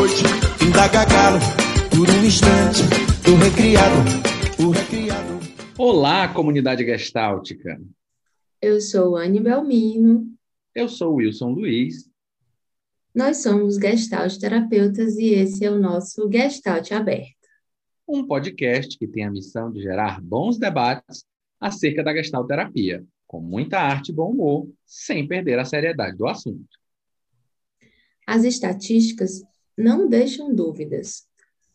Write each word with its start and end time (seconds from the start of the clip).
noite, 0.00 0.22
indaga 0.66 1.04
galo. 1.04 1.38
Por 1.90 2.08
um 2.08 2.24
instante, 2.24 2.80
o 3.30 3.36
recriado, 3.36 4.66
o 4.66 4.70
recriado. 4.70 5.38
Olá, 5.76 6.26
comunidade 6.32 6.86
gestáltica. 6.86 7.78
Eu 8.62 8.80
sou 8.80 9.18
Anne 9.18 9.40
Belmino. 9.40 10.26
Eu 10.74 10.88
sou 10.88 11.16
Wilson 11.16 11.50
Luiz. 11.50 12.08
Nós 13.14 13.42
somos 13.42 13.76
Gestalt 13.76 14.38
terapeutas 14.38 15.18
e 15.18 15.34
esse 15.34 15.66
é 15.66 15.70
o 15.70 15.78
nosso 15.78 16.30
Gestalt 16.32 16.90
Aberto. 16.92 17.36
Um 18.08 18.26
podcast 18.26 18.96
que 18.98 19.06
tem 19.06 19.26
a 19.26 19.30
missão 19.30 19.70
de 19.70 19.82
gerar 19.82 20.18
bons 20.22 20.56
debates 20.56 21.26
acerca 21.60 22.02
da 22.02 22.14
Gestalt 22.14 22.46
terapia, 22.46 23.04
com 23.26 23.38
muita 23.38 23.78
arte 23.78 24.12
e 24.12 24.14
bom 24.14 24.30
humor, 24.30 24.66
sem 24.86 25.28
perder 25.28 25.58
a 25.58 25.64
seriedade 25.66 26.16
do 26.16 26.26
assunto. 26.26 26.80
As 28.26 28.44
estatísticas 28.44 29.42
não 29.80 30.08
deixam 30.08 30.54
dúvidas. 30.54 31.24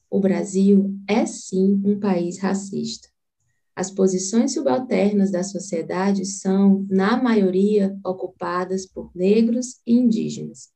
O 0.10 0.20
Brasil 0.20 0.96
é 1.08 1.26
sim 1.26 1.82
um 1.84 2.00
país 2.00 2.38
racista. 2.40 3.10
As 3.76 3.92
posições 3.92 4.54
subalternas 4.54 5.32
da 5.32 5.44
sociedade 5.44 6.26
são, 6.26 6.86
na 6.90 7.22
maioria, 7.22 7.98
ocupadas 8.06 8.86
por 8.86 9.12
negros 9.14 9.82
e 9.86 9.94
indígenas. 9.94 10.70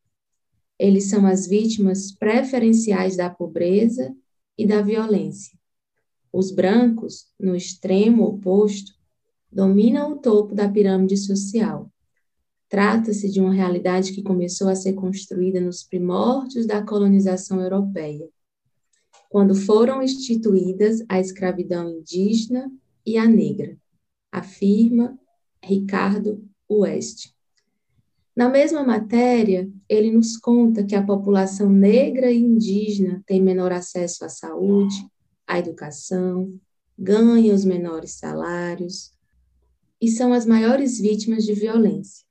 Eles 0.78 1.10
são 1.10 1.26
as 1.26 1.48
vítimas 1.48 2.12
preferenciais 2.12 3.16
da 3.16 3.30
pobreza 3.30 4.14
e 4.58 4.66
da 4.66 4.82
violência. 4.82 5.58
Os 6.34 6.52
brancos, 6.52 7.28
no 7.40 7.56
extremo 7.56 8.24
oposto, 8.24 8.92
dominam 9.52 10.14
o 10.14 10.18
topo 10.18 10.54
da 10.54 10.68
pirâmide 10.68 11.16
social. 11.16 11.90
Trata-se 12.70 13.28
de 13.32 13.42
uma 13.42 13.52
realidade 13.52 14.14
que 14.14 14.22
começou 14.22 14.70
a 14.70 14.76
ser 14.76 14.94
construída 14.94 15.60
nos 15.60 15.84
primórdios 15.84 16.68
da 16.68 16.84
colonização 16.84 17.60
europeia, 17.60 18.30
quando 19.28 19.56
foram 19.56 20.04
instituídas 20.04 21.04
a 21.10 21.20
escravidão 21.20 21.90
indígena 21.90 22.72
e 23.04 23.18
a 23.18 23.26
negra, 23.26 23.76
afirma 24.32 25.18
Ricardo 25.64 26.48
West. 26.70 27.34
Na 28.36 28.48
mesma 28.48 28.84
matéria, 28.84 29.70
ele 29.90 30.12
nos 30.12 30.38
conta 30.38 30.84
que 30.84 30.96
a 30.96 31.04
população 31.04 31.70
negra 31.70 32.32
e 32.32 32.38
indígena 32.38 33.24
tem 33.26 33.42
menor 33.42 33.72
acesso 33.72 34.24
à 34.24 34.30
saúde, 34.30 34.96
à 35.48 35.58
educação, 35.58 36.54
ganha 36.98 37.54
os 37.54 37.66
menores 37.66 38.12
salários 38.12 39.12
e 40.00 40.08
são 40.08 40.32
as 40.34 40.46
maiores 40.46 41.00
vítimas 41.00 41.44
de 41.44 41.54
violência. 41.54 42.29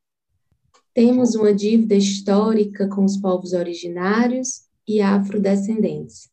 Temos 0.98 1.36
uma 1.36 1.54
dívida 1.54 1.94
histórica 1.94 2.88
com 2.88 3.04
os 3.04 3.16
povos 3.16 3.52
originários 3.52 4.62
e 4.84 5.00
afrodescendentes. 5.00 6.28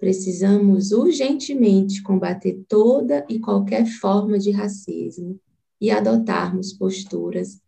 Precisamos 0.00 0.90
urgentemente 0.90 2.02
combater 2.02 2.60
toda 2.68 3.24
e 3.28 3.38
qualquer 3.38 3.86
forma 3.86 4.36
de 4.36 4.50
racismo 4.50 5.38
e 5.80 5.92
adotarmos 5.92 6.72
posturas 6.72 7.60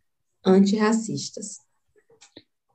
antirracistas. 0.45 1.59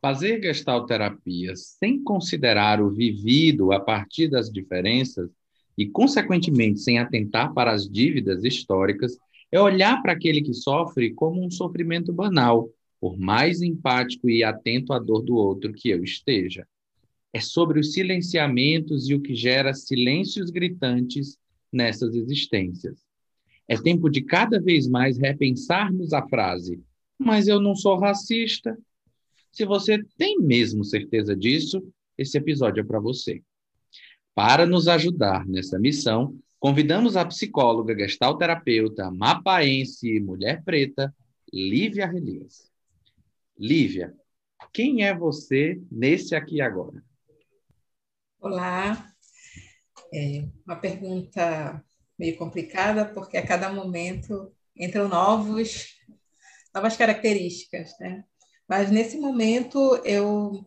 Fazer 0.01 0.43
gestalterapia 0.43 1.53
sem 1.55 2.03
considerar 2.03 2.81
o 2.81 2.89
vivido 2.89 3.71
a 3.71 3.79
partir 3.79 4.31
das 4.31 4.51
diferenças 4.51 5.29
e, 5.77 5.85
consequentemente, 5.85 6.81
sem 6.81 6.99
atentar 6.99 7.53
para 7.53 7.73
as 7.73 7.87
dívidas 7.87 8.45
históricas, 8.45 9.19
é 9.53 9.61
olhar 9.61 10.01
para 10.01 10.13
aquele 10.13 10.41
que 10.41 10.55
sofre 10.55 11.13
como 11.13 11.45
um 11.45 11.51
sofrimento 11.51 12.15
banal, 12.15 12.71
por 13.01 13.19
mais 13.19 13.63
empático 13.63 14.29
e 14.29 14.43
atento 14.43 14.93
à 14.93 14.99
dor 14.99 15.23
do 15.23 15.37
outro 15.37 15.73
que 15.73 15.89
eu 15.89 16.03
esteja. 16.03 16.67
É 17.33 17.41
sobre 17.41 17.79
os 17.79 17.93
silenciamentos 17.93 19.09
e 19.09 19.15
o 19.15 19.21
que 19.21 19.35
gera 19.35 19.75
silêncios 19.75 20.51
gritantes 20.51 21.39
nessas 21.73 22.15
existências. 22.15 23.05
É 23.69 23.77
tempo 23.77 24.09
de 24.09 24.23
cada 24.23 24.61
vez 24.61 24.89
mais 24.89 25.19
repensarmos 25.19 26.13
a 26.13 26.27
frase 26.27 26.83
mas 27.19 27.49
eu 27.49 27.61
não 27.61 27.75
sou 27.75 27.99
racista. 27.99 28.79
Se 29.51 29.65
você 29.65 30.03
tem 30.17 30.39
mesmo 30.39 30.85
certeza 30.85 31.35
disso, 31.35 31.83
esse 32.17 32.39
episódio 32.39 32.81
é 32.81 32.85
para 32.85 33.01
você. 33.01 33.43
Para 34.35 34.65
nos 34.65 34.87
ajudar 34.87 35.45
nessa 35.47 35.79
missão, 35.79 36.39
convidamos 36.61 37.17
a 37.17 37.25
psicóloga 37.25 37.99
gestalterapeuta 37.99 39.11
mapaense 39.11 40.09
e 40.09 40.21
mulher 40.21 40.63
preta, 40.63 41.13
Lívia 41.53 42.07
Relias. 42.07 42.68
Lívia, 43.59 44.15
quem 44.73 45.05
é 45.05 45.13
você 45.13 45.83
nesse 45.91 46.37
aqui 46.37 46.61
agora? 46.61 47.03
Olá. 48.41 49.13
É 50.15 50.45
uma 50.65 50.77
pergunta 50.77 51.85
meio 52.17 52.37
complicada, 52.37 53.05
porque 53.05 53.37
a 53.37 53.45
cada 53.45 53.73
momento 53.73 54.55
entram 54.77 55.09
novos 55.09 55.99
novas 56.73 56.97
características, 56.97 57.99
né? 57.99 58.25
Mas 58.69 58.93
nesse 58.93 59.19
momento 59.19 59.97
eu 60.05 60.65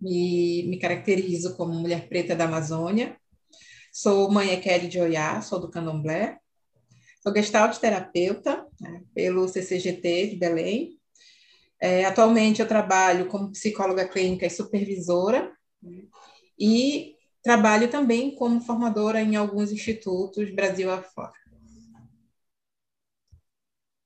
me, 0.00 0.64
me 0.64 0.78
caracterizo 0.80 1.56
como 1.56 1.74
mulher 1.74 2.08
preta 2.08 2.34
da 2.34 2.44
Amazônia, 2.46 3.16
sou 3.92 4.28
mãe 4.30 4.50
Equere 4.50 4.88
de 4.88 4.98
Oiá, 4.98 5.40
sou 5.42 5.60
do 5.60 5.70
Candomblé, 5.70 6.38
sou 7.22 7.32
gestalt 7.32 7.78
terapeuta 7.78 8.66
né, 8.80 9.04
pelo 9.14 9.46
CCGT 9.46 10.30
de 10.30 10.36
Belém. 10.36 10.99
É, 11.80 12.04
atualmente 12.04 12.60
eu 12.60 12.68
trabalho 12.68 13.26
como 13.26 13.50
psicóloga 13.52 14.06
clínica 14.06 14.44
e 14.46 14.50
supervisora 14.50 15.50
e 16.58 17.14
trabalho 17.42 17.88
também 17.88 18.34
como 18.34 18.60
formadora 18.60 19.20
em 19.22 19.34
alguns 19.34 19.72
institutos 19.72 20.54
Brasil 20.54 20.90
afora. 20.90 21.32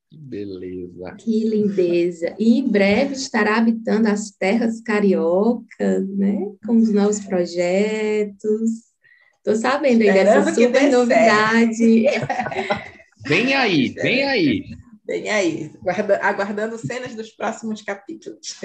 Que 0.08 0.16
beleza. 0.16 1.16
Que 1.18 1.48
lindeza. 1.48 2.36
E 2.38 2.60
em 2.60 2.68
breve 2.68 3.14
estará 3.14 3.56
habitando 3.56 4.08
as 4.08 4.30
terras 4.30 4.80
cariocas, 4.80 6.08
né? 6.16 6.52
Com 6.64 6.76
os 6.76 6.92
novos 6.92 7.18
projetos. 7.18 8.70
Estou 9.38 9.56
sabendo 9.56 10.02
aí 10.02 10.12
dessa 10.12 10.54
super 10.54 10.91
novidade. 10.92 12.04
Vem 13.26 13.54
aí, 13.54 13.88
vem 13.88 14.22
aí. 14.22 14.64
Vem 15.06 15.28
aí, 15.28 15.70
aguardando 16.22 16.78
cenas 16.78 17.15
dos 17.15 17.31
próximos 17.31 17.82
capítulos. 17.82 18.56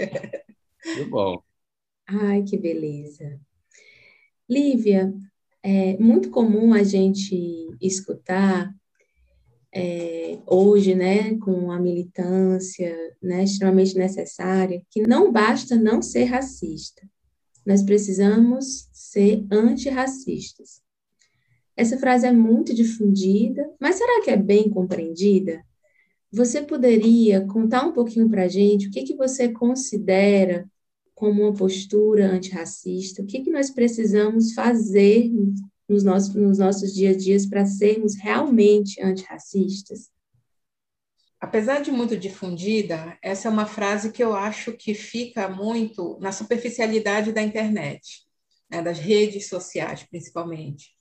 Muito 0.85 1.09
bom. 1.09 1.43
Ai, 2.07 2.43
que 2.43 2.57
beleza. 2.57 3.39
Lívia, 4.49 5.13
é 5.61 5.97
muito 5.97 6.29
comum 6.29 6.73
a 6.73 6.81
gente 6.81 7.67
escutar 7.81 8.73
é, 9.71 10.39
hoje, 10.47 10.95
né, 10.95 11.37
com 11.37 11.71
a 11.71 11.79
militância 11.79 12.95
né, 13.21 13.43
extremamente 13.43 13.95
necessária, 13.95 14.81
que 14.89 15.01
não 15.01 15.31
basta 15.31 15.75
não 15.75 16.01
ser 16.01 16.23
racista, 16.23 17.07
nós 17.65 17.83
precisamos 17.83 18.89
ser 18.91 19.45
antirracistas. 19.51 20.81
Essa 21.75 21.97
frase 21.97 22.25
é 22.25 22.31
muito 22.31 22.73
difundida, 22.73 23.69
mas 23.79 23.95
será 23.95 24.21
que 24.23 24.31
é 24.31 24.37
bem 24.37 24.69
compreendida? 24.69 25.63
Você 26.31 26.61
poderia 26.61 27.45
contar 27.47 27.85
um 27.85 27.91
pouquinho 27.91 28.29
para 28.29 28.43
a 28.43 28.47
gente 28.47 28.87
o 28.87 28.91
que, 28.91 29.03
que 29.03 29.15
você 29.15 29.51
considera 29.51 30.69
como 31.15 31.41
uma 31.41 31.53
postura 31.53 32.31
antirracista? 32.31 33.21
O 33.21 33.25
que, 33.25 33.41
que 33.41 33.49
nós 33.49 33.71
precisamos 33.71 34.53
fazer 34.53 35.31
nos 35.87 36.03
nossos, 36.03 36.35
nos 36.35 36.59
nossos 36.59 36.93
dias 36.93 37.15
a 37.15 37.19
dias 37.19 37.45
para 37.47 37.65
sermos 37.65 38.15
realmente 38.15 39.01
antirracistas? 39.01 40.09
Apesar 41.39 41.81
de 41.81 41.89
muito 41.89 42.15
difundida, 42.15 43.17
essa 43.23 43.47
é 43.47 43.51
uma 43.51 43.65
frase 43.65 44.11
que 44.11 44.23
eu 44.23 44.33
acho 44.33 44.73
que 44.73 44.93
fica 44.93 45.49
muito 45.49 46.19
na 46.19 46.31
superficialidade 46.31 47.31
da 47.31 47.41
internet, 47.41 48.27
né, 48.69 48.81
das 48.81 48.99
redes 48.99 49.47
sociais, 49.47 50.03
principalmente. 50.03 50.98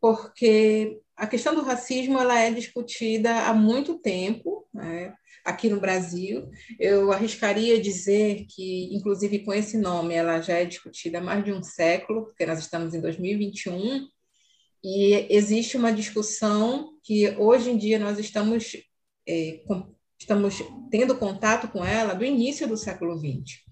Porque 0.00 1.00
a 1.16 1.26
questão 1.26 1.54
do 1.54 1.62
racismo 1.62 2.18
ela 2.18 2.38
é 2.38 2.52
discutida 2.52 3.46
há 3.46 3.52
muito 3.52 3.98
tempo, 3.98 4.66
né, 4.72 5.12
aqui 5.44 5.68
no 5.68 5.80
Brasil. 5.80 6.48
Eu 6.78 7.10
arriscaria 7.10 7.80
dizer 7.80 8.46
que, 8.48 8.94
inclusive 8.94 9.40
com 9.40 9.52
esse 9.52 9.76
nome, 9.76 10.14
ela 10.14 10.40
já 10.40 10.54
é 10.54 10.64
discutida 10.64 11.18
há 11.18 11.20
mais 11.20 11.44
de 11.44 11.52
um 11.52 11.62
século, 11.62 12.26
porque 12.26 12.46
nós 12.46 12.60
estamos 12.60 12.94
em 12.94 13.00
2021, 13.00 14.06
e 14.82 15.26
existe 15.28 15.76
uma 15.76 15.92
discussão 15.92 16.90
que 17.02 17.30
hoje 17.36 17.70
em 17.70 17.76
dia 17.76 17.98
nós 17.98 18.18
estamos, 18.18 18.76
é, 19.26 19.60
com, 19.66 19.92
estamos 20.18 20.62
tendo 20.90 21.16
contato 21.16 21.68
com 21.68 21.84
ela 21.84 22.14
do 22.14 22.24
início 22.24 22.68
do 22.68 22.76
século 22.76 23.18
XX. 23.18 23.67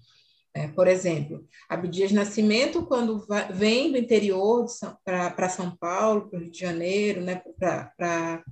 É, 0.57 0.67
por 0.69 0.87
exemplo, 0.87 1.47
Abdias 1.69 2.11
Nascimento, 2.11 2.83
quando 2.87 3.23
vai, 3.27 3.53
vem 3.53 3.91
do 3.91 3.97
interior 3.99 4.65
para 5.05 5.49
São 5.49 5.77
Paulo, 5.77 6.27
para 6.27 6.39
o 6.39 6.41
Rio 6.41 6.49
de 6.49 6.59
Janeiro, 6.59 7.21
né, 7.21 7.43
para 7.59 8.43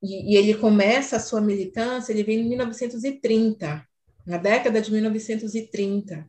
e, 0.00 0.32
e 0.32 0.36
ele 0.36 0.54
começa 0.54 1.16
a 1.16 1.20
sua 1.20 1.40
militância, 1.40 2.12
ele 2.12 2.22
vem 2.22 2.38
em 2.38 2.48
1930, 2.48 3.84
na 4.24 4.36
década 4.36 4.80
de 4.80 4.92
1930. 4.92 6.24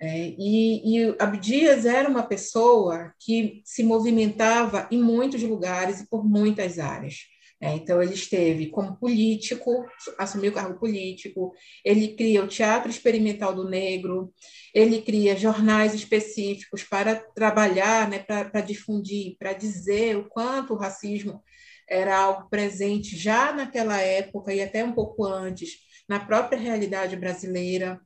É, 0.00 0.34
e, 0.38 0.98
e 0.98 1.16
Abdias 1.18 1.84
era 1.84 2.08
uma 2.08 2.22
pessoa 2.22 3.12
que 3.18 3.60
se 3.64 3.82
movimentava 3.82 4.86
em 4.88 5.02
muitos 5.02 5.42
lugares 5.42 6.00
e 6.00 6.08
por 6.08 6.24
muitas 6.24 6.78
áreas. 6.78 7.22
É, 7.62 7.74
então, 7.74 8.02
ele 8.02 8.14
esteve 8.14 8.70
como 8.70 8.96
político, 8.96 9.86
assumiu 10.18 10.50
o 10.50 10.54
cargo 10.54 10.80
político, 10.80 11.54
ele 11.84 12.16
cria 12.16 12.42
o 12.42 12.48
Teatro 12.48 12.90
Experimental 12.90 13.54
do 13.54 13.68
Negro, 13.68 14.34
ele 14.74 15.00
cria 15.00 15.36
jornais 15.36 15.94
específicos 15.94 16.82
para 16.82 17.14
trabalhar, 17.14 18.10
né, 18.10 18.18
para 18.18 18.60
difundir, 18.62 19.36
para 19.38 19.52
dizer 19.52 20.16
o 20.16 20.28
quanto 20.28 20.74
o 20.74 20.76
racismo 20.76 21.40
era 21.88 22.18
algo 22.18 22.48
presente 22.50 23.16
já 23.16 23.52
naquela 23.52 24.00
época 24.00 24.52
e 24.52 24.60
até 24.60 24.82
um 24.82 24.92
pouco 24.92 25.24
antes, 25.24 25.70
na 26.08 26.18
própria 26.18 26.58
realidade 26.58 27.14
brasileira. 27.14 28.00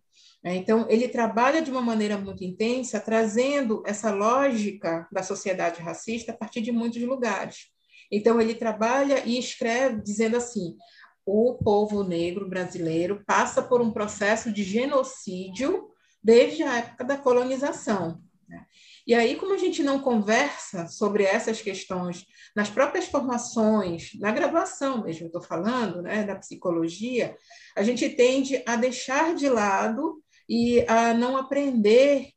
É, 0.44 0.54
então, 0.54 0.86
ele 0.90 1.08
trabalha 1.08 1.62
de 1.62 1.70
uma 1.70 1.80
maneira 1.80 2.18
muito 2.18 2.44
intensa, 2.44 3.00
trazendo 3.00 3.82
essa 3.86 4.10
lógica 4.12 5.08
da 5.10 5.22
sociedade 5.22 5.80
racista 5.80 6.32
a 6.32 6.36
partir 6.36 6.60
de 6.60 6.70
muitos 6.70 7.00
lugares. 7.00 7.74
Então, 8.10 8.40
ele 8.40 8.54
trabalha 8.54 9.22
e 9.24 9.38
escreve 9.38 10.02
dizendo 10.02 10.36
assim: 10.36 10.76
o 11.24 11.54
povo 11.54 12.04
negro 12.04 12.48
brasileiro 12.48 13.24
passa 13.26 13.60
por 13.60 13.80
um 13.80 13.90
processo 13.90 14.52
de 14.52 14.62
genocídio 14.62 15.90
desde 16.22 16.62
a 16.62 16.78
época 16.78 17.04
da 17.04 17.16
colonização. 17.16 18.22
Né? 18.48 18.64
E 19.06 19.14
aí, 19.14 19.36
como 19.36 19.54
a 19.54 19.58
gente 19.58 19.82
não 19.82 20.00
conversa 20.00 20.86
sobre 20.86 21.24
essas 21.24 21.60
questões 21.60 22.24
nas 22.54 22.70
próprias 22.70 23.06
formações, 23.06 24.10
na 24.20 24.30
graduação 24.30 25.04
mesmo, 25.04 25.26
estou 25.26 25.42
falando, 25.42 26.02
né, 26.02 26.24
da 26.24 26.36
psicologia, 26.36 27.36
a 27.76 27.82
gente 27.82 28.08
tende 28.08 28.62
a 28.66 28.76
deixar 28.76 29.34
de 29.34 29.48
lado 29.48 30.22
e 30.48 30.84
a 30.88 31.12
não 31.12 31.36
aprender 31.36 32.30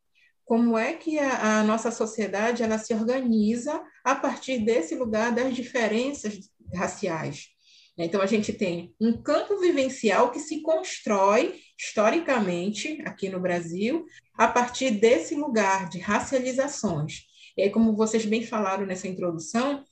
como 0.49 0.75
é 0.75 0.93
que 0.93 1.19
a, 1.19 1.59
a, 1.59 1.63
nossa 1.63 1.91
sociedade 1.91 2.63
ela 2.63 2.79
se 2.79 2.91
organiza 2.91 3.79
a 4.03 4.15
partir 4.15 4.57
desse 4.65 4.95
lugar 4.95 5.31
das 5.31 5.55
diferenças 5.55 6.39
raciais. 6.73 7.49
Então, 7.95 8.19
a 8.19 8.25
gente 8.25 8.51
tem 8.51 8.91
um 8.99 9.21
campo 9.21 9.59
vivencial 9.59 10.31
que 10.31 10.39
se 10.39 10.63
constrói 10.63 11.53
historicamente 11.77 12.99
aqui 13.05 13.29
no 13.29 13.39
Brasil 13.39 14.07
a 14.33 14.47
partir 14.47 14.89
desse 14.89 15.35
lugar 15.35 15.87
de 15.87 15.99
racializações. 15.99 17.25
E 17.55 17.61
aí, 17.61 17.69
como 17.69 17.95
vocês 17.95 18.25
bem 18.25 18.43
falaram 18.43 18.87
nessa 18.87 19.07
introdução, 19.07 19.83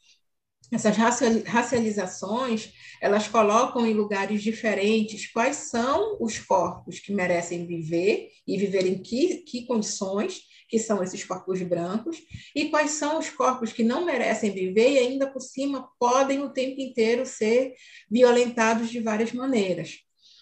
essas 0.72 0.98
racializações 1.46 2.74
elas 3.02 3.28
colocam 3.28 3.86
em 3.86 3.94
lugares 3.94 4.42
diferentes 4.42 5.31
quais 5.31 5.56
são 5.56 6.18
os 6.19 6.40
corpos 6.40 7.00
que 7.00 7.14
merecem 7.14 7.66
viver 7.66 8.30
e 8.46 8.58
viver 8.58 8.86
em 8.86 9.02
que, 9.02 9.38
que 9.38 9.66
condições, 9.66 10.42
que 10.68 10.80
são 10.80 11.02
esses 11.02 11.24
corpos 11.24 11.62
brancos, 11.62 12.18
e 12.56 12.69
quais 12.69 12.92
são 12.92 13.19
os 13.19 13.30
corpos 13.30 13.72
que 13.72 13.84
não 13.84 14.04
merecem 14.04 14.52
viver 14.52 14.92
e 14.92 15.00
ainda 15.00 15.31
por 15.31 15.42
cima 15.42 15.88
podem 16.00 16.42
o 16.42 16.50
tempo 16.50 16.81
inteiro 16.81 17.25
ser 17.25 17.74
violentados 18.10 18.90
de 18.90 19.00
várias 19.00 19.31
maneiras. 19.31 20.00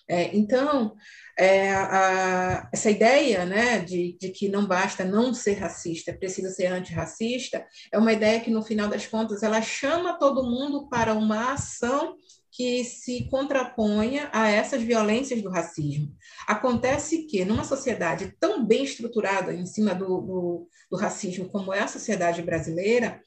É, 0.08 0.36
então, 0.36 0.96
é, 1.38 1.74
a, 1.74 2.70
essa 2.72 2.90
ideia 2.90 3.46
né, 3.46 3.80
de, 3.80 4.18
de, 4.20 4.30
que 4.30 4.48
não 4.48 4.66
basta 4.66 5.04
não 5.04 5.34
ser 5.34 5.56
racista, 5.56 6.14
precisa 6.14 6.50
ser 6.50 6.68
antirracista, 6.68 7.66
é 7.92 7.98
uma 7.98 8.14
ideia 8.14 8.40
que, 8.40 8.50
no 8.50 8.64
final 8.64 8.88
das 8.88 9.06
contas, 9.06 9.44
ela 9.44 9.62
chama 9.62 10.18
todo 10.18 10.50
mundo 10.50 10.88
para 10.88 11.14
uma 11.14 11.54
ação 11.54 12.16
que 12.52 12.86
se 12.86 13.28
contraponha 13.30 14.30
a 14.32 14.50
essas 14.50 14.82
violências 14.82 15.42
do 15.42 15.50
racismo. 15.50 16.16
Acontece 16.48 17.24
que, 17.24 17.44
numa 17.44 17.66
sociedade 17.66 18.34
tão 18.40 18.66
bem 18.66 18.86
estruturada 18.86 19.54
em 19.54 19.66
cima 19.66 19.94
do, 19.94 20.22
do, 20.22 20.70
do 20.90 20.98
racismo 20.98 21.50
como 21.50 21.74
é 21.74 21.82
a 21.82 21.88
sociedade 21.88 22.42
brasileira, 22.42 23.22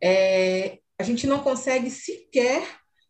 é, 0.00 0.78
a 0.96 1.02
gente 1.02 1.26
não 1.26 1.40
consegue 1.40 1.90
sequer 1.90 2.62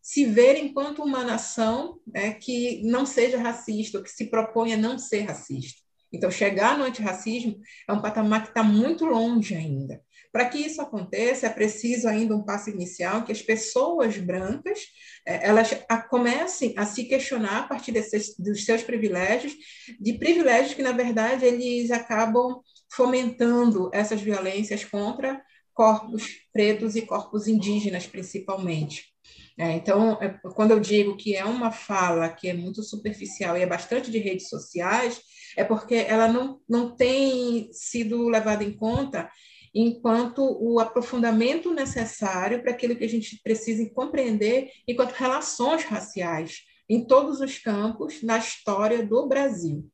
se 0.02 0.24
ver 0.24 0.56
enquanto 0.56 1.02
uma 1.02 1.24
nação 1.24 1.98
né, 2.06 2.34
que 2.34 2.82
não 2.84 3.04
seja 3.04 3.38
racista, 3.38 3.98
ou 3.98 4.04
que 4.04 4.10
se 4.10 4.26
proponha 4.26 4.76
não 4.76 4.98
ser 4.98 5.22
racista. 5.22 5.80
Então, 6.12 6.30
chegar 6.30 6.76
no 6.76 6.84
antirracismo 6.84 7.56
é 7.88 7.92
um 7.92 8.02
patamar 8.02 8.42
que 8.42 8.48
está 8.48 8.62
muito 8.62 9.04
longe 9.04 9.54
ainda. 9.54 10.02
Para 10.32 10.48
que 10.48 10.58
isso 10.58 10.80
aconteça, 10.80 11.46
é 11.46 11.50
preciso 11.50 12.08
ainda 12.08 12.36
um 12.36 12.44
passo 12.44 12.70
inicial 12.70 13.24
que 13.24 13.32
as 13.32 13.42
pessoas 13.42 14.16
brancas 14.16 14.80
é, 15.26 15.48
elas 15.48 15.70
comecem 16.08 16.74
a 16.76 16.86
se 16.86 17.04
questionar 17.04 17.58
a 17.58 17.68
partir 17.68 17.92
desses, 17.92 18.36
dos 18.38 18.64
seus 18.64 18.82
privilégios, 18.82 19.54
de 20.00 20.14
privilégios 20.14 20.74
que, 20.74 20.82
na 20.82 20.92
verdade, 20.92 21.44
eles 21.44 21.90
acabam 21.90 22.60
fomentando 22.92 23.90
essas 23.92 24.20
violências 24.20 24.84
contra 24.84 25.42
corpos 25.74 26.28
pretos 26.52 26.96
e 26.96 27.02
corpos 27.02 27.48
indígenas, 27.48 28.06
principalmente. 28.06 29.09
É, 29.60 29.72
então, 29.72 30.12
é, 30.22 30.30
quando 30.54 30.70
eu 30.70 30.80
digo 30.80 31.18
que 31.18 31.36
é 31.36 31.44
uma 31.44 31.70
fala 31.70 32.30
que 32.30 32.48
é 32.48 32.54
muito 32.54 32.82
superficial 32.82 33.58
e 33.58 33.60
é 33.60 33.66
bastante 33.66 34.10
de 34.10 34.16
redes 34.16 34.48
sociais, 34.48 35.20
é 35.54 35.62
porque 35.62 35.96
ela 35.96 36.26
não, 36.26 36.62
não 36.66 36.96
tem 36.96 37.68
sido 37.70 38.26
levada 38.26 38.64
em 38.64 38.72
conta 38.72 39.30
enquanto 39.74 40.40
o 40.42 40.80
aprofundamento 40.80 41.74
necessário 41.74 42.62
para 42.62 42.70
aquilo 42.70 42.96
que 42.96 43.04
a 43.04 43.08
gente 43.08 43.38
precisa 43.42 43.86
compreender 43.90 44.70
enquanto 44.88 45.12
relações 45.12 45.84
raciais 45.84 46.62
em 46.88 47.04
todos 47.04 47.42
os 47.42 47.58
campos 47.58 48.22
na 48.22 48.38
história 48.38 49.06
do 49.06 49.28
Brasil. 49.28 49.86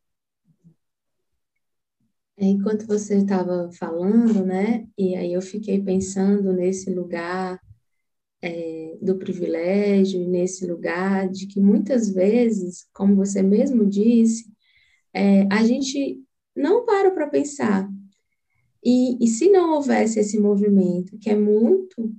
É, 2.36 2.44
enquanto 2.44 2.86
você 2.86 3.16
estava 3.16 3.68
falando, 3.76 4.46
né, 4.46 4.86
e 4.96 5.16
aí 5.16 5.32
eu 5.32 5.42
fiquei 5.42 5.82
pensando 5.82 6.52
nesse 6.52 6.88
lugar 6.94 7.58
é, 8.46 8.96
do 9.02 9.16
privilégio, 9.16 10.28
nesse 10.28 10.66
lugar 10.66 11.28
de 11.28 11.46
que 11.46 11.60
muitas 11.60 12.10
vezes, 12.10 12.86
como 12.92 13.16
você 13.16 13.42
mesmo 13.42 13.84
disse, 13.86 14.46
é, 15.12 15.46
a 15.50 15.64
gente 15.64 16.22
não 16.54 16.84
para 16.84 17.10
para 17.10 17.26
pensar. 17.26 17.90
E, 18.84 19.22
e 19.24 19.26
se 19.28 19.50
não 19.50 19.74
houvesse 19.74 20.20
esse 20.20 20.38
movimento, 20.38 21.18
que 21.18 21.30
é 21.30 21.36
muito, 21.36 22.14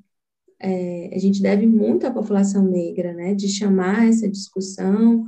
é, 0.59 1.11
a 1.15 1.17
gente 1.17 1.41
deve 1.41 1.65
muito 1.65 2.05
à 2.05 2.11
população 2.11 2.65
negra, 2.65 3.13
né, 3.13 3.33
de 3.33 3.47
chamar 3.47 4.09
essa 4.09 4.27
discussão, 4.27 5.25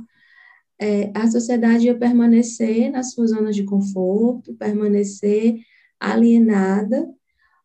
é, 0.78 1.10
a 1.14 1.30
sociedade 1.30 1.86
ia 1.86 1.96
permanecer 1.96 2.90
nas 2.90 3.12
suas 3.12 3.30
zonas 3.30 3.54
de 3.56 3.64
conforto, 3.64 4.54
permanecer 4.54 5.56
alienada, 5.98 7.08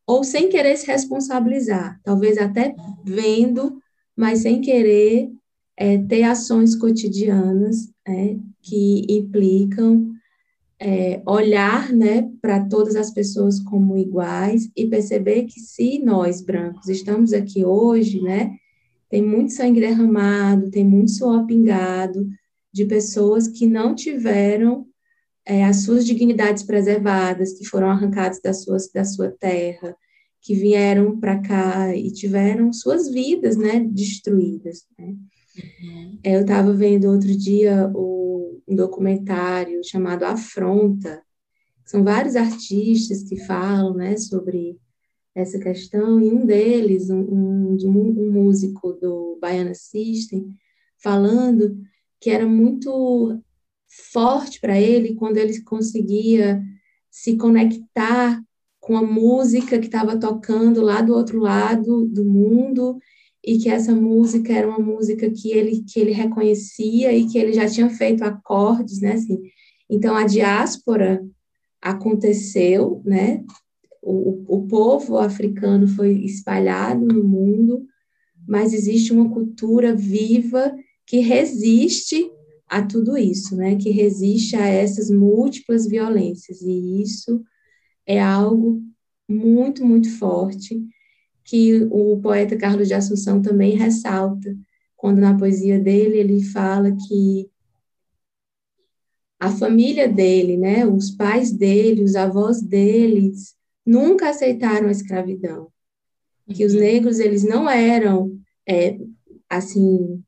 ou 0.08 0.24
sem 0.24 0.50
querer 0.50 0.78
se 0.78 0.88
responsabilizar, 0.88 2.00
talvez 2.04 2.38
até 2.38 2.76
vendo, 3.04 3.82
mas 4.16 4.40
sem 4.40 4.62
querer 4.62 5.32
é, 5.78 5.98
ter 5.98 6.24
ações 6.24 6.76
cotidianas 6.76 7.92
é, 8.08 8.38
que 8.62 9.06
implicam 9.10 10.14
é, 10.80 11.22
olhar 11.26 11.92
né, 11.92 12.30
para 12.42 12.66
todas 12.66 12.96
as 12.96 13.12
pessoas 13.12 13.60
como 13.60 13.98
iguais 13.98 14.70
e 14.76 14.88
perceber 14.88 15.46
que 15.46 15.60
se 15.60 16.00
nós, 16.00 16.42
brancos, 16.42 16.88
estamos 16.88 17.34
aqui 17.34 17.66
hoje, 17.66 18.22
né, 18.22 18.52
tem 19.10 19.22
muito 19.22 19.54
sangue 19.54 19.80
derramado, 19.80 20.70
tem 20.70 20.84
muito 20.84 21.12
suor 21.12 21.46
pingado 21.46 22.28
de 22.74 22.86
pessoas 22.86 23.48
que 23.48 23.66
não 23.66 23.96
tiveram 23.96 24.86
é, 25.46 25.64
as 25.64 25.84
suas 25.84 26.06
dignidades 26.06 26.64
preservadas, 26.64 27.54
que 27.54 27.66
foram 27.66 27.90
arrancadas 27.90 28.42
da, 28.42 28.54
suas, 28.54 28.92
da 28.92 29.04
sua 29.06 29.30
terra, 29.32 29.96
que 30.42 30.56
vieram 30.56 31.20
para 31.20 31.40
cá 31.42 31.96
e 31.96 32.12
tiveram 32.12 32.74
suas 32.74 33.10
vidas 33.10 33.56
né, 33.58 33.80
destruídas. 33.80 34.86
Né? 34.98 35.08
Uhum. 35.08 36.20
É, 36.24 36.36
eu 36.36 36.42
estava 36.42 36.74
vendo 36.74 37.10
outro 37.10 37.36
dia 37.36 37.92
o, 37.94 38.62
um 38.68 38.76
documentário 38.76 39.82
chamado 39.84 40.24
Afronta. 40.24 41.22
São 41.86 42.04
vários 42.04 42.36
artistas 42.36 43.24
que 43.24 43.38
falam 43.46 43.94
né, 43.94 44.18
sobre 44.18 44.78
essa 45.36 45.60
questão, 45.60 46.22
e 46.22 46.32
um 46.32 46.46
deles, 46.46 47.10
um, 47.10 47.20
um, 47.20 47.78
um 47.86 48.32
músico 48.32 48.94
do 48.94 49.38
Baiana 49.42 49.74
System, 49.74 50.48
falando 50.98 51.78
que 52.22 52.30
era 52.30 52.48
muito 52.48 53.38
forte 53.88 54.60
para 54.60 54.80
ele 54.80 55.16
quando 55.16 55.38
ele 55.38 55.62
conseguia 55.62 56.62
se 57.10 57.38
conectar 57.38 58.42
com 58.80 58.98
a 58.98 59.02
música 59.02 59.80
que 59.80 59.86
estava 59.86 60.20
tocando 60.20 60.82
lá 60.82 61.02
do 61.02 61.14
outro 61.14 61.40
lado 61.40 62.06
do 62.06 62.26
mundo 62.26 63.00
e 63.44 63.58
que 63.58 63.70
essa 63.70 63.96
música 63.96 64.54
era 64.54 64.68
uma 64.68 64.80
música 64.80 65.30
que 65.30 65.52
ele 65.52 65.84
que 65.84 66.00
ele 66.00 66.12
reconhecia 66.12 67.14
e 67.14 67.26
que 67.26 67.38
ele 67.38 67.54
já 67.54 67.68
tinha 67.68 67.90
feito 67.90 68.24
acordes, 68.24 69.02
né? 69.02 69.14
Assim, 69.14 69.40
então 69.90 70.16
a 70.16 70.26
diáspora 70.26 71.24
aconteceu, 71.82 73.02
né? 73.06 73.44
O, 74.02 74.58
o 74.58 74.68
povo 74.68 75.18
africano 75.18 75.88
foi 75.88 76.14
espalhado 76.26 77.06
no 77.06 77.24
mundo 77.24 77.88
mas 78.48 78.74
existe 78.74 79.12
uma 79.12 79.30
cultura 79.30 79.96
viva 79.96 80.76
que 81.06 81.20
resiste 81.20 82.30
a 82.68 82.82
tudo 82.82 83.18
isso, 83.18 83.56
né? 83.56 83.76
Que 83.76 83.90
resiste 83.90 84.56
a 84.56 84.68
essas 84.68 85.10
múltiplas 85.10 85.88
violências 85.88 86.62
e 86.62 87.02
isso 87.02 87.44
é 88.06 88.22
algo 88.22 88.82
muito, 89.28 89.86
muito 89.86 90.10
forte 90.18 90.84
que 91.44 91.84
o 91.92 92.20
poeta 92.22 92.58
Carlos 92.58 92.88
de 92.88 92.94
Assunção 92.94 93.42
também 93.42 93.76
ressalta 93.76 94.56
quando 94.96 95.20
na 95.20 95.38
poesia 95.38 95.80
dele 95.80 96.18
ele 96.18 96.44
fala 96.44 96.92
que 97.08 97.50
a 99.40 99.52
família 99.52 100.08
dele, 100.08 100.58
né, 100.58 100.88
os 100.88 101.12
pais 101.12 101.52
dele, 101.52 102.04
os 102.04 102.16
avós 102.16 102.62
deles, 102.62 103.56
nunca 103.86 104.30
aceitaram 104.30 104.88
a 104.88 104.92
escravidão. 104.92 105.68
Que 106.52 106.66
os 106.66 106.74
uhum. 106.74 106.80
negros, 106.80 107.20
eles 107.20 107.44
não 107.44 107.70
eram, 107.70 108.40
é, 108.68 108.98
assim, 109.50 110.24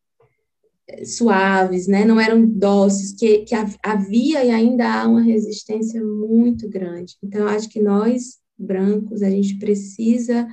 suaves, 1.03 1.88
né, 1.88 2.06
não 2.06 2.20
eram 2.20 2.46
dóceis, 2.46 3.12
que, 3.12 3.39
que 3.39 3.56
havia 3.84 4.44
e 4.44 4.50
ainda 4.50 5.01
há 5.01 5.08
uma 5.08 5.22
resistência 5.22 6.03
muito 6.03 6.70
grande. 6.70 7.15
Então, 7.22 7.48
acho 7.48 7.70
que 7.70 7.82
nós, 7.82 8.38
brancos, 8.58 9.22
a 9.22 9.29
gente 9.29 9.58
precisa 9.58 10.48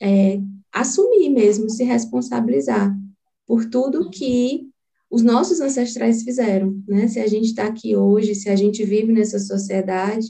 é, 0.00 0.40
assumir 0.72 1.30
mesmo, 1.30 1.70
se 1.70 1.84
responsabilizar 1.84 2.94
por 3.46 3.64
tudo 3.64 4.10
que 4.10 4.68
os 5.10 5.22
nossos 5.22 5.60
ancestrais 5.60 6.22
fizeram, 6.22 6.82
né? 6.86 7.08
Se 7.08 7.20
a 7.20 7.26
gente 7.26 7.46
está 7.46 7.66
aqui 7.66 7.96
hoje, 7.96 8.34
se 8.34 8.48
a 8.48 8.56
gente 8.56 8.84
vive 8.84 9.12
nessa 9.12 9.38
sociedade, 9.38 10.26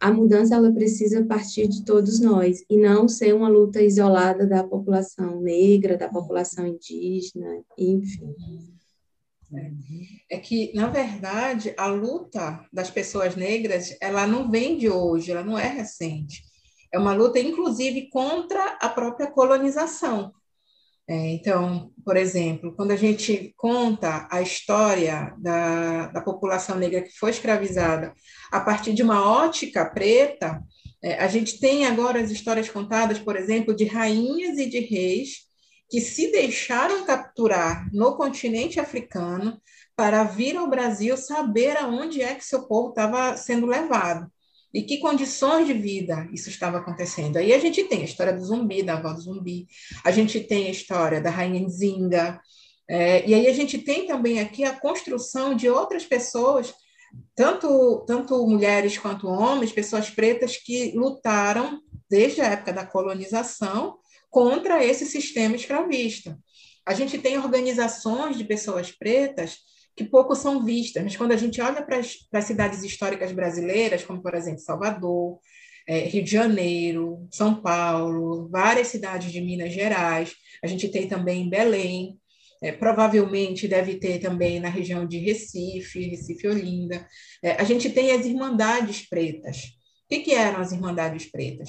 a 0.00 0.12
mudança 0.12 0.54
ela 0.54 0.72
precisa 0.72 1.24
partir 1.24 1.68
de 1.68 1.84
todos 1.84 2.20
nós 2.20 2.64
e 2.68 2.76
não 2.76 3.08
ser 3.08 3.34
uma 3.34 3.48
luta 3.48 3.80
isolada 3.80 4.46
da 4.46 4.62
população 4.62 5.40
negra, 5.40 5.96
da 5.96 6.08
população 6.08 6.66
indígena, 6.66 7.62
enfim. 7.78 8.34
É 10.30 10.38
que, 10.38 10.72
na 10.74 10.88
verdade, 10.88 11.74
a 11.76 11.86
luta 11.86 12.66
das 12.72 12.90
pessoas 12.90 13.36
negras, 13.36 13.96
ela 14.00 14.26
não 14.26 14.50
vem 14.50 14.76
de 14.76 14.88
hoje, 14.88 15.30
ela 15.30 15.44
não 15.44 15.58
é 15.58 15.68
recente. 15.68 16.42
É 16.92 16.98
uma 16.98 17.14
luta, 17.14 17.38
inclusive, 17.38 18.08
contra 18.08 18.76
a 18.80 18.88
própria 18.88 19.30
colonização. 19.30 20.32
É, 21.06 21.32
então, 21.32 21.92
por 22.02 22.16
exemplo, 22.16 22.74
quando 22.74 22.92
a 22.92 22.96
gente 22.96 23.52
conta 23.58 24.26
a 24.30 24.40
história 24.40 25.34
da, 25.38 26.06
da 26.06 26.20
população 26.22 26.76
negra 26.76 27.02
que 27.02 27.12
foi 27.18 27.30
escravizada 27.30 28.14
a 28.50 28.58
partir 28.60 28.94
de 28.94 29.02
uma 29.02 29.28
ótica 29.28 29.84
preta, 29.84 30.62
é, 31.02 31.18
a 31.22 31.28
gente 31.28 31.60
tem 31.60 31.84
agora 31.86 32.20
as 32.20 32.30
histórias 32.30 32.70
contadas, 32.70 33.18
por 33.18 33.36
exemplo, 33.36 33.76
de 33.76 33.84
rainhas 33.84 34.56
e 34.56 34.66
de 34.66 34.80
reis 34.80 35.44
que 35.90 36.00
se 36.00 36.32
deixaram 36.32 37.04
capturar 37.04 37.86
no 37.92 38.16
continente 38.16 38.80
africano 38.80 39.60
para 39.94 40.24
vir 40.24 40.56
ao 40.56 40.70
Brasil 40.70 41.16
saber 41.18 41.76
aonde 41.76 42.22
é 42.22 42.34
que 42.34 42.44
seu 42.44 42.66
povo 42.66 42.88
estava 42.88 43.36
sendo 43.36 43.66
levado 43.66 44.32
e 44.74 44.82
que 44.82 44.98
condições 44.98 45.68
de 45.68 45.72
vida 45.72 46.28
isso 46.32 46.48
estava 46.48 46.78
acontecendo. 46.78 47.36
Aí 47.36 47.54
a 47.54 47.58
gente 47.60 47.84
tem 47.84 48.02
a 48.02 48.04
história 48.04 48.32
do 48.32 48.44
zumbi, 48.44 48.82
da 48.82 48.94
avó 48.94 49.12
do 49.12 49.20
zumbi, 49.20 49.68
a 50.04 50.10
gente 50.10 50.40
tem 50.40 50.66
a 50.66 50.70
história 50.70 51.20
da 51.20 51.30
rainha 51.30 51.64
Nzinga, 51.64 52.40
é, 52.88 53.26
e 53.26 53.32
aí 53.32 53.46
a 53.46 53.52
gente 53.52 53.78
tem 53.78 54.06
também 54.06 54.40
aqui 54.40 54.64
a 54.64 54.78
construção 54.78 55.54
de 55.54 55.70
outras 55.70 56.04
pessoas, 56.04 56.74
tanto, 57.36 58.04
tanto 58.06 58.46
mulheres 58.46 58.98
quanto 58.98 59.28
homens, 59.28 59.70
pessoas 59.70 60.10
pretas 60.10 60.56
que 60.56 60.92
lutaram 60.96 61.80
desde 62.10 62.40
a 62.40 62.46
época 62.46 62.72
da 62.72 62.84
colonização 62.84 63.96
contra 64.28 64.84
esse 64.84 65.06
sistema 65.06 65.54
escravista. 65.54 66.36
A 66.84 66.92
gente 66.92 67.16
tem 67.16 67.38
organizações 67.38 68.36
de 68.36 68.44
pessoas 68.44 68.90
pretas 68.90 69.58
que 69.96 70.04
pouco 70.04 70.34
são 70.34 70.64
vistas. 70.64 71.02
Mas 71.02 71.16
quando 71.16 71.32
a 71.32 71.36
gente 71.36 71.60
olha 71.60 71.82
para 71.82 71.98
as 71.98 72.44
cidades 72.44 72.82
históricas 72.82 73.32
brasileiras, 73.32 74.04
como, 74.04 74.22
por 74.22 74.34
exemplo, 74.34 74.60
Salvador, 74.60 75.38
é, 75.86 76.00
Rio 76.00 76.24
de 76.24 76.30
Janeiro, 76.30 77.28
São 77.30 77.60
Paulo, 77.60 78.48
várias 78.50 78.88
cidades 78.88 79.30
de 79.30 79.40
Minas 79.40 79.72
Gerais, 79.72 80.34
a 80.62 80.66
gente 80.66 80.88
tem 80.88 81.06
também 81.06 81.48
Belém, 81.48 82.18
é, 82.62 82.72
provavelmente 82.72 83.68
deve 83.68 83.96
ter 83.96 84.18
também 84.18 84.58
na 84.58 84.68
região 84.68 85.06
de 85.06 85.18
Recife, 85.18 86.08
Recife 86.08 86.48
Olinda. 86.48 87.06
É, 87.42 87.52
a 87.52 87.64
gente 87.64 87.90
tem 87.90 88.12
as 88.12 88.24
Irmandades 88.24 89.06
Pretas. 89.08 89.58
O 89.58 90.08
que, 90.08 90.20
que 90.20 90.32
eram 90.32 90.60
as 90.60 90.72
Irmandades 90.72 91.30
Pretas? 91.30 91.68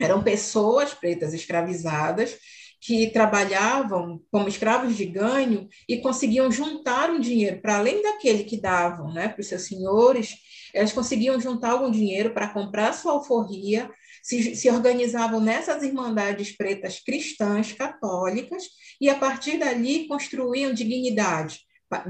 Eram 0.00 0.22
pessoas 0.22 0.94
pretas 0.94 1.34
escravizadas 1.34 2.38
que 2.80 3.08
trabalhavam 3.08 4.20
como 4.30 4.48
escravos 4.48 4.96
de 4.96 5.04
ganho 5.04 5.68
e 5.88 5.98
conseguiam 5.98 6.50
juntar 6.50 7.10
um 7.10 7.18
dinheiro 7.18 7.60
para 7.60 7.78
além 7.78 8.02
daquele 8.02 8.44
que 8.44 8.60
davam 8.60 9.12
né, 9.12 9.28
para 9.28 9.40
os 9.40 9.48
seus 9.48 9.62
senhores, 9.62 10.36
elas 10.72 10.92
conseguiam 10.92 11.40
juntar 11.40 11.72
algum 11.72 11.90
dinheiro 11.90 12.32
para 12.32 12.48
comprar 12.48 12.92
sua 12.92 13.12
alforria, 13.12 13.90
se, 14.22 14.54
se 14.54 14.70
organizavam 14.70 15.40
nessas 15.40 15.82
irmandades 15.82 16.56
pretas 16.56 17.00
cristãs, 17.00 17.72
católicas, 17.72 18.64
e 19.00 19.08
a 19.08 19.16
partir 19.16 19.58
dali 19.58 20.06
construíam 20.06 20.72
dignidade 20.72 21.60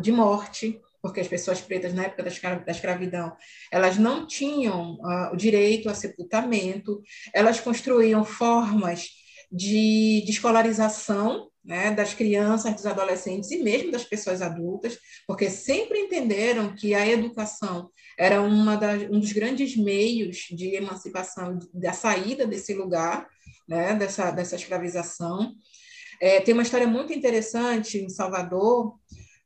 de 0.01 0.13
morte, 0.13 0.81
porque 1.01 1.21
as 1.21 1.29
pessoas 1.29 1.61
pretas 1.61 1.95
na 1.95 2.05
época 2.05 2.25
da 2.25 2.73
escravidão 2.73 3.33
elas 3.71 3.97
não 3.97 4.27
tinham 4.27 4.95
uh, 4.95 5.33
o 5.33 5.37
direito 5.37 5.89
a 5.89 5.95
sepultamento, 5.95 7.01
elas 7.33 7.61
construíam 7.61 8.25
formas 8.25 9.09
de, 9.51 10.23
de 10.25 10.31
escolarização 10.31 11.49
né, 11.65 11.91
das 11.91 12.15
crianças, 12.15 12.75
dos 12.75 12.87
adolescentes 12.87 13.51
e 13.51 13.63
mesmo 13.63 13.93
das 13.93 14.05
pessoas 14.05 14.41
adultas, 14.41 14.99
porque 15.27 15.51
sempre 15.51 15.99
entenderam 15.99 16.75
que 16.75 16.95
a 16.95 17.07
educação 17.07 17.91
era 18.19 18.41
uma 18.41 18.77
das, 18.77 19.03
um 19.05 19.21
dos 19.21 19.33
grandes 19.33 19.77
meios 19.77 20.47
de 20.51 20.75
emancipação, 20.75 21.59
da 21.75 21.93
saída 21.93 22.47
desse 22.47 22.73
lugar, 22.75 23.29
né, 23.69 23.95
dessa, 23.95 24.31
dessa 24.31 24.57
escravização. 24.57 25.55
É, 26.21 26.41
tem 26.41 26.55
uma 26.55 26.63
história 26.63 26.87
muito 26.87 27.13
interessante 27.13 27.99
em 27.99 28.09
Salvador, 28.09 28.99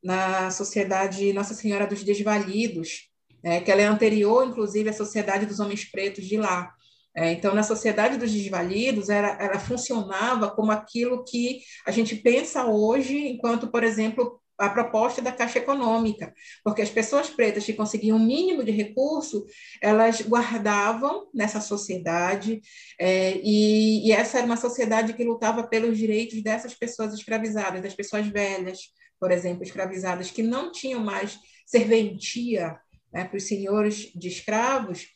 na 0.03 0.51
Sociedade 0.51 1.33
Nossa 1.33 1.55
Senhora 1.55 1.87
dos 1.87 2.03
Desvalidos, 2.03 3.09
né, 3.43 3.61
que 3.61 3.71
ela 3.71 3.83
é 3.83 3.87
anterior, 3.87 4.47
inclusive, 4.47 4.89
à 4.89 4.93
Sociedade 4.93 5.45
dos 5.47 5.61
Homens 5.61 5.85
Pretos 5.85 6.25
de 6.25 6.37
lá. 6.37 6.73
É, 7.15 7.33
então, 7.33 7.55
na 7.55 7.63
sociedade 7.63 8.17
dos 8.17 8.33
desvalidos, 8.33 9.11
ela, 9.11 9.29
ela 9.39 9.59
funcionava 9.59 10.51
como 10.51 10.73
aquilo 10.73 11.25
que 11.25 11.61
a 11.87 11.91
gente 11.91 12.17
pensa 12.17 12.65
hoje, 12.67 13.17
enquanto, 13.29 13.71
por 13.71 13.85
exemplo, 13.85 14.41
a 14.59 14.69
proposta 14.69 15.21
da 15.21 15.33
Caixa 15.33 15.59
Econômica, 15.59 16.33
porque 16.63 16.83
as 16.83 16.91
pessoas 16.91 17.29
pretas 17.29 17.65
que 17.65 17.73
conseguiam 17.73 18.17
um 18.17 18.25
mínimo 18.25 18.63
de 18.63 18.71
recurso, 18.71 19.45
elas 19.81 20.23
guardavam 20.23 21.29
nessa 21.35 21.61
sociedade, 21.61 22.61
é, 22.99 23.39
e, 23.43 24.07
e, 24.07 24.13
essa 24.13 24.39
era 24.39 24.47
uma 24.47 24.57
sociedade 24.57 25.15
que 25.15 25.25
lutava 25.25 25.67
pelos 25.67 25.99
direitos 25.99 26.43
dessas 26.43 26.75
pessoas 26.75 27.13
escravizadas, 27.13 27.83
das 27.83 27.95
pessoas 27.95 28.27
velhas, 28.29 28.79
por 29.19 29.31
exemplo, 29.31 29.63
escravizadas, 29.63 30.31
que 30.31 30.43
não 30.43 30.71
tinham 30.71 31.01
mais 31.01 31.39
serventia 31.67 32.79
né, 33.13 33.25
para 33.25 33.37
os 33.37 33.47
senhores 33.47 34.13
de 34.15 34.29
escravos, 34.29 35.07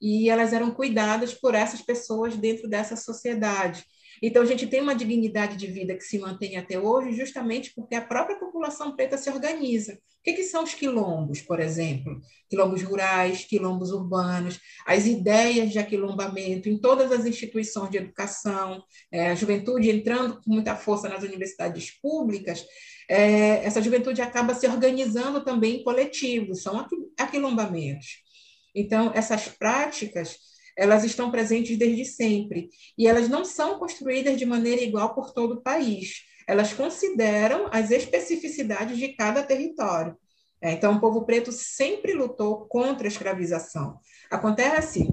e 0.00 0.30
elas 0.30 0.52
eram 0.52 0.70
cuidadas 0.70 1.34
por 1.34 1.54
essas 1.54 1.82
pessoas 1.82 2.36
dentro 2.36 2.68
dessa 2.68 2.96
sociedade. 2.96 3.84
Então, 4.22 4.42
a 4.42 4.46
gente 4.46 4.66
tem 4.66 4.80
uma 4.80 4.94
dignidade 4.94 5.56
de 5.56 5.66
vida 5.66 5.94
que 5.94 6.02
se 6.02 6.18
mantém 6.18 6.56
até 6.56 6.78
hoje, 6.78 7.16
justamente 7.16 7.72
porque 7.74 7.94
a 7.94 8.04
própria 8.04 8.38
população 8.38 8.94
preta 8.96 9.16
se 9.16 9.30
organiza. 9.30 9.94
O 9.94 10.22
que, 10.24 10.32
que 10.32 10.42
são 10.42 10.64
os 10.64 10.74
quilombos, 10.74 11.40
por 11.40 11.60
exemplo? 11.60 12.20
Quilombos 12.50 12.82
rurais, 12.82 13.44
quilombos 13.44 13.92
urbanos, 13.92 14.58
as 14.84 15.06
ideias 15.06 15.70
de 15.70 15.78
aquilombamento 15.78 16.68
em 16.68 16.78
todas 16.78 17.12
as 17.12 17.24
instituições 17.24 17.90
de 17.90 17.98
educação, 17.98 18.82
é, 19.12 19.30
a 19.30 19.34
juventude 19.34 19.90
entrando 19.90 20.40
com 20.42 20.52
muita 20.52 20.74
força 20.74 21.08
nas 21.08 21.22
universidades 21.22 21.98
públicas, 22.00 22.66
é, 23.08 23.64
essa 23.64 23.80
juventude 23.80 24.20
acaba 24.20 24.54
se 24.54 24.66
organizando 24.66 25.42
também 25.44 25.76
em 25.76 25.84
coletivos, 25.84 26.62
são 26.62 26.84
aquilombamentos. 27.16 28.27
Então, 28.74 29.12
essas 29.14 29.48
práticas, 29.48 30.36
elas 30.76 31.04
estão 31.04 31.30
presentes 31.30 31.76
desde 31.76 32.04
sempre 32.04 32.68
e 32.96 33.06
elas 33.06 33.28
não 33.28 33.44
são 33.44 33.78
construídas 33.78 34.38
de 34.38 34.46
maneira 34.46 34.82
igual 34.82 35.14
por 35.14 35.32
todo 35.32 35.54
o 35.54 35.62
país. 35.62 36.22
Elas 36.46 36.72
consideram 36.72 37.68
as 37.72 37.90
especificidades 37.90 38.96
de 38.96 39.08
cada 39.08 39.42
território. 39.42 40.16
É, 40.60 40.72
então, 40.72 40.94
o 40.94 41.00
povo 41.00 41.24
preto 41.24 41.52
sempre 41.52 42.14
lutou 42.14 42.66
contra 42.66 43.06
a 43.06 43.08
escravização. 43.08 44.00
Acontece 44.30 45.08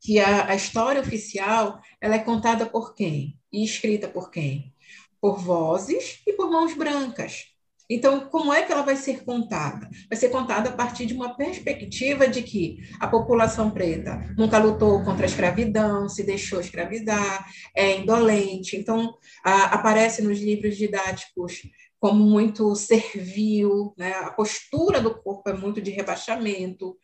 que 0.00 0.18
a, 0.18 0.50
a 0.50 0.54
história 0.54 1.00
oficial 1.00 1.80
ela 2.00 2.16
é 2.16 2.18
contada 2.18 2.66
por 2.66 2.94
quem? 2.94 3.38
E 3.52 3.64
escrita 3.64 4.08
por 4.08 4.30
quem? 4.30 4.74
Por 5.20 5.38
vozes 5.38 6.20
e 6.26 6.32
por 6.32 6.50
mãos 6.50 6.74
brancas. 6.74 7.46
Então, 7.90 8.28
como 8.28 8.52
é 8.52 8.62
que 8.62 8.72
ela 8.72 8.82
vai 8.82 8.96
ser 8.96 9.24
contada? 9.24 9.88
Vai 10.08 10.18
ser 10.18 10.28
contada 10.28 10.68
a 10.68 10.72
partir 10.72 11.06
de 11.06 11.14
uma 11.14 11.34
perspectiva 11.34 12.28
de 12.28 12.42
que 12.42 12.78
a 13.00 13.06
população 13.06 13.70
preta 13.70 14.34
nunca 14.36 14.58
lutou 14.58 15.02
contra 15.02 15.24
a 15.24 15.28
escravidão, 15.28 16.08
se 16.08 16.22
deixou 16.22 16.60
escravidar, 16.60 17.46
é 17.74 17.96
indolente. 17.96 18.76
Então, 18.76 19.16
a, 19.42 19.74
aparece 19.74 20.22
nos 20.22 20.38
livros 20.38 20.76
didáticos 20.76 21.62
como 21.98 22.24
muito 22.24 22.74
servil, 22.76 23.92
né? 23.96 24.12
a 24.12 24.30
postura 24.30 25.00
do 25.00 25.14
corpo 25.14 25.48
é 25.48 25.52
muito 25.52 25.80
de 25.80 25.90
rebaixamento. 25.90 26.96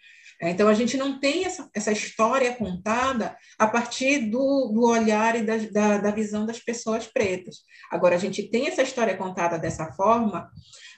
É, 0.45 0.51
então, 0.51 0.69
a 0.69 0.75
gente 0.75 0.99
não 0.99 1.19
tem 1.19 1.47
essa, 1.47 1.71
essa 1.75 1.91
história 1.91 2.55
contada 2.55 3.35
a 3.59 3.67
partir 3.67 4.31
do, 4.31 4.71
do 4.75 4.83
olhar 4.87 5.35
e 5.37 5.43
da, 5.43 5.57
da, 5.57 5.99
da 5.99 6.11
visão 6.11 6.45
das 6.45 6.59
pessoas 6.59 7.07
pretas. 7.07 7.61
Agora, 7.91 8.15
a 8.15 8.19
gente 8.19 8.43
tem 8.51 8.69
essa 8.69 8.83
história 8.83 9.17
contada 9.17 9.59
dessa 9.59 9.91
forma 9.93 10.51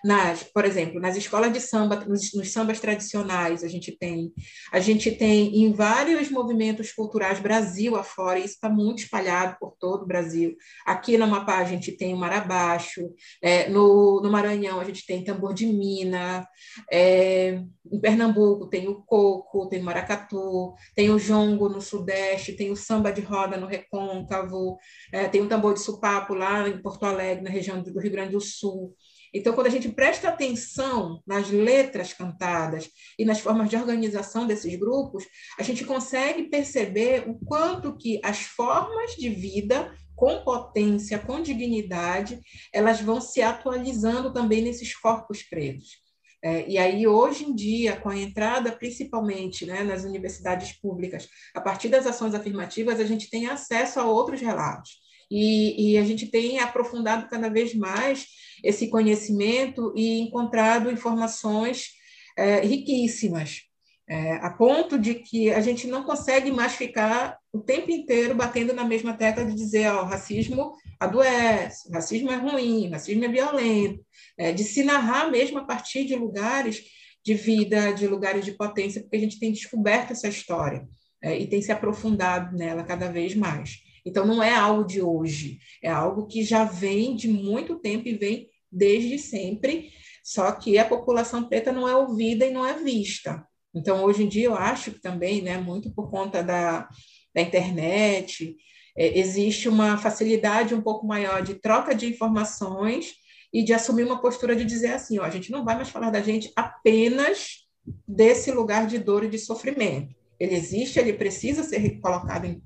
nas, 0.05 0.43
por 0.43 0.65
exemplo, 0.65 1.01
nas 1.01 1.17
escolas 1.17 1.53
de 1.53 1.61
samba, 1.61 1.97
nos, 2.07 2.33
nos, 2.35 2.51
sambas 2.51 2.81
tradicionais, 2.81 3.65
a 3.65 3.69
gente 3.69 3.97
tem, 3.97 4.33
a 4.73 4.81
gente 4.81 5.11
tem 5.11 5.63
em 5.63 5.73
vários 5.73 6.31
movimentos 6.31 6.93
culturais 6.93 7.41
Brasil 7.41 7.97
afora, 7.97 8.39
isso 8.39 8.55
está 8.55 8.69
muito 8.69 9.03
espalhado 9.03 9.57
por 9.59 9.77
todo 9.79 10.03
o 10.03 10.07
Brasil. 10.07 10.57
Aqui 10.85 11.17
no 11.17 11.25
Amapá 11.25 11.59
a 11.59 11.65
gente 11.65 11.93
tem 11.93 12.15
o 12.15 12.17
Marabaixo, 12.17 13.03
é, 13.43 13.69
no, 13.69 14.21
no 14.23 14.31
Maranhão 14.31 14.81
a 14.81 14.85
gente 14.85 15.07
tem 15.07 15.25
tambor 15.25 15.55
de 15.55 15.67
mina, 15.67 16.47
é, 16.91 17.63
em 17.91 18.01
Pernambuco 18.01 18.69
tem 18.69 18.89
o 18.89 19.03
coco, 19.03 19.69
tem 19.69 19.81
o 19.81 19.85
maracatu, 19.85 20.75
tem 20.95 21.11
o 21.11 21.19
jongo 21.19 21.69
no 21.69 21.81
Sudeste, 21.81 22.53
tem 22.53 22.71
o 22.71 22.77
samba 22.77 23.13
de 23.13 23.21
roda 23.21 23.57
no 23.57 23.67
Recôncavo, 23.67 24.77
é, 25.13 25.29
tem 25.29 25.41
o 25.41 25.49
tambor 25.49 25.75
de 25.75 25.81
supapo 25.81 26.35
lá 26.35 26.69
em 26.69 26.81
Porto 26.81 27.05
Alegre, 27.05 27.45
na 27.45 27.51
região 27.51 27.83
do 27.83 27.99
Rio 27.99 28.13
Grande 28.13 28.33
do 28.33 28.41
Sul. 28.41 28.95
Então, 29.37 29.53
quando 29.53 29.67
a 29.67 29.71
gente 29.71 29.89
presta 29.91 30.29
atenção 30.29 31.23
nas 31.27 31.51
letras 31.51 32.13
cantadas 32.13 32.89
e 33.19 33.25
nas 33.25 33.39
formas 33.41 33.69
de 33.69 33.77
organização 33.77 34.47
desses 34.47 34.75
grupos, 34.77 35.25
a 35.59 35.63
gente 35.63 35.85
consegue 35.85 36.45
perceber 36.45 37.29
o 37.29 37.35
quanto 37.35 37.97
que 37.97 38.21
as 38.25 38.41
formas 38.41 39.15
de 39.17 39.29
vida 39.29 39.95
com 40.15 40.43
potência, 40.43 41.19
com 41.19 41.43
dignidade, 41.43 42.41
elas 42.73 43.01
vão 43.01 43.21
se 43.21 43.43
atualizando 43.43 44.33
também 44.33 44.63
nesses 44.63 44.97
corpos 44.97 45.43
pretos. 45.43 46.07
É, 46.43 46.67
e 46.69 46.79
aí, 46.79 47.07
hoje 47.07 47.45
em 47.45 47.55
dia, 47.55 47.97
com 47.97 48.09
a 48.09 48.17
entrada, 48.17 48.73
principalmente 48.73 49.67
né, 49.67 49.83
nas 49.83 50.05
universidades 50.05 50.73
públicas, 50.73 51.29
a 51.55 51.61
partir 51.61 51.89
das 51.89 52.07
ações 52.07 52.35
afirmativas, 52.35 53.01
a 53.01 53.05
gente 53.05 53.29
tem 53.29 53.47
acesso 53.47 54.01
a 54.01 54.05
outros 54.07 54.41
relatos. 54.41 54.93
E, 55.31 55.93
e, 55.93 55.99
a 55.99 56.05
gente 56.05 56.27
tem 56.27 56.61
aprofundado 56.61 57.29
cada 57.29 57.49
vez 57.49 57.75
mais 57.75 58.27
esse 58.63 58.89
conhecimento 58.89 59.93
e 59.97 60.21
encontrado 60.21 60.91
informações 60.91 61.91
é, 62.37 62.61
riquíssimas, 62.61 63.63
é, 64.09 64.35
a 64.35 64.51
ponto 64.51 64.99
de 64.99 65.15
que 65.15 65.51
a 65.53 65.61
gente 65.61 65.87
não 65.87 66.05
consegue 66.05 66.53
mais 66.53 66.75
ficar 66.75 67.39
o 67.53 67.61
tempo 67.61 67.91
inteiro 67.91 68.35
batendo 68.35 68.73
na 68.73 68.85
mesma 68.85 69.15
tecla 69.15 69.45
de 69.45 69.55
dizer 69.55 69.89
ó, 69.89 70.05
racismo 70.05 70.73
adoece, 71.01 71.91
racismo 71.91 72.31
é 72.31 72.37
ruim, 72.37 72.91
racismo 72.91 73.25
é 73.25 73.29
violento, 73.29 74.05
é, 74.39 74.53
de 74.53 74.63
se 74.63 74.85
narrar 74.85 75.31
mesmo 75.31 75.59
a 75.59 75.65
partir 75.65 76.05
de 76.05 76.15
lugares 76.15 76.85
de 77.25 77.35
vida, 77.35 77.93
de 77.93 78.07
lugares 78.07 78.45
de 78.45 78.53
potência, 78.53 79.03
porque 79.03 79.17
a 79.17 79.21
gente 79.21 79.41
tem 79.41 79.51
descoberto 79.51 80.13
essa 80.13 80.29
história 80.29 80.87
é, 81.21 81.37
e 81.37 81.49
tem 81.49 81.61
se 81.61 81.73
aprofundado 81.73 82.57
nela 82.57 82.85
cada 82.85 83.11
vez 83.11 83.35
mais. 83.35 83.79
Então, 84.07 84.25
não 84.25 84.41
é 84.41 84.55
algo 84.55 84.85
de 84.85 85.03
hoje, 85.03 85.59
é 85.83 85.91
algo 85.91 86.29
que 86.29 86.45
já 86.45 86.63
vem 86.63 87.17
de 87.17 87.27
muito 87.27 87.75
tempo 87.81 88.07
e 88.07 88.17
vem 88.17 88.49
desde 88.71 89.19
sempre, 89.19 89.91
só 90.23 90.53
que 90.53 90.79
a 90.79 90.85
população 90.85 91.49
preta 91.49 91.73
não 91.73 91.89
é 91.89 91.97
ouvida 91.97 92.47
e 92.47 92.53
não 92.53 92.65
é 92.65 92.75
vista. 92.75 93.45
Então, 93.75 94.05
hoje 94.05 94.23
em 94.23 94.29
dia, 94.29 94.47
eu 94.47 94.55
acho 94.55 94.93
que 94.93 95.01
também, 95.01 95.43
né, 95.43 95.59
muito 95.59 95.93
por 95.93 96.09
conta 96.09 96.41
da, 96.41 96.89
da 97.35 97.43
internet, 97.43 98.57
é, 98.97 99.19
existe 99.19 99.69
uma 99.69 99.99
facilidade 99.99 100.73
um 100.73 100.81
pouco 100.81 101.05
maior 101.05 101.43
de 101.43 101.55
troca 101.55 101.93
de 101.93 102.07
informações 102.07 103.13
e 103.53 103.65
de 103.65 103.73
assumir 103.73 104.05
uma 104.05 104.21
postura 104.21 104.55
de 104.55 104.65
dizer 104.65 104.93
assim: 104.93 105.19
ó, 105.19 105.25
a 105.25 105.31
gente 105.31 105.51
não 105.51 105.65
vai 105.65 105.75
mais 105.75 105.89
falar 105.89 106.11
da 106.11 106.23
gente 106.23 106.53
apenas 106.55 107.67
desse 108.07 108.53
lugar 108.53 108.87
de 108.87 108.99
dor 108.99 109.25
e 109.25 109.29
de 109.29 109.39
sofrimento 109.39 110.15
ele 110.39 110.55
existe, 110.55 110.99
ele 110.99 111.13
precisa 111.13 111.63
ser 111.63 112.01
colocado 112.01 112.45
em, 112.45 112.63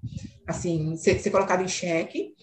assim, 0.47 0.97
ser, 0.97 1.19
ser 1.21 1.31
colocado 1.31 1.63
em 1.63 1.69
xeque, 1.69 2.35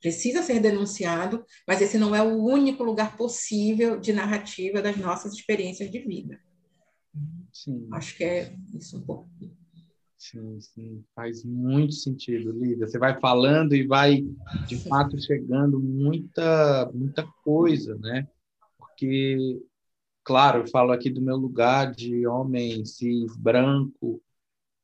precisa 0.00 0.42
ser 0.42 0.60
denunciado, 0.60 1.44
mas 1.66 1.82
esse 1.82 1.98
não 1.98 2.14
é 2.14 2.22
o 2.22 2.42
único 2.42 2.82
lugar 2.82 3.16
possível 3.16 4.00
de 4.00 4.12
narrativa 4.12 4.80
das 4.80 4.96
nossas 4.96 5.34
experiências 5.34 5.90
de 5.90 5.98
vida. 5.98 6.40
Sim. 7.52 7.88
Acho 7.92 8.16
que 8.16 8.24
é 8.24 8.54
isso 8.74 8.96
um 8.96 9.02
pouco. 9.02 9.28
Sim, 10.16 10.60
sim, 10.60 11.04
faz 11.14 11.44
muito 11.44 11.94
sentido, 11.94 12.52
Lívia. 12.52 12.86
Você 12.86 12.98
vai 12.98 13.18
falando 13.18 13.74
e 13.74 13.86
vai, 13.86 14.22
de 14.66 14.76
fato, 14.86 15.18
chegando 15.18 15.80
muita, 15.80 16.90
muita 16.92 17.26
coisa, 17.42 17.96
né? 17.96 18.28
Porque, 18.78 19.62
claro, 20.22 20.60
eu 20.60 20.66
falo 20.68 20.92
aqui 20.92 21.08
do 21.08 21.22
meu 21.22 21.36
lugar 21.36 21.94
de 21.94 22.26
homem 22.26 22.84
cis, 22.84 23.34
branco, 23.34 24.22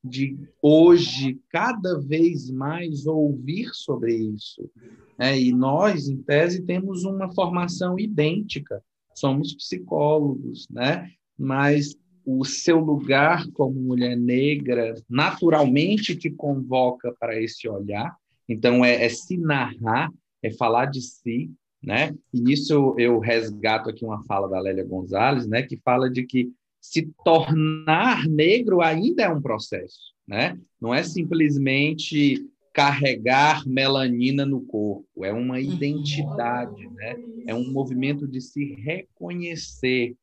de 0.09 0.37
hoje 0.63 1.41
cada 1.51 1.99
vez 1.99 2.51
mais 2.51 3.07
ouvir 3.07 3.71
sobre 3.73 4.15
isso. 4.15 4.71
Né? 5.19 5.39
E 5.41 5.53
nós, 5.53 6.09
em 6.09 6.19
tese, 6.19 6.63
temos 6.63 7.05
uma 7.05 7.33
formação 7.33 7.99
idêntica, 7.99 8.83
somos 9.15 9.55
psicólogos, 9.55 10.69
né? 10.71 11.11
mas 11.39 11.97
o 12.25 12.45
seu 12.45 12.81
lugar 12.81 13.47
como 13.53 13.81
mulher 13.81 14.17
negra 14.17 14.95
naturalmente 15.09 16.17
te 16.17 16.29
convoca 16.29 17.15
para 17.21 17.41
esse 17.41 17.69
olhar. 17.69 18.17
Então, 18.49 18.85
é, 18.85 19.05
é 19.05 19.09
se 19.09 19.37
narrar, 19.37 20.11
é 20.43 20.51
falar 20.53 20.87
de 20.87 21.01
si, 21.01 21.51
né? 21.83 22.13
E 22.35 22.41
nisso 22.41 22.95
eu, 22.99 23.21
resgato 23.21 23.89
aqui 23.89 24.05
uma 24.05 24.25
fala 24.25 24.49
da 24.49 24.61
Lélia 24.61 24.85
Gonzalez, 24.85 25.47
né? 25.47 25.63
Que 25.63 25.77
fala 25.77 26.11
de 26.11 26.25
que 26.25 26.51
se 26.91 27.13
tornar 27.25 28.29
negro 28.29 28.81
ainda 28.81 29.25
é 29.25 29.29
um 29.29 29.43
processo, 29.43 30.15
né? 30.27 30.59
Não 30.81 30.95
é 30.95 31.03
simplesmente 31.03 32.47
carregar 32.73 33.67
melanina 33.67 34.47
no 34.47 34.61
corpo, 34.61 35.25
é 35.25 35.33
uma 35.33 35.59
identidade, 35.61 36.89
né? 36.91 37.17
É 37.47 37.55
um 37.55 37.73
movimento 37.73 38.27
de 38.27 38.41
se 38.41 38.75
reconhecer. 38.75 40.15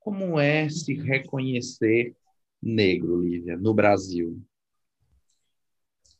Como 0.00 0.40
é 0.40 0.68
se 0.68 0.94
reconhecer 0.94 2.14
negro, 2.60 3.22
Lívia, 3.22 3.56
no 3.56 3.72
Brasil? 3.72 4.40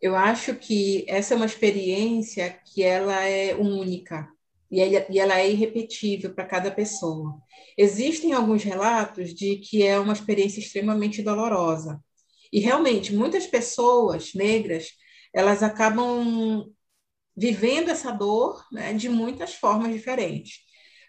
Eu 0.00 0.14
acho 0.14 0.54
que 0.54 1.04
essa 1.08 1.34
é 1.34 1.36
uma 1.36 1.46
experiência 1.46 2.50
que 2.64 2.82
ela 2.82 3.24
é 3.24 3.54
única, 3.56 4.30
e 4.70 5.18
ela 5.18 5.38
é 5.38 5.50
irrepetível 5.50 6.32
para 6.32 6.46
cada 6.46 6.70
pessoa. 6.70 7.40
Existem 7.76 8.32
alguns 8.32 8.62
relatos 8.62 9.34
de 9.34 9.56
que 9.56 9.84
é 9.84 9.98
uma 9.98 10.12
experiência 10.12 10.60
extremamente 10.60 11.22
dolorosa. 11.22 12.00
E 12.52 12.60
realmente, 12.60 13.12
muitas 13.14 13.46
pessoas 13.46 14.32
negras, 14.34 14.92
elas 15.34 15.62
acabam 15.62 16.72
vivendo 17.36 17.88
essa 17.88 18.12
dor 18.12 18.64
né, 18.72 18.92
de 18.92 19.08
muitas 19.08 19.54
formas 19.54 19.92
diferentes. 19.92 20.58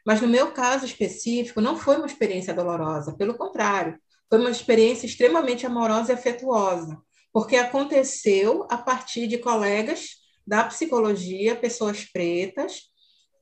Mas 0.05 0.21
no 0.21 0.27
meu 0.27 0.51
caso 0.51 0.85
específico, 0.85 1.61
não 1.61 1.77
foi 1.77 1.97
uma 1.97 2.07
experiência 2.07 2.53
dolorosa, 2.53 3.15
pelo 3.15 3.35
contrário, 3.35 3.99
foi 4.29 4.39
uma 4.39 4.49
experiência 4.49 5.05
extremamente 5.05 5.65
amorosa 5.65 6.11
e 6.11 6.15
afetuosa, 6.15 6.97
porque 7.33 7.55
aconteceu 7.57 8.65
a 8.69 8.77
partir 8.77 9.27
de 9.27 9.37
colegas 9.37 10.21
da 10.47 10.63
psicologia, 10.63 11.55
pessoas 11.55 12.05
pretas, 12.05 12.90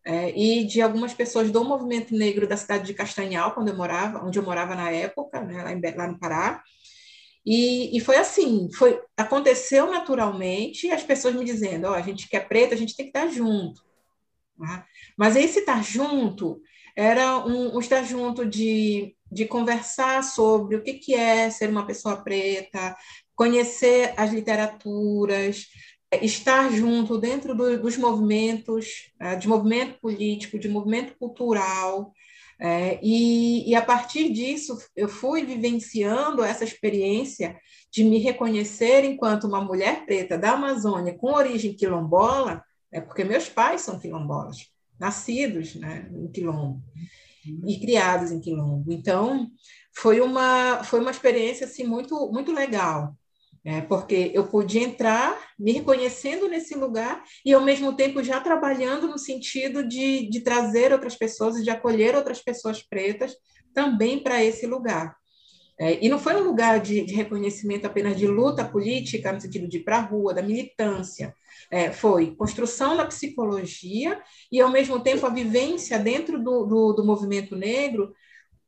é, 0.10 0.36
e 0.36 0.66
de 0.66 0.82
algumas 0.82 1.14
pessoas 1.14 1.52
do 1.52 1.64
movimento 1.64 2.16
negro 2.16 2.48
da 2.48 2.58
cidade 2.58 2.88
de 2.88 2.96
Castanhal, 2.96 3.54
quando 3.54 3.68
eu 3.68 3.78
morava, 3.78 4.26
onde 4.26 4.40
eu 4.40 4.44
morava 4.44 4.74
na 4.74 4.90
época, 4.90 5.40
né, 5.42 5.62
lá, 5.62 5.72
em, 5.72 5.80
lá 5.96 6.08
no 6.08 6.18
Pará. 6.18 6.64
E, 7.46 7.96
e, 7.96 8.00
foi 8.00 8.18
assim, 8.18 8.70
foi 8.74 9.00
aconteceu 9.16 9.86
naturalmente, 9.92 10.90
as 10.90 11.04
pessoas 11.04 11.36
me 11.36 11.46
dizendo, 11.46 11.86
ó, 11.86 11.92
oh, 11.92 11.94
a 11.94 12.02
gente 12.02 12.28
que 12.28 12.36
é 12.36 12.40
preta, 12.40 12.74
a 12.74 12.78
gente 12.78 12.96
tem 12.96 13.06
que 13.06 13.18
estar 13.18 13.28
junto. 13.28 13.84
Tá? 14.58 14.84
Mas 15.16 15.36
esse 15.36 15.60
estar 15.60 15.84
junto 15.84 16.60
era 16.96 17.46
um, 17.46 17.76
um 17.76 17.80
estar 17.80 18.02
junto 18.02 18.48
de, 18.48 19.16
de 19.32 19.46
conversar 19.46 20.24
sobre 20.24 20.76
o 20.76 20.82
que, 20.82 20.94
que 20.94 21.14
é 21.14 21.52
ser 21.52 21.70
uma 21.70 21.86
pessoa 21.86 22.18
preta, 22.18 22.98
conhecer 23.36 24.12
as 24.18 24.32
literaturas, 24.34 25.68
estar 26.12 26.72
junto 26.72 27.18
dentro 27.18 27.56
do, 27.56 27.80
dos 27.80 27.98
movimentos, 27.98 29.12
é, 29.20 29.36
de 29.36 29.48
movimento 29.48 30.00
político, 30.00 30.60
de 30.60 30.68
movimento 30.68 31.16
cultural, 31.18 32.14
é, 32.62 33.00
e, 33.02 33.70
e, 33.70 33.74
a 33.74 33.82
partir 33.82 34.34
disso 34.34 34.78
eu 34.94 35.08
fui 35.08 35.46
vivenciando 35.46 36.44
essa 36.44 36.66
experiência 36.66 37.58
de 37.90 38.04
me 38.04 38.18
reconhecer 38.20 39.06
enquanto 39.06 39.46
uma 39.46 39.64
mulher 39.64 40.06
preta 40.06 40.38
da 40.38 40.52
Amazônia 40.52 41.18
com 41.18 41.32
origem 41.32 41.74
quilombola, 41.74 42.62
é 42.92 43.00
porque 43.00 43.24
meus 43.24 43.48
pais 43.48 43.82
são 43.82 43.98
quilombolas, 43.98 44.68
nascidos 45.00 45.76
né, 45.76 46.10
em 46.14 46.28
quilombo. 46.28 46.82
e 47.66 47.80
criados 47.80 48.32
em 48.32 48.42
Quilombo. 48.42 48.92
Então, 48.92 49.50
foi 49.94 50.20
uma, 50.20 50.84
foi 50.84 51.00
uma 51.00 51.12
experiência 51.12 51.66
assim, 51.66 51.86
muito, 51.86 52.30
muito 52.32 52.52
legal, 52.52 53.16
né? 53.70 53.82
porque 53.82 54.32
eu 54.34 54.48
pude 54.48 54.80
entrar 54.80 55.40
me 55.60 55.72
reconhecendo 55.72 56.50
nesse 56.50 56.74
lugar 56.74 57.24
e, 57.46 57.54
ao 57.54 57.62
mesmo 57.62 57.96
tempo, 57.96 58.24
já 58.24 58.40
trabalhando 58.40 59.08
no 59.08 59.20
sentido 59.20 59.88
de, 59.88 60.28
de 60.28 60.40
trazer 60.42 60.92
outras 60.92 61.16
pessoas 61.16 61.56
e 61.56 61.64
de 61.64 61.70
acolher 61.70 62.16
outras 62.16 62.42
pessoas 62.42 62.82
pretas 62.82 63.36
também 63.72 64.24
para 64.24 64.44
esse 64.44 64.66
lugar. 64.66 65.16
É, 65.80 66.04
e 66.04 66.10
não 66.10 66.18
foi 66.18 66.36
um 66.36 66.44
lugar 66.44 66.80
de, 66.80 67.06
de, 67.06 67.14
reconhecimento 67.14 67.86
apenas 67.86 68.18
de 68.18 68.26
luta 68.26 68.66
política, 68.66 69.32
no 69.32 69.40
sentido 69.40 69.68
de 69.68 69.78
ir 69.78 69.84
para 69.84 69.98
a 69.98 70.02
rua, 70.02 70.34
da 70.34 70.42
militância. 70.42 71.32
É, 71.70 71.92
foi 71.92 72.36
construção 72.36 72.98
da 72.98 73.06
psicologia 73.06 74.20
e, 74.52 74.60
ao 74.60 74.72
mesmo 74.72 75.00
tempo, 75.00 75.28
a 75.28 75.30
vivência 75.30 76.00
dentro 76.00 76.44
do, 76.44 76.66
do, 76.66 76.94
do 76.94 77.06
movimento 77.06 77.56
negro, 77.56 78.16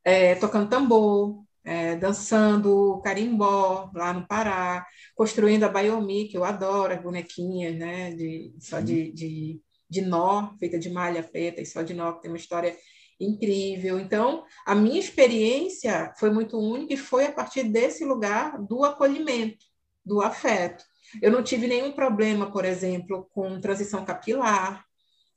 é, 0.06 0.36
tocando 0.36 0.70
tambor, 0.70 1.44
é, 1.64 1.96
dançando 1.96 3.00
carimbó 3.04 3.92
lá 3.94 4.14
no 4.14 4.28
Pará, 4.28 4.86
construindo 5.16 5.64
a 5.64 5.70
Baiomi, 5.70 6.28
que 6.28 6.38
eu 6.38 6.44
adoro, 6.44 6.94
as 6.94 7.02
bonequinhas, 7.02 7.76
né, 7.78 8.12
de, 8.16 8.54
só 8.60 8.80
de, 8.80 9.12
de, 9.12 9.62
de 9.90 10.02
nó, 10.02 10.56
feita 10.58 10.80
de 10.80 10.90
malha 10.90 11.24
preta 11.24 11.62
e 11.62 11.66
só 11.66 11.82
de 11.82 11.94
nó, 11.94 12.14
que 12.14 12.24
tem 12.24 12.32
uma 12.32 12.38
história 12.38 12.76
incrível. 13.20 14.00
Então, 14.00 14.44
a 14.66 14.74
minha 14.74 15.00
experiência 15.00 16.14
foi 16.18 16.32
muito 16.32 16.58
única 16.58 16.94
e 16.94 16.98
foi 16.98 17.26
a 17.26 17.32
partir 17.32 17.64
desse 17.64 18.04
lugar 18.04 18.60
do 18.60 18.84
acolhimento, 18.84 19.64
do 20.04 20.22
afeto. 20.22 20.84
Eu 21.22 21.32
não 21.32 21.44
tive 21.44 21.68
nenhum 21.68 21.92
problema, 21.92 22.52
por 22.52 22.66
exemplo, 22.66 23.30
com 23.34 23.60
transição 23.60 24.06
capilar. 24.06 24.84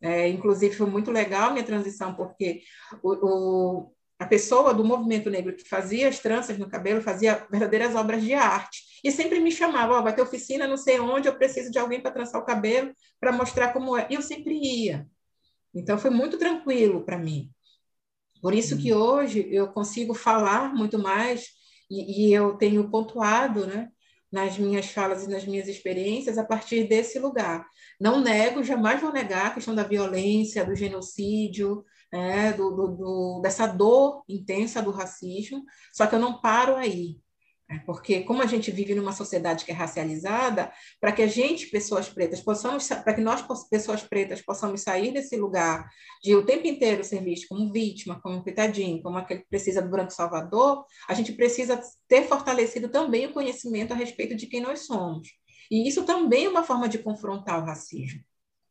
É, 0.01 0.29
inclusive, 0.29 0.75
foi 0.75 0.87
muito 0.89 1.11
legal 1.11 1.51
a 1.51 1.53
minha 1.53 1.65
transição, 1.65 2.15
porque 2.15 2.63
o, 3.03 3.13
o, 3.13 3.93
a 4.19 4.27
pessoa 4.27 4.73
do 4.73 4.85
movimento 4.85 5.29
negro 5.29 5.55
que 5.55 5.69
fazia 5.69 6.09
as 6.09 6.19
tranças 6.19 6.57
no 6.57 6.69
cabelo 6.69 7.03
fazia 7.03 7.47
verdadeiras 7.51 7.95
obras 7.95 8.23
de 8.23 8.33
arte. 8.33 9.01
E 9.03 9.11
sempre 9.11 9.41
me 9.41 9.51
chamava: 9.51 9.99
oh, 9.99 10.03
vai 10.03 10.15
ter 10.15 10.23
oficina, 10.23 10.67
não 10.67 10.77
sei 10.77 11.01
onde, 11.01 11.29
eu 11.29 11.37
preciso 11.37 11.71
de 11.71 11.79
alguém 11.79 12.01
para 12.01 12.13
trançar 12.13 12.41
o 12.41 12.45
cabelo, 12.45 12.93
para 13.21 13.33
mostrar 13.33 13.73
como 13.73 13.97
é. 13.97 14.07
E 14.09 14.15
eu 14.15 14.23
sempre 14.23 14.55
ia. 14.55 15.07
Então, 15.75 15.99
foi 15.99 16.11
muito 16.11 16.39
tranquilo 16.39 17.05
para 17.05 17.19
mim. 17.19 17.51
Por 18.41 18.55
isso 18.55 18.77
que 18.77 18.93
uhum. 18.93 19.01
hoje 19.01 19.49
eu 19.51 19.69
consigo 19.69 20.15
falar 20.15 20.75
muito 20.75 20.99
mais 20.99 21.49
e, 21.91 22.29
e, 22.29 22.33
eu 22.33 22.55
tenho 22.57 22.91
pontuado, 22.91 23.67
né, 23.67 23.89
nas 24.31 24.59
minhas 24.59 24.87
falas 24.87 25.25
e 25.25 25.31
nas 25.31 25.45
minhas 25.45 25.69
experiências 25.69 26.39
a 26.39 26.45
partir 26.45 26.85
desse 26.85 27.19
lugar. 27.19 27.67
Não 28.01 28.21
nego, 28.21 28.63
jamais 28.63 29.01
vou 29.01 29.13
negar 29.13 29.47
a 29.47 29.51
questão 29.51 29.75
da 29.75 29.83
violência, 29.83 30.65
do 30.65 30.75
genocídio, 30.75 31.85
é, 32.13 32.53
do, 32.53 32.71
do, 32.71 32.89
do, 32.89 33.41
dessa 33.43 33.67
dor 33.67 34.23
intensa 34.29 34.83
do 34.83 34.91
racismo, 34.91 35.65
só 35.93 36.07
que 36.07 36.15
eu 36.15 36.21
não 36.21 36.41
paro 36.41 36.77
aí. 36.77 37.19
É, 37.71 37.79
porque 37.79 38.21
como 38.25 38.43
a 38.43 38.47
gente 38.47 38.71
vive 38.71 38.95
numa 38.95 39.13
sociedade 39.13 39.65
que 39.65 39.71
é 39.71 39.75
racializada, 39.75 40.71
para 41.01 41.13
que 41.13 41.23
a 41.23 41.27
gente, 41.27 41.69
pessoas 41.69 42.09
pretas, 42.09 42.41
possamos, 42.41 42.87
para 42.87 43.15
que 43.15 43.23
nós, 43.23 43.43
pessoas 43.71 44.03
pretas, 44.03 44.43
possamos 44.43 44.83
sair 44.83 45.13
desse 45.13 45.37
lugar 45.37 45.89
de 46.23 46.35
o 46.35 46.45
tempo 46.45 46.67
inteiro 46.67 47.03
ser 47.03 47.25
visto 47.25 47.49
como 47.49 47.73
vítima, 47.73 48.21
como 48.21 48.43
coitadinho, 48.43 49.03
como 49.03 49.17
aquele 49.17 49.41
que 49.41 49.49
precisa 49.49 49.81
do 49.81 49.89
branco 49.89 50.13
salvador, 50.13 50.85
a 51.09 51.15
gente 51.15 51.33
precisa 51.33 51.81
ter 52.07 52.29
fortalecido 52.29 52.91
também 52.91 53.27
o 53.27 53.33
conhecimento 53.33 53.93
a 53.93 53.97
respeito 53.97 54.37
de 54.37 54.47
quem 54.47 54.61
nós 54.61 54.81
somos. 54.81 55.29
E 55.71 55.89
isso 55.89 56.05
também 56.05 56.45
é 56.45 56.49
uma 56.51 56.65
forma 56.65 56.87
de 56.87 56.99
confrontar 56.99 57.63
o 57.63 57.65
racismo. 57.65 58.21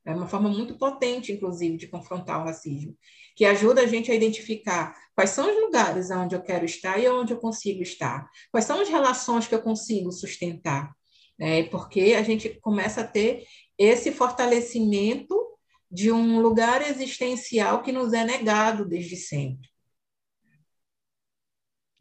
É 0.06 0.13
uma 0.13 0.28
forma 0.28 0.50
muito 0.50 0.78
potente, 0.78 1.32
inclusive, 1.32 1.78
de 1.78 1.88
confrontar 1.88 2.42
o 2.42 2.46
racismo, 2.46 2.96
que 3.36 3.46
ajuda 3.46 3.82
a 3.82 3.88
gente 3.88 4.12
a 4.12 4.16
identificar 4.16 4.96
quais 5.16 5.30
são 5.30 5.50
os 5.50 5.62
lugares 5.62 6.12
onde 6.12 6.36
eu 6.36 6.42
quero 6.42 6.66
estar 6.66 7.00
e 7.00 7.08
onde 7.08 7.34
eu 7.34 7.39
consigo 7.39 7.82
estar, 7.82 8.30
quais 8.52 8.66
são 8.66 8.82
as 8.82 8.89
relações 8.89 9.48
que 9.48 9.56
eu 9.56 9.62
consigo 9.62 10.12
sustentar, 10.12 10.94
né? 11.39 11.63
porque 11.63 12.16
a 12.18 12.24
gente 12.24 12.50
começa 12.60 13.02
a 13.02 13.08
ter 13.08 13.46
esse 13.78 14.12
fortalecimento 14.12 15.36
de 15.89 16.12
um 16.12 16.42
lugar 16.42 16.82
existencial 16.82 17.82
que 17.82 17.92
nos 17.92 18.13
é 18.13 18.26
negado 18.26 18.86
desde 18.86 19.16
sempre. 19.16 19.70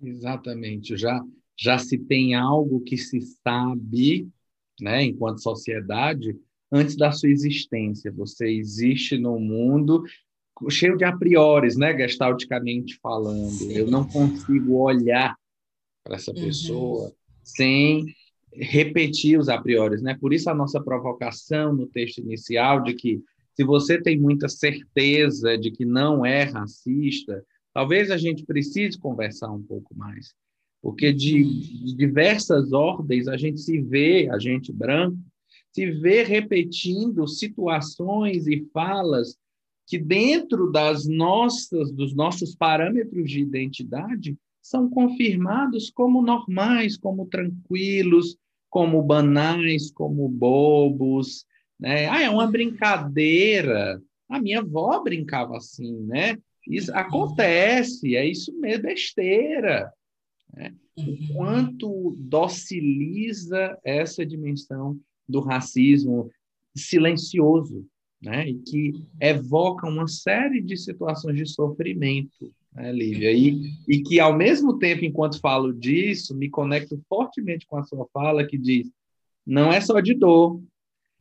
Exatamente. 0.00 0.96
Já, 0.96 1.20
já 1.56 1.78
se 1.78 1.98
tem 1.98 2.34
algo 2.34 2.80
que 2.80 2.96
se 2.96 3.20
sabe, 3.20 4.28
né, 4.80 5.04
enquanto 5.04 5.42
sociedade, 5.42 6.36
antes 6.72 6.96
da 6.96 7.12
sua 7.12 7.28
existência. 7.28 8.10
Você 8.12 8.48
existe 8.48 9.18
no 9.18 9.38
mundo 9.38 10.02
cheio 10.70 10.96
de 10.96 11.04
a 11.04 11.16
priores, 11.16 11.76
né, 11.76 11.96
gestalticamente 11.96 12.98
falando. 13.02 13.50
Sim. 13.50 13.72
Eu 13.72 13.90
não 13.90 14.04
consigo 14.04 14.78
olhar 14.78 15.36
para 16.04 16.16
essa 16.16 16.30
uhum. 16.30 16.44
pessoa 16.44 17.04
uhum. 17.04 17.12
sem 17.42 18.06
repetir 18.54 19.38
os 19.38 19.48
a 19.48 19.60
priores, 19.60 20.02
né? 20.02 20.16
Por 20.20 20.32
isso 20.32 20.50
a 20.50 20.54
nossa 20.54 20.80
provocação 20.80 21.74
no 21.74 21.86
texto 21.86 22.18
inicial 22.18 22.82
de 22.82 22.94
que 22.94 23.22
se 23.54 23.64
você 23.64 24.00
tem 24.00 24.18
muita 24.18 24.48
certeza 24.48 25.56
de 25.56 25.70
que 25.70 25.84
não 25.84 26.24
é 26.24 26.44
racista, 26.44 27.44
talvez 27.72 28.10
a 28.10 28.16
gente 28.16 28.44
precise 28.44 28.98
conversar 28.98 29.50
um 29.50 29.62
pouco 29.62 29.96
mais, 29.96 30.34
porque 30.82 31.12
de, 31.12 31.42
uhum. 31.42 31.50
de 31.50 31.96
diversas 31.96 32.72
ordens 32.72 33.26
a 33.28 33.36
gente 33.36 33.60
se 33.60 33.80
vê, 33.80 34.28
a 34.30 34.38
gente 34.38 34.72
branco, 34.72 35.18
se 35.72 35.90
vê 35.90 36.22
repetindo 36.22 37.26
situações 37.26 38.46
e 38.46 38.68
falas 38.72 39.36
que 39.86 39.98
dentro 39.98 40.70
das 40.70 41.06
nossas 41.06 41.90
dos 41.90 42.14
nossos 42.14 42.54
parâmetros 42.54 43.30
de 43.30 43.40
identidade 43.40 44.36
são 44.60 44.88
confirmados 44.88 45.90
como 45.90 46.22
normais, 46.22 46.96
como 46.96 47.26
tranquilos, 47.26 48.36
como 48.70 49.02
banais, 49.02 49.90
como 49.90 50.28
bobos, 50.28 51.44
né? 51.80 52.08
Ah, 52.08 52.22
é 52.22 52.30
uma 52.30 52.46
brincadeira. 52.46 54.00
A 54.28 54.40
minha 54.40 54.60
avó 54.60 55.02
brincava 55.02 55.56
assim, 55.56 56.00
né? 56.04 56.38
Isso 56.68 56.94
acontece, 56.94 58.14
é 58.14 58.24
isso 58.24 58.56
mesmo, 58.60 58.84
besteira. 58.84 59.92
Né? 60.54 60.72
O 60.96 61.34
quanto 61.34 62.14
dociliza 62.18 63.76
essa 63.84 64.24
dimensão 64.24 64.98
do 65.28 65.40
racismo 65.40 66.30
silencioso, 66.74 67.86
né? 68.20 68.48
E 68.48 68.54
que 68.54 68.92
evoca 69.20 69.88
uma 69.88 70.06
série 70.06 70.60
de 70.60 70.76
situações 70.76 71.36
de 71.36 71.46
sofrimento, 71.46 72.52
né, 72.72 72.92
Lívia? 72.92 73.32
E, 73.32 73.72
e 73.88 74.02
que, 74.02 74.20
ao 74.20 74.36
mesmo 74.36 74.78
tempo, 74.78 75.04
enquanto 75.04 75.40
falo 75.40 75.72
disso, 75.72 76.36
me 76.36 76.48
conecto 76.48 77.00
fortemente 77.08 77.66
com 77.66 77.76
a 77.76 77.84
sua 77.84 78.06
fala 78.12 78.46
que 78.46 78.56
diz: 78.56 78.90
não 79.46 79.72
é 79.72 79.80
só 79.80 80.00
de 80.00 80.14
dor, 80.14 80.62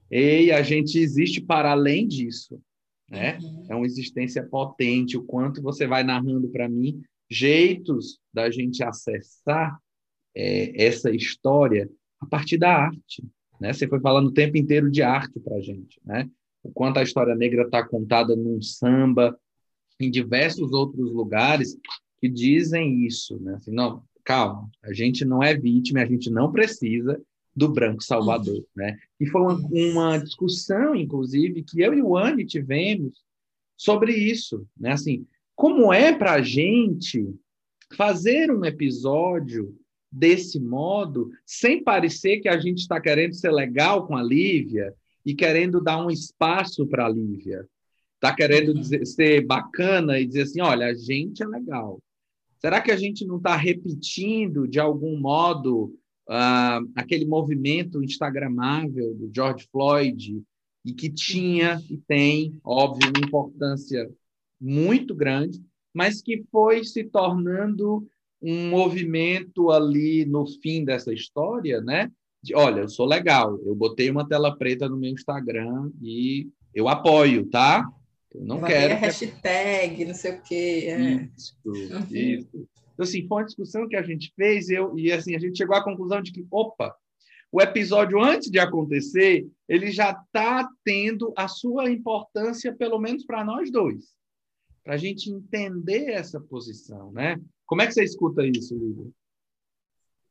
e 0.09 0.51
a 0.51 0.61
gente 0.61 0.99
existe 0.99 1.41
para 1.41 1.71
além 1.71 2.07
disso, 2.07 2.61
né? 3.09 3.39
É 3.69 3.75
uma 3.75 3.85
existência 3.85 4.43
potente. 4.43 5.17
O 5.17 5.23
quanto 5.23 5.61
você 5.61 5.87
vai 5.87 6.03
narrando 6.03 6.49
para 6.49 6.67
mim 6.67 7.01
jeitos 7.29 8.19
da 8.33 8.51
gente 8.51 8.83
acessar 8.83 9.79
é, 10.35 10.85
essa 10.85 11.11
história 11.11 11.89
a 12.19 12.25
partir 12.25 12.57
da 12.57 12.75
arte, 12.75 13.23
né? 13.61 13.71
Você 13.71 13.87
foi 13.87 13.99
falando 13.99 14.27
o 14.27 14.33
tempo 14.33 14.57
inteiro 14.57 14.89
de 14.89 15.03
arte 15.03 15.39
para 15.39 15.55
a 15.55 15.61
gente, 15.61 16.01
né? 16.03 16.27
O 16.63 16.71
quanto 16.71 16.97
a 16.97 17.03
história 17.03 17.35
negra 17.35 17.63
está 17.63 17.87
contada 17.87 18.35
num 18.35 18.59
samba, 18.59 19.39
em 19.99 20.09
diversos 20.09 20.71
outros 20.71 21.11
lugares 21.13 21.77
que 22.19 22.27
dizem 22.27 23.05
isso, 23.05 23.39
né? 23.39 23.53
Assim, 23.53 23.71
não, 23.71 24.03
calma, 24.23 24.67
a 24.83 24.91
gente 24.91 25.23
não 25.23 25.43
é 25.43 25.55
vítima, 25.55 26.01
a 26.01 26.05
gente 26.05 26.31
não 26.31 26.51
precisa 26.51 27.21
do 27.55 27.69
branco 27.69 28.03
salvador, 28.03 28.55
uhum. 28.55 28.65
né? 28.75 28.97
E 29.19 29.27
foi 29.27 29.41
uma, 29.41 29.53
uma, 29.53 30.17
discussão, 30.17 30.95
inclusive, 30.95 31.63
que 31.63 31.81
eu 31.81 31.93
e 31.93 32.01
o 32.01 32.17
Anne 32.17 32.45
tivemos 32.45 33.23
sobre 33.77 34.13
isso, 34.13 34.67
né? 34.75 34.93
Assim, 34.93 35.27
como 35.55 35.93
é 35.93 36.11
para 36.11 36.33
a 36.33 36.41
gente 36.41 37.31
fazer 37.95 38.51
um 38.51 38.65
episódio 38.65 39.77
desse 40.11 40.59
modo, 40.59 41.31
sem 41.45 41.83
parecer 41.83 42.39
que 42.39 42.49
a 42.49 42.59
gente 42.59 42.79
está 42.79 42.99
querendo 42.99 43.33
ser 43.33 43.51
legal 43.51 44.05
com 44.05 44.15
a 44.15 44.23
Lívia 44.23 44.93
e 45.25 45.33
querendo 45.33 45.81
dar 45.81 46.03
um 46.03 46.09
espaço 46.09 46.85
para 46.87 47.05
a 47.05 47.09
Lívia. 47.09 47.65
Está 48.15 48.35
querendo 48.35 48.69
uhum. 48.69 48.81
dizer, 48.81 49.05
ser 49.05 49.45
bacana 49.45 50.19
e 50.19 50.25
dizer 50.25 50.43
assim: 50.43 50.61
olha, 50.61 50.87
a 50.87 50.93
gente 50.93 51.41
é 51.41 51.47
legal. 51.47 51.99
Será 52.59 52.81
que 52.81 52.91
a 52.91 52.97
gente 52.97 53.25
não 53.25 53.37
está 53.37 53.55
repetindo, 53.55 54.67
de 54.67 54.79
algum 54.79 55.19
modo, 55.19 55.95
uh, 56.29 56.91
aquele 56.95 57.25
movimento 57.25 58.03
instagramável 58.03 59.15
do 59.15 59.31
George 59.33 59.67
Floyd 59.71 60.43
e 60.85 60.93
que 60.93 61.09
tinha 61.09 61.81
e 61.89 61.97
tem, 61.97 62.59
óbvio, 62.63 63.11
uma 63.15 63.25
importância 63.25 64.07
muito 64.59 65.15
grande, 65.15 65.59
mas 65.93 66.21
que 66.21 66.43
foi 66.51 66.83
se 66.83 67.03
tornando 67.03 68.07
um 68.41 68.69
movimento 68.69 69.69
ali 69.69 70.25
no 70.25 70.45
fim 70.61 70.83
dessa 70.83 71.13
história, 71.13 71.79
né? 71.81 72.11
De, 72.43 72.55
olha, 72.55 72.81
eu 72.81 72.89
sou 72.89 73.05
legal, 73.05 73.59
eu 73.65 73.75
botei 73.75 74.09
uma 74.09 74.27
tela 74.27 74.57
preta 74.57 74.89
no 74.89 74.97
meu 74.97 75.11
Instagram 75.11 75.91
e 76.01 76.49
eu 76.73 76.87
apoio, 76.87 77.45
tá? 77.49 77.87
Eu 78.33 78.45
não 78.45 78.61
quero. 78.61 78.95
hashtag, 78.95 80.05
não 80.05 80.13
sei 80.13 80.31
o 80.31 80.41
quê. 80.41 80.85
É. 80.87 81.29
Isso, 81.37 81.55
uhum. 81.65 82.05
isso. 82.09 82.67
Então, 82.93 83.03
assim, 83.03 83.27
foi 83.27 83.37
uma 83.37 83.45
discussão 83.45 83.87
que 83.87 83.95
a 83.95 84.01
gente 84.01 84.33
fez 84.35 84.69
eu, 84.69 84.97
e 84.97 85.11
assim, 85.11 85.35
a 85.35 85.39
gente 85.39 85.57
chegou 85.57 85.75
à 85.75 85.83
conclusão 85.83 86.21
de 86.21 86.31
que, 86.31 86.45
opa, 86.49 86.95
o 87.51 87.61
episódio 87.61 88.21
antes 88.21 88.49
de 88.49 88.59
acontecer, 88.59 89.45
ele 89.67 89.91
já 89.91 90.11
está 90.11 90.69
tendo 90.85 91.33
a 91.35 91.47
sua 91.47 91.91
importância, 91.91 92.73
pelo 92.73 92.97
menos 92.97 93.25
para 93.25 93.43
nós 93.43 93.69
dois, 93.69 94.15
para 94.83 94.93
a 94.93 94.97
gente 94.97 95.29
entender 95.29 96.11
essa 96.11 96.39
posição, 96.39 97.11
né? 97.11 97.37
Como 97.71 97.81
é 97.81 97.87
que 97.87 97.93
você 97.93 98.03
escuta 98.03 98.45
isso, 98.45 98.75
Lívia? 98.75 99.09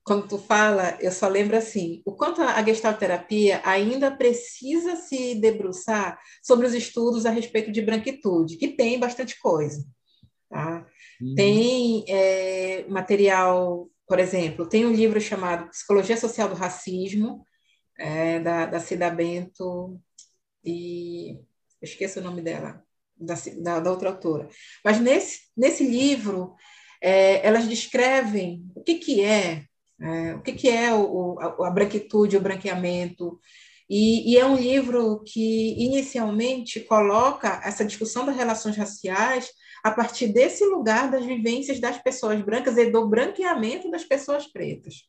Quando 0.05 0.29
tu 0.29 0.37
fala, 0.37 0.98
eu 1.00 1.11
só 1.11 1.26
lembro 1.26 1.57
assim, 1.57 2.03
o 2.05 2.12
quanto 2.12 2.42
a 2.42 2.62
gestalterapia 2.62 3.62
ainda 3.64 4.11
precisa 4.11 4.96
se 4.96 5.37
debruçar 5.37 6.20
sobre 6.42 6.66
os 6.66 6.74
estudos 6.74 7.24
a 7.24 7.31
respeito 7.31 7.72
de 7.72 7.81
branquitude, 7.81 8.59
que 8.59 8.68
tem 8.68 8.98
bastante 9.00 9.40
coisa, 9.40 9.87
tá? 10.50 10.87
Uhum. 11.18 11.35
Tem 11.35 12.05
é, 12.09 12.85
material 12.88 13.90
por 14.11 14.18
exemplo, 14.18 14.68
tem 14.68 14.85
um 14.85 14.92
livro 14.92 15.20
chamado 15.20 15.70
Psicologia 15.70 16.16
Social 16.16 16.48
do 16.48 16.57
Racismo, 16.57 17.46
é, 17.96 18.40
da, 18.40 18.66
da 18.66 18.81
Cida 18.81 19.09
Bento, 19.09 20.00
e 20.64 21.37
eu 21.81 21.85
esqueço 21.85 22.18
o 22.18 22.22
nome 22.22 22.42
dela, 22.42 22.85
da, 23.16 23.35
da, 23.62 23.79
da 23.79 23.88
outra 23.88 24.09
autora. 24.09 24.48
Mas 24.85 24.98
nesse, 24.98 25.42
nesse 25.57 25.87
livro, 25.87 26.57
é, 27.01 27.47
elas 27.47 27.67
descrevem 27.67 28.65
o 28.75 28.83
que, 28.83 28.97
que 28.97 29.25
é, 29.25 29.65
é 30.01 30.35
o 30.35 30.43
que, 30.43 30.53
que 30.53 30.69
é 30.69 30.93
o, 30.95 31.39
a, 31.41 31.69
a 31.69 31.71
branquitude, 31.71 32.37
o 32.37 32.41
branqueamento, 32.41 33.39
e, 33.89 34.33
e, 34.33 34.39
é 34.39 34.47
um 34.47 34.55
livro 34.55 35.21
que 35.27 35.75
inicialmente 35.83 36.79
coloca 36.79 37.61
essa 37.65 37.85
discussão 37.85 38.25
das 38.25 38.37
relações 38.37 38.77
raciais 38.77 39.51
a 39.83 39.91
partir 39.91 40.29
desse 40.29 40.65
lugar 40.65 41.11
das 41.11 41.25
vivências 41.25 41.81
das 41.81 41.99
pessoas 41.99 42.41
brancas 42.41 42.77
e 42.77 42.89
do 42.89 43.09
branqueamento 43.09 43.91
das 43.91 44.05
pessoas 44.05 44.47
pretas. 44.47 45.09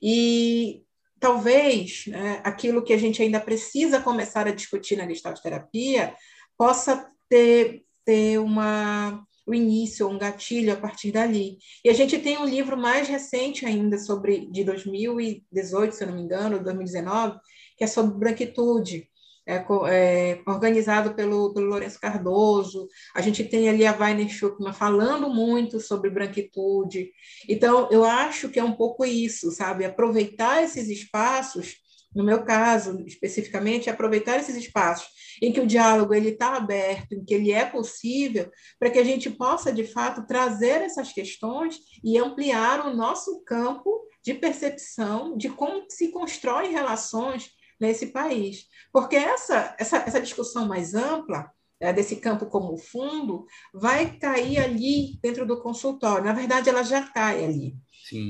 E 0.00 0.84
talvez 1.18 2.04
né, 2.06 2.40
aquilo 2.44 2.84
que 2.84 2.92
a 2.92 2.98
gente 2.98 3.20
ainda 3.20 3.40
precisa 3.40 4.00
começar 4.00 4.46
a 4.46 4.54
discutir 4.54 4.96
na 4.96 5.08
gestalt 5.08 5.40
terapia 5.40 6.14
possa 6.56 7.10
ter, 7.28 7.82
ter 8.04 8.38
uma, 8.38 9.26
o 9.46 9.54
início, 9.54 10.08
um 10.08 10.18
gatilho 10.18 10.72
a 10.72 10.76
partir 10.76 11.12
dali. 11.12 11.58
E 11.84 11.90
a 11.90 11.92
gente 11.92 12.18
tem 12.18 12.38
um 12.38 12.46
livro 12.46 12.76
mais 12.76 13.08
recente 13.08 13.66
ainda, 13.66 13.98
sobre 13.98 14.46
de 14.50 14.64
2018, 14.64 15.94
se 15.94 16.04
eu 16.04 16.08
não 16.08 16.14
me 16.14 16.22
engano, 16.22 16.62
2019, 16.62 17.38
que 17.76 17.84
é 17.84 17.86
sobre 17.86 18.18
branquitude, 18.18 19.08
é, 19.46 19.62
é, 19.88 20.42
organizado 20.46 21.14
pelo, 21.14 21.52
pelo 21.52 21.66
Lourenço 21.66 22.00
Cardoso. 22.00 22.88
A 23.14 23.20
gente 23.20 23.44
tem 23.44 23.68
ali 23.68 23.86
a 23.86 23.96
Weiner 23.96 24.28
Schuckmann 24.28 24.72
falando 24.72 25.28
muito 25.28 25.78
sobre 25.80 26.08
branquitude. 26.08 27.10
Então, 27.48 27.88
eu 27.90 28.04
acho 28.04 28.48
que 28.48 28.58
é 28.58 28.64
um 28.64 28.72
pouco 28.72 29.04
isso, 29.04 29.50
sabe? 29.50 29.84
Aproveitar 29.84 30.62
esses 30.62 30.88
espaços, 30.88 31.76
no 32.14 32.22
meu 32.22 32.44
caso, 32.44 33.02
especificamente, 33.06 33.90
aproveitar 33.90 34.38
esses 34.38 34.56
espaços 34.56 35.08
em 35.42 35.52
que 35.52 35.60
o 35.60 35.66
diálogo 35.66 36.14
ele 36.14 36.30
está 36.30 36.56
aberto, 36.56 37.12
em 37.12 37.24
que 37.24 37.34
ele 37.34 37.52
é 37.52 37.64
possível, 37.64 38.50
para 38.78 38.90
que 38.90 38.98
a 38.98 39.04
gente 39.04 39.28
possa, 39.30 39.72
de 39.72 39.84
fato, 39.84 40.26
trazer 40.26 40.82
essas 40.82 41.12
questões 41.12 41.78
e 42.02 42.16
ampliar 42.18 42.86
o 42.86 42.94
nosso 42.94 43.42
campo 43.44 44.04
de 44.24 44.34
percepção 44.34 45.36
de 45.36 45.48
como 45.48 45.84
se 45.90 46.08
constroem 46.10 46.72
relações 46.72 47.50
nesse 47.80 48.06
país. 48.06 48.66
Porque 48.92 49.16
essa, 49.16 49.74
essa, 49.78 49.98
essa 49.98 50.20
discussão 50.20 50.66
mais 50.66 50.94
ampla, 50.94 51.40
é, 51.40 51.63
desse 51.92 52.16
campo 52.16 52.46
como 52.46 52.76
fundo, 52.76 53.46
vai 53.72 54.16
cair 54.18 54.58
ali 54.58 55.18
dentro 55.22 55.46
do 55.46 55.60
consultório. 55.60 56.24
Na 56.24 56.32
verdade, 56.32 56.68
ela 56.68 56.82
já 56.82 57.02
cai 57.02 57.44
ali. 57.44 57.76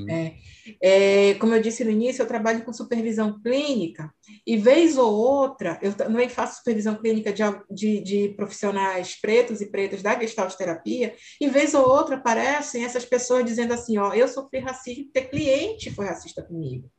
É, 0.09 0.35
é, 0.81 1.33
como 1.35 1.53
eu 1.53 1.61
disse 1.61 1.83
no 1.83 1.91
início, 1.91 2.21
eu 2.21 2.27
trabalho 2.27 2.63
com 2.63 2.71
supervisão 2.71 3.41
clínica 3.41 4.09
e 4.47 4.55
vez 4.55 4.97
ou 4.97 5.13
outra, 5.13 5.77
eu 5.81 5.93
também 5.93 6.29
faço 6.29 6.57
supervisão 6.57 6.95
clínica 6.95 7.33
de, 7.33 7.43
de, 7.69 8.01
de 8.01 8.29
profissionais 8.35 9.19
pretos 9.19 9.59
e 9.59 9.69
pretas 9.69 10.01
da 10.01 10.17
gestalt 10.17 10.53
terapia, 10.55 11.13
e 11.41 11.49
vez 11.49 11.73
ou 11.73 11.85
outra 11.87 12.15
aparecem 12.15 12.85
essas 12.85 13.05
pessoas 13.05 13.45
dizendo 13.45 13.73
assim, 13.73 13.97
ó, 13.97 14.13
eu 14.13 14.27
sofri 14.27 14.59
racismo 14.59 15.05
porque 15.05 15.27
cliente 15.27 15.91
foi 15.91 16.05
racista 16.05 16.41
comigo. 16.41 16.89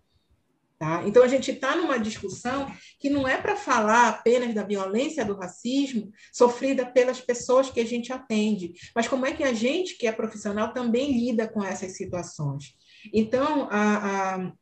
Tá? 0.78 1.02
Então, 1.06 1.22
a 1.22 1.28
gente 1.28 1.50
está 1.50 1.74
numa 1.74 1.98
discussão 1.98 2.70
que 3.00 3.08
não 3.08 3.26
é 3.26 3.38
para 3.38 3.56
falar 3.56 4.08
apenas 4.08 4.54
da 4.54 4.62
violência 4.62 5.24
do 5.24 5.34
racismo 5.34 6.12
sofrida 6.30 6.84
pelas 6.84 7.18
pessoas 7.18 7.70
que 7.70 7.80
a 7.80 7.86
gente 7.86 8.12
atende, 8.12 8.74
mas 8.94 9.08
como 9.08 9.24
é 9.24 9.32
que 9.32 9.42
a 9.42 9.54
gente, 9.54 9.96
que 9.96 10.06
é 10.06 10.12
profissional, 10.12 10.74
também 10.74 11.18
lida 11.18 11.48
com 11.48 11.64
essas 11.64 11.96
situações. 11.96 12.74
Então, 13.10 13.68
a, 13.70 14.52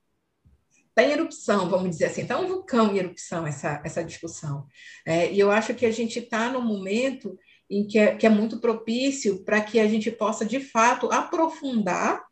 está 0.90 1.02
em 1.02 1.10
erupção, 1.10 1.68
vamos 1.68 1.90
dizer 1.90 2.04
assim, 2.04 2.22
está 2.22 2.38
um 2.38 2.46
vulcão 2.46 2.94
em 2.94 2.98
erupção 2.98 3.44
essa, 3.44 3.82
essa 3.84 4.04
discussão. 4.04 4.68
É, 5.04 5.32
e 5.32 5.40
eu 5.40 5.50
acho 5.50 5.74
que 5.74 5.84
a 5.84 5.90
gente 5.90 6.20
está 6.20 6.48
num 6.48 6.62
momento 6.62 7.36
em 7.68 7.84
que 7.84 7.98
é, 7.98 8.14
que 8.14 8.24
é 8.24 8.30
muito 8.30 8.60
propício 8.60 9.42
para 9.44 9.60
que 9.60 9.80
a 9.80 9.88
gente 9.88 10.12
possa, 10.12 10.44
de 10.44 10.60
fato, 10.60 11.10
aprofundar 11.12 12.22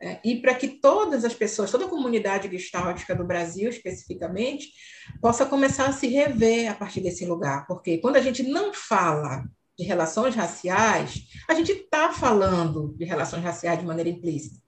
é, 0.00 0.20
e 0.24 0.36
para 0.40 0.54
que 0.54 0.68
todas 0.68 1.24
as 1.24 1.34
pessoas, 1.34 1.70
toda 1.70 1.86
a 1.86 1.88
comunidade 1.88 2.48
gestáltica 2.50 3.14
do 3.14 3.24
Brasil, 3.24 3.68
especificamente, 3.68 4.68
possa 5.20 5.44
começar 5.44 5.86
a 5.86 5.92
se 5.92 6.06
rever 6.06 6.70
a 6.70 6.74
partir 6.74 7.00
desse 7.00 7.26
lugar. 7.26 7.66
Porque 7.66 7.98
quando 7.98 8.16
a 8.16 8.22
gente 8.22 8.44
não 8.44 8.72
fala 8.72 9.44
de 9.76 9.84
relações 9.84 10.34
raciais, 10.34 11.22
a 11.48 11.54
gente 11.54 11.72
está 11.72 12.12
falando 12.12 12.94
de 12.96 13.04
relações 13.04 13.42
raciais 13.42 13.78
de 13.78 13.86
maneira 13.86 14.10
implícita. 14.10 14.60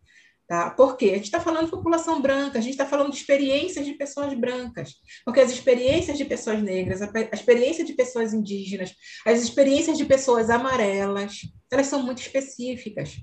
Tá? 0.49 0.69
Por 0.69 0.97
quê? 0.97 1.11
A 1.11 1.15
gente 1.15 1.27
está 1.27 1.39
falando 1.39 1.67
de 1.67 1.71
população 1.71 2.21
branca, 2.21 2.59
a 2.59 2.61
gente 2.61 2.73
está 2.73 2.85
falando 2.85 3.13
de 3.13 3.19
experiências 3.19 3.87
de 3.87 3.95
pessoas 3.95 4.35
brancas, 4.35 4.95
porque 5.25 5.39
as 5.39 5.53
experiências 5.53 6.19
de 6.19 6.25
pessoas 6.25 6.61
negras, 6.61 7.01
a 7.03 7.09
experiência 7.33 7.85
de 7.85 7.93
pessoas 7.93 8.35
indígenas, 8.35 8.93
as 9.25 9.41
experiências 9.41 9.97
de 9.97 10.05
pessoas 10.05 10.51
amarelas, 10.51 11.43
elas 11.71 11.87
são 11.87 12.03
muito 12.03 12.19
específicas. 12.19 13.23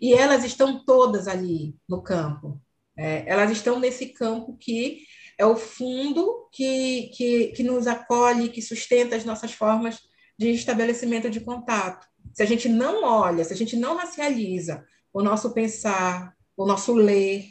E 0.00 0.12
elas 0.12 0.44
estão 0.44 0.84
todas 0.84 1.28
ali 1.28 1.76
no 1.88 2.02
campo. 2.02 2.60
É, 2.96 3.24
elas 3.26 3.50
estão 3.50 3.78
nesse 3.78 4.06
campo 4.06 4.56
que 4.56 5.02
é 5.38 5.46
o 5.46 5.56
fundo 5.56 6.48
que, 6.52 7.10
que, 7.14 7.46
que 7.48 7.62
nos 7.62 7.86
acolhe, 7.86 8.48
que 8.48 8.60
sustenta 8.60 9.14
as 9.14 9.24
nossas 9.24 9.52
formas 9.52 10.00
de 10.36 10.50
estabelecimento 10.50 11.30
de 11.30 11.40
contato. 11.40 12.06
Se 12.34 12.42
a 12.42 12.46
gente 12.46 12.68
não 12.68 13.04
olha, 13.04 13.44
se 13.44 13.52
a 13.52 13.56
gente 13.56 13.76
não 13.76 13.96
racializa 13.96 14.84
o 15.12 15.22
nosso 15.22 15.52
pensar, 15.52 16.34
o 16.56 16.66
nosso 16.66 16.92
ler, 16.92 17.46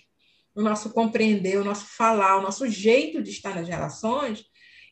o 0.53 0.61
nosso 0.61 0.89
compreender, 0.89 1.57
o 1.57 1.63
nosso 1.63 1.85
falar, 1.85 2.37
o 2.37 2.41
nosso 2.41 2.67
jeito 2.67 3.23
de 3.23 3.29
estar 3.29 3.55
nas 3.55 3.67
relações, 3.67 4.43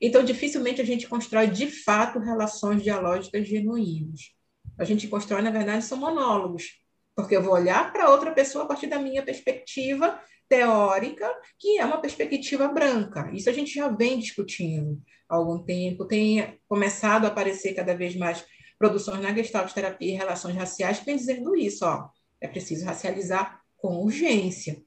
então 0.02 0.24
dificilmente 0.24 0.82
a 0.82 0.86
gente 0.86 1.08
constrói 1.08 1.48
de 1.48 1.68
fato 1.68 2.20
relações 2.20 2.84
dialógicas 2.84 3.48
genuínas. 3.48 4.32
A 4.78 4.84
gente 4.84 5.08
constrói, 5.08 5.42
na 5.42 5.52
verdade, 5.52 5.84
são 5.84 5.98
monólogos, 5.98 6.85
porque 7.16 7.36
eu 7.36 7.42
vou 7.42 7.54
olhar 7.54 7.92
para 7.94 8.10
outra 8.10 8.32
pessoa 8.32 8.66
a 8.66 8.68
partir 8.68 8.88
da 8.88 9.00
minha 9.00 9.24
perspectiva 9.24 10.20
teórica, 10.48 11.32
que 11.58 11.80
é 11.80 11.86
uma 11.86 12.00
perspectiva 12.00 12.68
branca. 12.68 13.32
Isso 13.34 13.50
a 13.50 13.54
gente 13.54 13.74
já 13.74 13.88
vem 13.88 14.20
discutindo 14.20 15.02
há 15.28 15.36
algum 15.36 15.64
tempo, 15.64 16.06
tem 16.06 16.60
começado 16.68 17.26
a 17.26 17.30
aparecer 17.30 17.74
cada 17.74 17.96
vez 17.96 18.16
mais 18.16 18.46
produções 18.78 19.22
na 19.22 19.34
Gestalt 19.34 19.72
terapia 19.74 20.14
e 20.14 20.18
relações 20.18 20.56
raciais 20.56 21.00
que 21.00 21.06
vem 21.06 21.16
dizendo 21.16 21.56
isso, 21.56 21.86
ó, 21.86 22.10
é 22.42 22.48
preciso 22.48 22.86
racializar 22.86 23.62
com 23.78 23.98
urgência. 24.04 24.78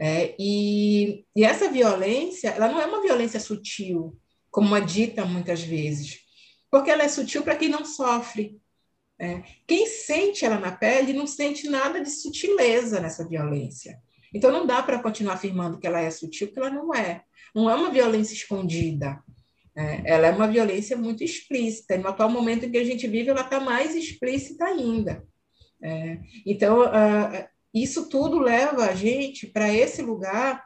É, 0.00 0.34
e, 0.38 1.24
e 1.36 1.44
essa 1.44 1.70
violência, 1.70 2.48
ela 2.48 2.68
não 2.68 2.80
é 2.80 2.86
uma 2.86 3.02
violência 3.02 3.38
sutil, 3.38 4.18
como 4.50 4.74
é 4.74 4.80
dita 4.80 5.24
muitas 5.24 5.62
vezes, 5.62 6.20
porque 6.70 6.90
ela 6.90 7.04
é 7.04 7.08
sutil 7.08 7.42
para 7.42 7.56
quem 7.56 7.68
não 7.68 7.84
sofre, 7.84 8.60
é. 9.18 9.42
Quem 9.66 9.86
sente 9.86 10.44
ela 10.44 10.58
na 10.58 10.72
pele 10.72 11.12
não 11.12 11.26
sente 11.26 11.68
nada 11.68 12.00
de 12.00 12.10
sutileza 12.10 13.00
nessa 13.00 13.26
violência. 13.26 13.98
Então 14.32 14.50
não 14.50 14.66
dá 14.66 14.82
para 14.82 14.98
continuar 14.98 15.34
afirmando 15.34 15.78
que 15.78 15.86
ela 15.86 16.00
é 16.00 16.10
sutil, 16.10 16.48
porque 16.48 16.58
ela 16.58 16.70
não 16.70 16.92
é. 16.92 17.22
Não 17.54 17.70
é 17.70 17.74
uma 17.74 17.90
violência 17.90 18.34
escondida. 18.34 19.22
É, 19.76 20.02
ela 20.12 20.26
é 20.26 20.30
uma 20.30 20.48
violência 20.48 20.96
muito 20.96 21.22
explícita. 21.22 21.94
E 21.94 21.98
no 21.98 22.08
atual 22.08 22.28
momento 22.28 22.66
em 22.66 22.70
que 22.70 22.78
a 22.78 22.84
gente 22.84 23.06
vive, 23.06 23.30
ela 23.30 23.42
está 23.42 23.60
mais 23.60 23.94
explícita 23.94 24.64
ainda. 24.64 25.24
É, 25.82 26.18
então, 26.44 26.82
uh, 26.82 27.48
isso 27.72 28.08
tudo 28.08 28.38
leva 28.38 28.86
a 28.86 28.94
gente 28.94 29.46
para 29.46 29.72
esse 29.72 30.02
lugar 30.02 30.64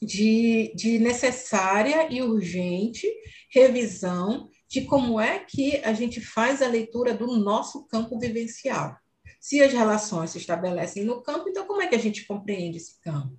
de, 0.00 0.72
de 0.76 0.98
necessária 0.98 2.08
e 2.12 2.22
urgente 2.22 3.08
revisão 3.50 4.48
de 4.68 4.82
como 4.82 5.20
é 5.20 5.38
que 5.38 5.76
a 5.84 5.92
gente 5.92 6.20
faz 6.20 6.60
a 6.60 6.68
leitura 6.68 7.14
do 7.14 7.26
nosso 7.38 7.86
campo 7.86 8.18
vivencial. 8.18 8.96
Se 9.40 9.62
as 9.62 9.72
relações 9.72 10.30
se 10.30 10.38
estabelecem 10.38 11.04
no 11.04 11.22
campo, 11.22 11.48
então 11.48 11.66
como 11.66 11.80
é 11.82 11.86
que 11.86 11.94
a 11.94 11.98
gente 11.98 12.26
compreende 12.26 12.76
esse 12.76 13.00
campo? 13.00 13.36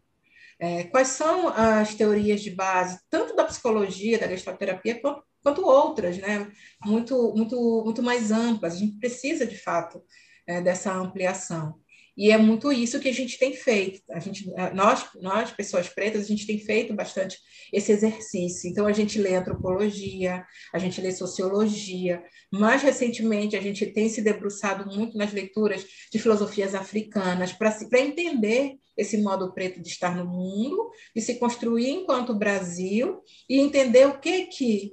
É, 0.59 0.85
quais 0.85 1.09
são 1.09 1.47
as 1.49 1.93
teorias 1.93 2.41
de 2.41 2.51
base, 2.51 2.99
tanto 3.09 3.35
da 3.35 3.45
psicologia, 3.45 4.19
da 4.19 4.27
gestalterapia, 4.27 4.99
quanto 4.99 5.23
quanto 5.41 5.65
outras, 5.65 6.17
né? 6.17 6.51
Muito, 6.83 7.33
muito, 7.35 7.83
muito 7.83 8.03
mais 8.03 8.31
amplas. 8.31 8.73
A 8.73 8.77
gente 8.77 8.97
precisa, 8.97 9.45
de 9.45 9.57
fato, 9.57 10.03
é, 10.47 10.61
dessa 10.61 10.93
ampliação. 10.93 11.79
E 12.19 12.31
é 12.31 12.37
muito 12.37 12.69
isso 12.69 12.99
que 12.99 13.07
a 13.07 13.13
gente 13.13 13.39
tem 13.39 13.53
feito. 13.53 14.01
A 14.11 14.19
gente, 14.19 14.51
nós, 14.73 15.07
nós, 15.21 15.51
pessoas 15.51 15.87
pretas, 15.87 16.25
a 16.25 16.27
gente 16.27 16.45
tem 16.45 16.59
feito 16.59 16.93
bastante 16.93 17.37
esse 17.71 17.93
exercício. 17.93 18.69
Então, 18.69 18.85
a 18.85 18.91
gente 18.91 19.17
lê 19.17 19.37
antropologia, 19.37 20.45
a 20.73 20.77
gente 20.77 20.99
lê 20.99 21.13
sociologia. 21.13 22.21
Mais 22.51 22.81
recentemente, 22.83 23.55
a 23.55 23.61
gente 23.61 23.85
tem 23.85 24.09
se 24.09 24.21
debruçado 24.21 24.93
muito 24.93 25.17
nas 25.17 25.31
leituras 25.31 25.85
de 26.11 26.19
filosofias 26.19 26.75
africanas 26.75 27.53
para 27.53 27.73
entender 28.01 28.75
esse 28.97 29.17
modo 29.19 29.53
preto 29.53 29.81
de 29.81 29.87
estar 29.87 30.13
no 30.13 30.25
mundo, 30.25 30.91
de 31.15 31.21
se 31.21 31.35
construir 31.35 31.87
enquanto 31.87 32.37
Brasil 32.37 33.21
e 33.49 33.61
entender 33.61 34.05
o 34.05 34.19
que 34.19 34.47
que 34.47 34.91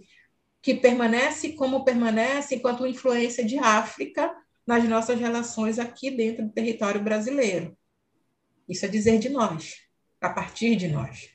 que 0.62 0.74
permanece 0.74 1.52
como 1.52 1.84
permanece 1.84 2.56
enquanto 2.56 2.86
influência 2.88 3.44
de 3.44 3.56
África 3.56 4.34
nas 4.66 4.87
nossas 4.88 5.18
relações 5.18 5.79
aqui 5.79 6.11
dentro 6.11 6.44
do 6.44 6.52
território 6.52 7.02
brasileiro. 7.02 7.76
Isso 8.68 8.85
é 8.85 8.88
dizer 8.88 9.18
de 9.18 9.29
nós, 9.29 9.76
a 10.20 10.29
partir 10.29 10.74
de 10.74 10.88
nós. 10.88 11.31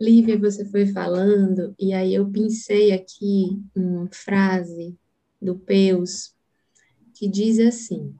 Lívia, 0.00 0.36
você 0.36 0.64
foi 0.64 0.86
falando, 0.86 1.74
e 1.78 1.92
aí 1.92 2.12
eu 2.12 2.28
pensei 2.28 2.92
aqui 2.92 3.62
uma 3.74 4.08
frase 4.12 4.98
do 5.40 5.56
Peus 5.56 6.34
que 7.14 7.28
diz 7.28 7.60
assim: 7.60 8.12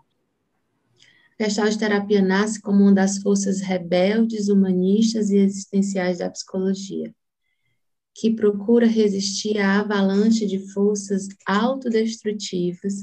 Gestalt 1.40 1.76
terapia 1.76 2.22
nasce 2.22 2.62
como 2.62 2.84
uma 2.84 2.94
das 2.94 3.18
forças 3.18 3.60
rebeldes, 3.60 4.48
humanistas 4.48 5.30
e 5.30 5.38
existenciais 5.38 6.18
da 6.18 6.30
psicologia 6.30 7.12
que 8.14 8.30
procura 8.30 8.86
resistir 8.86 9.58
à 9.58 9.80
avalanche 9.80 10.46
de 10.46 10.58
forças 10.72 11.26
autodestrutivas 11.44 12.94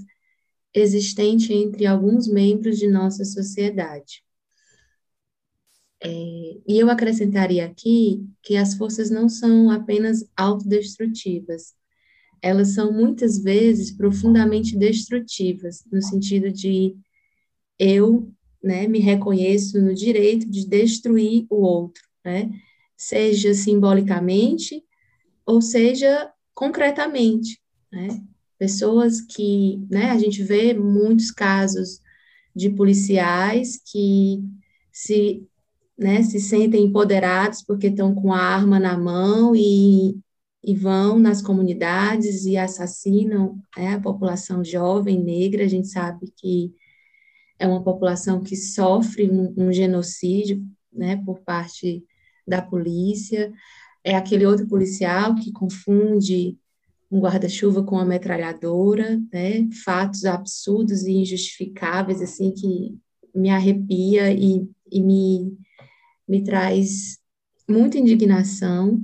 existente 0.73 1.53
entre 1.53 1.85
alguns 1.85 2.27
membros 2.27 2.79
de 2.79 2.87
nossa 2.87 3.25
sociedade. 3.25 4.23
É, 6.03 6.09
e 6.09 6.79
eu 6.79 6.89
acrescentaria 6.89 7.65
aqui 7.65 8.25
que 8.41 8.55
as 8.55 8.73
forças 8.73 9.11
não 9.11 9.29
são 9.29 9.69
apenas 9.69 10.25
autodestrutivas, 10.35 11.75
elas 12.41 12.69
são 12.69 12.91
muitas 12.91 13.37
vezes 13.37 13.91
profundamente 13.91 14.75
destrutivas, 14.75 15.83
no 15.91 16.01
sentido 16.01 16.51
de 16.51 16.95
eu 17.77 18.33
né, 18.63 18.87
me 18.87 18.99
reconheço 18.99 19.79
no 19.79 19.93
direito 19.93 20.49
de 20.49 20.67
destruir 20.67 21.45
o 21.49 21.57
outro, 21.61 22.01
né, 22.25 22.49
seja 22.97 23.53
simbolicamente 23.53 24.83
ou 25.45 25.61
seja, 25.61 26.31
concretamente, 26.53 27.59
né? 27.91 28.21
Pessoas 28.57 29.21
que, 29.21 29.83
né, 29.89 30.11
a 30.11 30.17
gente 30.19 30.43
vê 30.43 30.73
muitos 30.73 31.31
casos 31.31 31.99
de 32.55 32.69
policiais 32.69 33.81
que 33.91 34.43
se, 34.91 35.47
né, 35.97 36.21
se 36.21 36.39
sentem 36.39 36.85
empoderados 36.85 37.63
porque 37.63 37.87
estão 37.87 38.13
com 38.13 38.31
a 38.31 38.39
arma 38.39 38.79
na 38.79 38.95
mão 38.97 39.55
e, 39.55 40.19
e 40.63 40.75
vão 40.75 41.17
nas 41.17 41.41
comunidades 41.41 42.45
e 42.45 42.55
assassinam 42.55 43.59
né, 43.75 43.95
a 43.95 43.99
população 43.99 44.63
jovem 44.63 45.19
negra. 45.19 45.63
A 45.63 45.67
gente 45.67 45.87
sabe 45.87 46.31
que 46.37 46.71
é 47.57 47.67
uma 47.67 47.83
população 47.83 48.43
que 48.43 48.55
sofre 48.55 49.29
um, 49.29 49.53
um 49.57 49.73
genocídio, 49.73 50.63
né, 50.93 51.17
por 51.25 51.39
parte 51.39 52.05
da 52.45 52.61
polícia 52.61 53.51
é 54.03 54.15
aquele 54.15 54.45
outro 54.45 54.67
policial 54.67 55.35
que 55.35 55.51
confunde 55.51 56.57
um 57.11 57.19
guarda-chuva 57.19 57.83
com 57.83 57.95
uma 57.95 58.05
metralhadora, 58.05 59.21
né? 59.31 59.69
Fatos 59.83 60.23
absurdos 60.23 61.03
e 61.03 61.11
injustificáveis, 61.11 62.21
assim, 62.21 62.53
que 62.53 62.97
me 63.35 63.49
arrepia 63.49 64.31
e, 64.31 64.67
e 64.89 65.01
me, 65.01 65.57
me 66.27 66.43
traz 66.43 67.19
muita 67.69 67.97
indignação. 67.97 69.03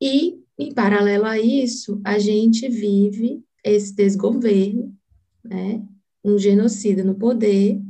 E, 0.00 0.40
em 0.58 0.74
paralelo 0.74 1.24
a 1.24 1.38
isso, 1.38 2.00
a 2.04 2.18
gente 2.18 2.68
vive 2.68 3.42
esse 3.62 3.94
desgoverno, 3.94 4.94
né? 5.42 5.82
Um 6.24 6.36
genocida 6.36 7.04
no 7.04 7.14
poder, 7.14 7.80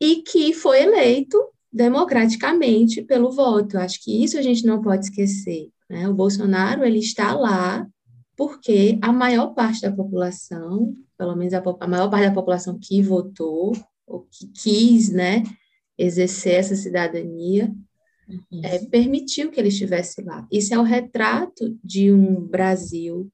e 0.00 0.16
que 0.22 0.52
foi 0.52 0.82
eleito 0.82 1.38
democraticamente 1.76 3.02
pelo 3.02 3.30
voto. 3.30 3.76
Acho 3.76 4.02
que 4.02 4.24
isso 4.24 4.38
a 4.38 4.42
gente 4.42 4.64
não 4.64 4.80
pode 4.80 5.04
esquecer. 5.04 5.68
Né? 5.88 6.08
O 6.08 6.14
Bolsonaro 6.14 6.82
ele 6.84 6.98
está 6.98 7.34
lá 7.34 7.86
porque 8.34 8.98
a 9.02 9.12
maior 9.12 9.54
parte 9.54 9.82
da 9.82 9.92
população, 9.92 10.94
pelo 11.16 11.36
menos 11.36 11.52
a, 11.54 11.62
a 11.80 11.86
maior 11.86 12.10
parte 12.10 12.28
da 12.28 12.34
população 12.34 12.78
que 12.80 13.02
votou, 13.02 13.72
ou 14.06 14.26
que 14.30 14.46
quis 14.48 15.10
né, 15.10 15.42
exercer 15.98 16.54
essa 16.54 16.76
cidadania, 16.76 17.72
uhum. 18.28 18.60
é, 18.62 18.78
permitiu 18.86 19.50
que 19.50 19.60
ele 19.60 19.68
estivesse 19.68 20.22
lá. 20.22 20.46
Isso 20.50 20.72
é 20.72 20.78
o 20.78 20.82
retrato 20.82 21.78
de 21.82 22.12
um 22.12 22.40
Brasil, 22.46 23.30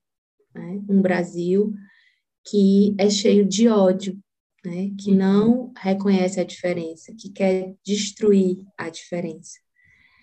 né, 0.54 0.80
um 0.88 1.00
Brasil 1.00 1.72
que 2.44 2.94
é 2.98 3.08
cheio 3.08 3.44
de 3.44 3.68
ódio, 3.68 4.18
né, 4.64 4.90
que 4.98 5.12
não 5.12 5.72
reconhece 5.76 6.40
a 6.40 6.44
diferença, 6.44 7.14
que 7.18 7.30
quer 7.30 7.74
destruir 7.84 8.64
a 8.78 8.88
diferença. 8.88 9.58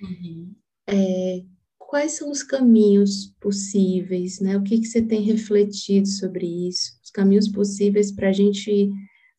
Uhum. 0.01 0.55
É, 0.87 1.43
quais 1.77 2.13
são 2.13 2.31
os 2.31 2.43
caminhos 2.43 3.33
possíveis, 3.39 4.39
né? 4.39 4.57
O 4.57 4.63
que, 4.63 4.79
que 4.79 4.85
você 4.85 5.01
tem 5.01 5.21
refletido 5.21 6.07
sobre 6.07 6.45
isso? 6.67 6.99
Os 7.03 7.11
caminhos 7.11 7.47
possíveis 7.47 8.11
para 8.11 8.29
a 8.29 8.33
gente 8.33 8.89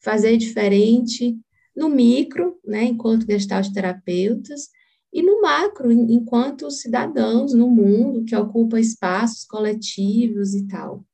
fazer 0.00 0.36
diferente 0.36 1.38
no 1.76 1.88
micro, 1.88 2.58
né, 2.64 2.84
enquanto 2.84 3.26
gestalt 3.26 3.72
terapeutas, 3.72 4.68
e 5.12 5.22
no 5.22 5.40
macro, 5.40 5.90
enquanto 5.90 6.70
cidadãos 6.70 7.52
no 7.52 7.68
mundo 7.68 8.24
que 8.24 8.36
ocupa 8.36 8.78
espaços 8.78 9.44
coletivos 9.44 10.54
e 10.54 10.66
tal. 10.66 11.04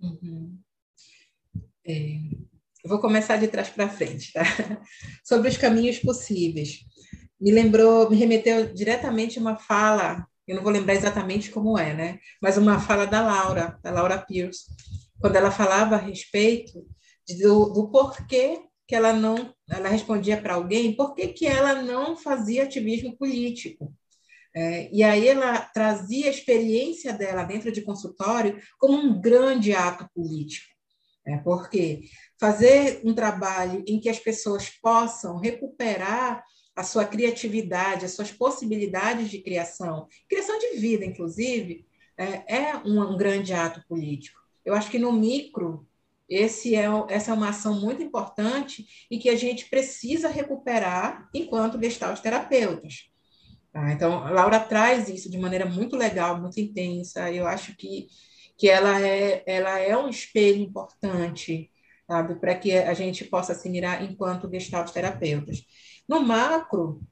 Uhum. 0.00 0.58
É, 1.86 2.20
eu 2.84 2.88
vou 2.88 3.00
começar 3.00 3.36
de 3.36 3.48
trás 3.48 3.68
para 3.68 3.88
frente, 3.88 4.32
tá? 4.32 4.42
Sobre 5.24 5.48
os 5.48 5.56
caminhos 5.56 5.98
possíveis. 5.98 6.80
Me 7.40 7.50
lembrou, 7.50 8.10
me 8.10 8.16
remeteu 8.16 8.72
diretamente 8.72 9.38
uma 9.38 9.56
fala, 9.56 10.26
eu 10.46 10.56
não 10.56 10.62
vou 10.62 10.72
lembrar 10.72 10.94
exatamente 10.94 11.50
como 11.50 11.78
é, 11.78 11.94
né? 11.94 12.18
Mas 12.40 12.56
uma 12.56 12.80
fala 12.80 13.06
da 13.06 13.20
Laura, 13.20 13.78
da 13.82 13.90
Laura 13.90 14.18
Pierce, 14.18 14.64
quando 15.20 15.36
ela 15.36 15.50
falava 15.50 15.96
a 15.96 15.98
respeito 15.98 16.84
do, 17.40 17.70
do 17.70 17.90
porquê 17.90 18.62
que 18.86 18.94
ela 18.94 19.12
não, 19.12 19.54
ela 19.68 19.90
respondia 19.90 20.40
para 20.40 20.54
alguém, 20.54 20.96
por 20.96 21.14
que 21.14 21.28
que 21.28 21.46
ela 21.46 21.82
não 21.82 22.16
fazia 22.16 22.62
ativismo 22.62 23.16
político? 23.18 23.94
É, 24.56 24.88
e 24.90 25.02
aí 25.02 25.28
ela 25.28 25.60
trazia 25.60 26.26
a 26.26 26.30
experiência 26.30 27.12
dela 27.12 27.44
dentro 27.44 27.70
de 27.70 27.82
consultório 27.82 28.58
como 28.78 28.96
um 28.96 29.20
grande 29.20 29.74
ato 29.74 30.08
político. 30.14 30.66
É, 31.26 31.36
porque 31.38 32.00
fazer 32.38 33.00
um 33.04 33.14
trabalho 33.14 33.82
em 33.86 33.98
que 33.98 34.08
as 34.08 34.18
pessoas 34.18 34.70
possam 34.70 35.38
recuperar 35.38 36.44
a 36.74 36.84
sua 36.84 37.04
criatividade, 37.04 38.04
as 38.04 38.12
suas 38.12 38.30
possibilidades 38.30 39.28
de 39.28 39.40
criação, 39.40 40.06
criação 40.28 40.56
de 40.58 40.78
vida, 40.78 41.04
inclusive, 41.04 41.84
é, 42.16 42.56
é 42.56 42.76
um, 42.76 43.16
grande 43.16 43.52
ato 43.52 43.82
político. 43.88 44.40
Eu 44.64 44.74
acho 44.74 44.88
que 44.88 44.98
no 44.98 45.12
micro 45.12 45.86
esse 46.28 46.76
é, 46.76 46.84
essa 47.08 47.30
é 47.30 47.34
uma 47.34 47.48
ação 47.48 47.80
muito 47.80 48.02
importante 48.02 48.86
e 49.10 49.18
que 49.18 49.28
a 49.30 49.36
gente 49.36 49.68
precisa 49.68 50.28
recuperar 50.28 51.28
enquanto 51.34 51.80
gestalt 51.80 52.20
terapeutas. 52.20 53.10
Tá? 53.72 53.92
Então, 53.92 54.24
a 54.24 54.30
Laura 54.30 54.60
traz 54.60 55.08
isso 55.08 55.30
de 55.30 55.38
maneira 55.38 55.66
muito 55.66 55.96
legal, 55.96 56.40
muito 56.40 56.60
intensa. 56.60 57.32
Eu 57.32 57.46
acho 57.46 57.74
que, 57.76 58.08
que 58.56 58.68
ela, 58.68 59.00
é, 59.00 59.42
ela 59.46 59.78
é 59.78 59.96
um 59.96 60.08
espelho 60.08 60.60
importante 60.60 61.70
sabe? 62.08 62.36
Para 62.36 62.54
que 62.54 62.72
a 62.72 62.94
gente 62.94 63.24
possa 63.26 63.54
se 63.54 63.68
mirar 63.68 64.02
enquanto 64.02 64.50
gestalt 64.50 64.90
terapeutas. 64.90 65.62
No 66.08 66.20
macro, 66.20 67.02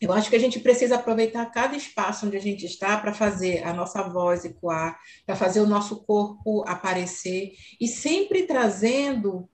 eu 0.00 0.12
acho 0.12 0.30
que 0.30 0.36
a 0.36 0.40
gente 0.40 0.60
precisa 0.60 0.94
aproveitar 0.94 1.44
cada 1.46 1.76
espaço 1.76 2.24
onde 2.24 2.36
a 2.36 2.40
gente 2.40 2.64
está 2.64 2.96
para 2.98 3.12
fazer 3.12 3.64
a 3.64 3.72
nossa 3.72 4.00
voz 4.04 4.44
ecoar, 4.44 4.96
para 5.26 5.34
fazer 5.34 5.60
o 5.60 5.66
nosso 5.66 6.04
corpo 6.04 6.62
aparecer 6.68 7.54
e 7.80 7.88
sempre 7.88 8.44
trazendo 8.44 9.48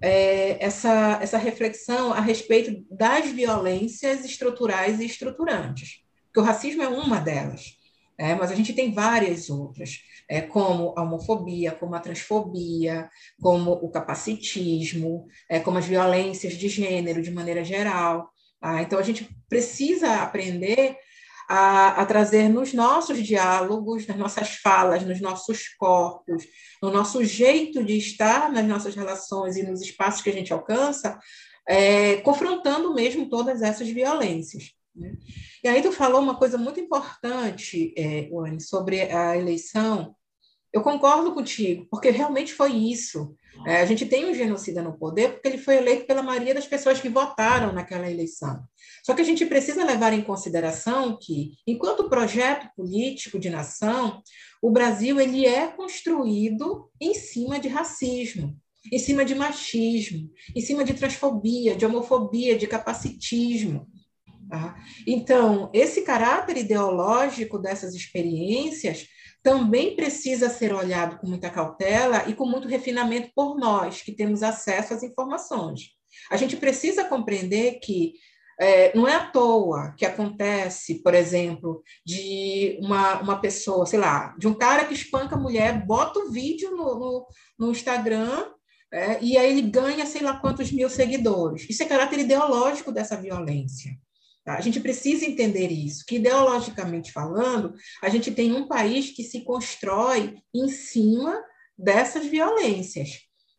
é, 0.00 0.64
essa, 0.64 1.18
essa 1.20 1.36
reflexão 1.36 2.14
a 2.14 2.20
respeito 2.20 2.82
das 2.90 3.30
violências 3.30 4.24
estruturais 4.24 5.00
e 5.00 5.04
estruturantes, 5.04 6.02
porque 6.26 6.40
o 6.40 6.44
racismo 6.44 6.82
é 6.82 6.88
uma 6.88 7.20
delas, 7.20 7.76
é, 8.16 8.34
mas 8.34 8.50
a 8.50 8.54
gente 8.54 8.72
tem 8.72 8.94
várias 8.94 9.50
outras 9.50 10.00
é, 10.30 10.40
como 10.40 10.94
a 10.96 11.02
homofobia, 11.02 11.72
como 11.72 11.96
a 11.96 12.00
transfobia, 12.00 13.10
como 13.42 13.72
o 13.72 13.90
capacitismo, 13.90 15.26
é, 15.48 15.58
como 15.58 15.78
as 15.78 15.86
violências 15.86 16.54
de 16.54 16.68
gênero 16.68 17.20
de 17.20 17.32
maneira 17.32 17.64
geral. 17.64 18.30
Tá? 18.60 18.80
Então, 18.80 18.96
a 18.96 19.02
gente 19.02 19.28
precisa 19.48 20.22
aprender 20.22 20.96
a, 21.48 22.00
a, 22.00 22.06
trazer 22.06 22.48
nos 22.48 22.72
nossos 22.72 23.18
diálogos, 23.26 24.06
nas 24.06 24.16
nossas 24.16 24.50
falas, 24.50 25.02
nos 25.02 25.20
nossos 25.20 25.74
corpos, 25.76 26.44
no 26.80 26.92
nosso 26.92 27.24
jeito 27.24 27.82
de 27.82 27.98
estar 27.98 28.52
nas 28.52 28.64
nossas 28.64 28.94
relações 28.94 29.56
e 29.56 29.64
nos 29.64 29.82
espaços 29.82 30.22
que 30.22 30.30
a 30.30 30.32
gente 30.32 30.52
alcança, 30.52 31.18
é, 31.68 32.18
confrontando 32.18 32.94
mesmo 32.94 33.28
todas 33.28 33.62
essas 33.62 33.88
violências. 33.88 34.70
Né? 34.94 35.12
E 35.64 35.68
aí 35.68 35.82
tu 35.82 35.90
falou 35.90 36.20
uma 36.20 36.36
coisa 36.36 36.56
muito 36.56 36.78
importante, 36.78 37.92
é, 37.98 38.28
sobre 38.60 39.02
a 39.10 39.36
eleição. 39.36 40.14
Eu 40.72 40.82
concordo 40.82 41.34
contigo, 41.34 41.86
porque 41.90 42.10
realmente 42.10 42.52
foi 42.52 42.72
isso. 42.72 43.34
É, 43.66 43.80
a 43.80 43.84
gente 43.84 44.06
tem 44.06 44.24
um 44.24 44.34
genocida 44.34 44.80
no 44.80 44.96
poder 44.96 45.32
porque 45.32 45.48
ele 45.48 45.58
foi 45.58 45.76
eleito 45.76 46.06
pela 46.06 46.22
maioria 46.22 46.54
das 46.54 46.66
pessoas 46.66 47.00
que 47.00 47.08
votaram 47.08 47.72
naquela 47.72 48.10
eleição. 48.10 48.62
Só 49.04 49.12
que 49.12 49.20
a 49.20 49.24
gente 49.24 49.44
precisa 49.44 49.84
levar 49.84 50.12
em 50.12 50.22
consideração 50.22 51.18
que, 51.20 51.54
enquanto 51.66 52.08
projeto 52.08 52.68
político 52.76 53.38
de 53.38 53.50
nação, 53.50 54.22
o 54.62 54.70
Brasil 54.70 55.20
ele 55.20 55.44
é 55.44 55.66
construído 55.66 56.90
em 57.00 57.14
cima 57.14 57.58
de 57.58 57.68
racismo, 57.68 58.56
em 58.90 58.98
cima 58.98 59.24
de 59.24 59.34
machismo, 59.34 60.30
em 60.54 60.60
cima 60.60 60.84
de 60.84 60.94
transfobia, 60.94 61.74
de 61.74 61.84
homofobia, 61.84 62.56
de 62.56 62.66
capacitismo. 62.66 63.86
Tá? 64.48 64.76
Então, 65.06 65.70
esse 65.72 66.02
caráter 66.02 66.56
ideológico 66.56 67.58
dessas 67.58 67.94
experiências 67.94 69.06
também 69.42 69.96
precisa 69.96 70.48
ser 70.50 70.72
olhado 70.72 71.18
com 71.18 71.26
muita 71.26 71.50
cautela 71.50 72.28
e 72.28 72.34
com 72.34 72.46
muito 72.46 72.68
refinamento 72.68 73.30
por 73.34 73.56
nós, 73.56 74.02
que 74.02 74.12
temos 74.12 74.42
acesso 74.42 74.94
às 74.94 75.02
informações. 75.02 75.90
A 76.30 76.36
gente 76.36 76.56
precisa 76.56 77.04
compreender 77.04 77.78
que 77.80 78.14
é, 78.60 78.94
não 78.94 79.08
é 79.08 79.14
à 79.14 79.26
toa 79.26 79.94
que 79.96 80.04
acontece, 80.04 81.02
por 81.02 81.14
exemplo, 81.14 81.82
de 82.04 82.78
uma, 82.82 83.20
uma 83.22 83.40
pessoa, 83.40 83.86
sei 83.86 83.98
lá, 83.98 84.34
de 84.38 84.46
um 84.46 84.54
cara 84.54 84.84
que 84.84 84.92
espanca 84.92 85.34
a 85.34 85.40
mulher, 85.40 85.86
bota 85.86 86.18
o 86.18 86.30
vídeo 86.30 86.70
no, 86.72 86.98
no, 86.98 87.26
no 87.58 87.70
Instagram 87.70 88.44
é, 88.92 89.22
e 89.22 89.38
aí 89.38 89.50
ele 89.50 89.62
ganha 89.62 90.04
sei 90.04 90.20
lá 90.20 90.36
quantos 90.36 90.70
mil 90.70 90.90
seguidores. 90.90 91.66
Isso 91.70 91.82
é 91.82 91.86
caráter 91.86 92.18
ideológico 92.18 92.92
dessa 92.92 93.16
violência. 93.16 93.92
Tá? 94.50 94.56
A 94.56 94.60
gente 94.60 94.80
precisa 94.80 95.24
entender 95.24 95.68
isso, 95.68 96.04
que 96.04 96.16
ideologicamente 96.16 97.12
falando, 97.12 97.72
a 98.02 98.08
gente 98.08 98.32
tem 98.32 98.52
um 98.52 98.66
país 98.66 99.10
que 99.10 99.22
se 99.22 99.44
constrói 99.44 100.34
em 100.52 100.68
cima 100.68 101.40
dessas 101.78 102.26
violências. 102.26 103.10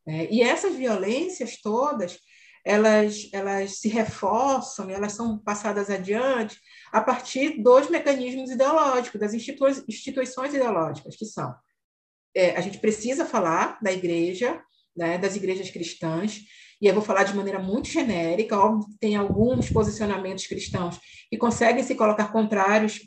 Né? 0.05 0.27
E 0.29 0.41
essas 0.41 0.75
violências 0.75 1.61
todas, 1.61 2.19
elas, 2.65 3.29
elas 3.31 3.79
se 3.79 3.87
reforçam, 3.87 4.89
elas 4.89 5.13
são 5.13 5.39
passadas 5.39 5.89
adiante 5.89 6.59
a 6.91 6.99
partir 6.99 7.61
dos 7.63 7.89
mecanismos 7.89 8.51
ideológicos, 8.51 9.21
das 9.21 9.33
institui 9.33 9.71
instituições 9.87 10.53
ideológicas, 10.53 11.15
que 11.15 11.25
são. 11.25 11.55
É, 12.35 12.57
a 12.57 12.59
gente 12.59 12.79
precisa 12.79 13.25
falar 13.25 13.79
da 13.81 13.93
igreja, 13.93 14.61
né, 14.95 15.17
das 15.17 15.37
igrejas 15.37 15.69
cristãs, 15.69 16.41
e 16.81 16.87
eu 16.87 16.93
vou 16.93 17.03
falar 17.03 17.23
de 17.23 17.35
maneira 17.35 17.59
muito 17.59 17.87
genérica, 17.87 18.57
óbvio 18.57 18.87
tem 18.99 19.15
alguns 19.15 19.69
posicionamentos 19.69 20.47
cristãos 20.47 20.99
que 21.29 21.37
conseguem 21.37 21.83
se 21.83 21.95
colocar 21.95 22.31
contrários 22.31 22.99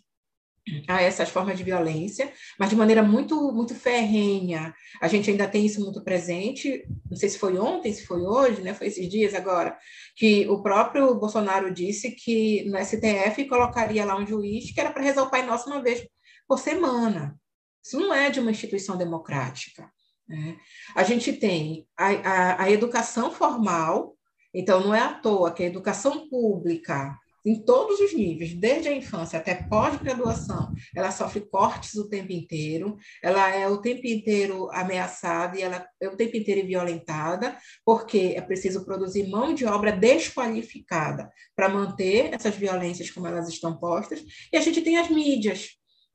a 0.88 1.02
essas 1.02 1.28
formas 1.28 1.58
de 1.58 1.64
violência, 1.64 2.32
mas 2.58 2.70
de 2.70 2.76
maneira 2.76 3.02
muito 3.02 3.52
muito 3.52 3.74
ferrenha. 3.74 4.74
A 5.00 5.08
gente 5.08 5.30
ainda 5.30 5.46
tem 5.46 5.66
isso 5.66 5.80
muito 5.80 6.02
presente. 6.02 6.86
Não 7.10 7.16
sei 7.16 7.28
se 7.28 7.38
foi 7.38 7.58
ontem, 7.58 7.92
se 7.92 8.06
foi 8.06 8.22
hoje, 8.22 8.62
né? 8.62 8.72
Foi 8.72 8.86
esses 8.86 9.08
dias 9.08 9.34
agora 9.34 9.76
que 10.16 10.48
o 10.48 10.62
próprio 10.62 11.14
Bolsonaro 11.16 11.72
disse 11.72 12.12
que 12.12 12.64
no 12.64 12.78
STF 12.82 13.46
colocaria 13.46 14.04
lá 14.04 14.16
um 14.16 14.26
juiz 14.26 14.72
que 14.72 14.80
era 14.80 14.92
para 14.92 15.02
rezar 15.02 15.24
o 15.24 15.30
Pai 15.30 15.44
Nosso 15.44 15.68
uma 15.68 15.82
vez 15.82 16.06
por 16.48 16.58
semana. 16.58 17.38
Isso 17.84 18.00
não 18.00 18.14
é 18.14 18.30
de 18.30 18.40
uma 18.40 18.50
instituição 18.50 18.96
democrática. 18.96 19.90
Né? 20.28 20.56
A 20.94 21.02
gente 21.02 21.32
tem 21.32 21.86
a, 21.96 22.06
a, 22.08 22.62
a 22.64 22.70
educação 22.70 23.30
formal, 23.30 24.16
então 24.52 24.80
não 24.80 24.94
é 24.94 25.00
à 25.00 25.12
toa 25.14 25.52
que 25.52 25.62
a 25.62 25.66
educação 25.66 26.28
pública 26.28 27.16
em 27.46 27.62
todos 27.62 28.00
os 28.00 28.14
níveis, 28.14 28.54
desde 28.54 28.88
a 28.88 28.96
infância 28.96 29.38
até 29.38 29.54
pós-graduação, 29.54 30.72
ela 30.96 31.10
sofre 31.10 31.42
cortes 31.42 31.94
o 31.94 32.08
tempo 32.08 32.32
inteiro, 32.32 32.96
ela 33.22 33.54
é 33.54 33.68
o 33.68 33.76
tempo 33.82 34.06
inteiro 34.06 34.70
ameaçada 34.72 35.58
e 35.58 35.62
ela 35.62 35.86
é 36.00 36.08
o 36.08 36.16
tempo 36.16 36.36
inteiro 36.36 36.66
violentada, 36.66 37.54
porque 37.84 38.32
é 38.34 38.40
preciso 38.40 38.84
produzir 38.86 39.28
mão 39.28 39.52
de 39.52 39.66
obra 39.66 39.92
desqualificada 39.92 41.30
para 41.54 41.68
manter 41.68 42.32
essas 42.32 42.56
violências 42.56 43.10
como 43.10 43.26
elas 43.26 43.48
estão 43.48 43.76
postas. 43.76 44.24
E 44.50 44.56
a 44.56 44.60
gente 44.62 44.80
tem 44.80 44.96
as 44.96 45.10
mídias, 45.10 45.72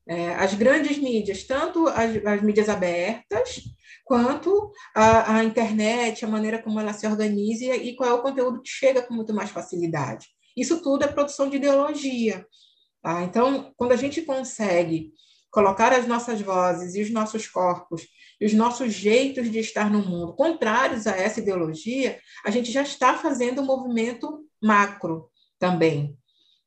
é, 0.08 0.34
as 0.34 0.54
grandes 0.54 0.98
mídias, 0.98 1.44
tanto 1.44 1.86
as, 1.86 2.26
as 2.26 2.42
mídias 2.42 2.68
abertas, 2.68 3.62
quanto 4.10 4.72
a, 4.92 5.36
a, 5.36 5.44
internet, 5.44 6.24
a 6.24 6.28
maneira 6.28 6.60
como 6.60 6.80
ela 6.80 6.92
se 6.92 7.06
organiza 7.06 7.76
e, 7.76 7.94
qual 7.94 8.10
é 8.10 8.12
o 8.12 8.22
conteúdo 8.22 8.60
que 8.60 8.68
chega 8.68 9.02
com 9.02 9.14
muito 9.14 9.32
mais 9.32 9.50
facilidade. 9.50 10.26
Isso 10.56 10.82
tudo 10.82 11.04
é 11.04 11.06
produção 11.06 11.48
de 11.48 11.58
ideologia. 11.58 12.44
Tá? 13.00 13.22
Então, 13.22 13.72
quando 13.76 13.92
a 13.92 13.96
gente 13.96 14.22
consegue 14.22 15.12
colocar 15.48 15.92
as 15.92 16.08
nossas 16.08 16.40
vozes 16.40 16.96
e 16.96 17.02
os 17.02 17.10
nossos 17.12 17.46
corpos 17.46 18.02
e 18.40 18.46
os 18.46 18.52
nossos 18.52 18.92
jeitos 18.92 19.48
de 19.48 19.60
estar 19.60 19.88
no 19.88 20.04
mundo 20.04 20.34
contrários 20.34 21.06
a 21.06 21.12
essa 21.12 21.38
ideologia, 21.38 22.18
a 22.44 22.50
gente 22.50 22.72
já 22.72 22.82
está 22.82 23.16
fazendo 23.16 23.62
um 23.62 23.66
movimento 23.66 24.44
macro 24.60 25.30
também. 25.56 26.18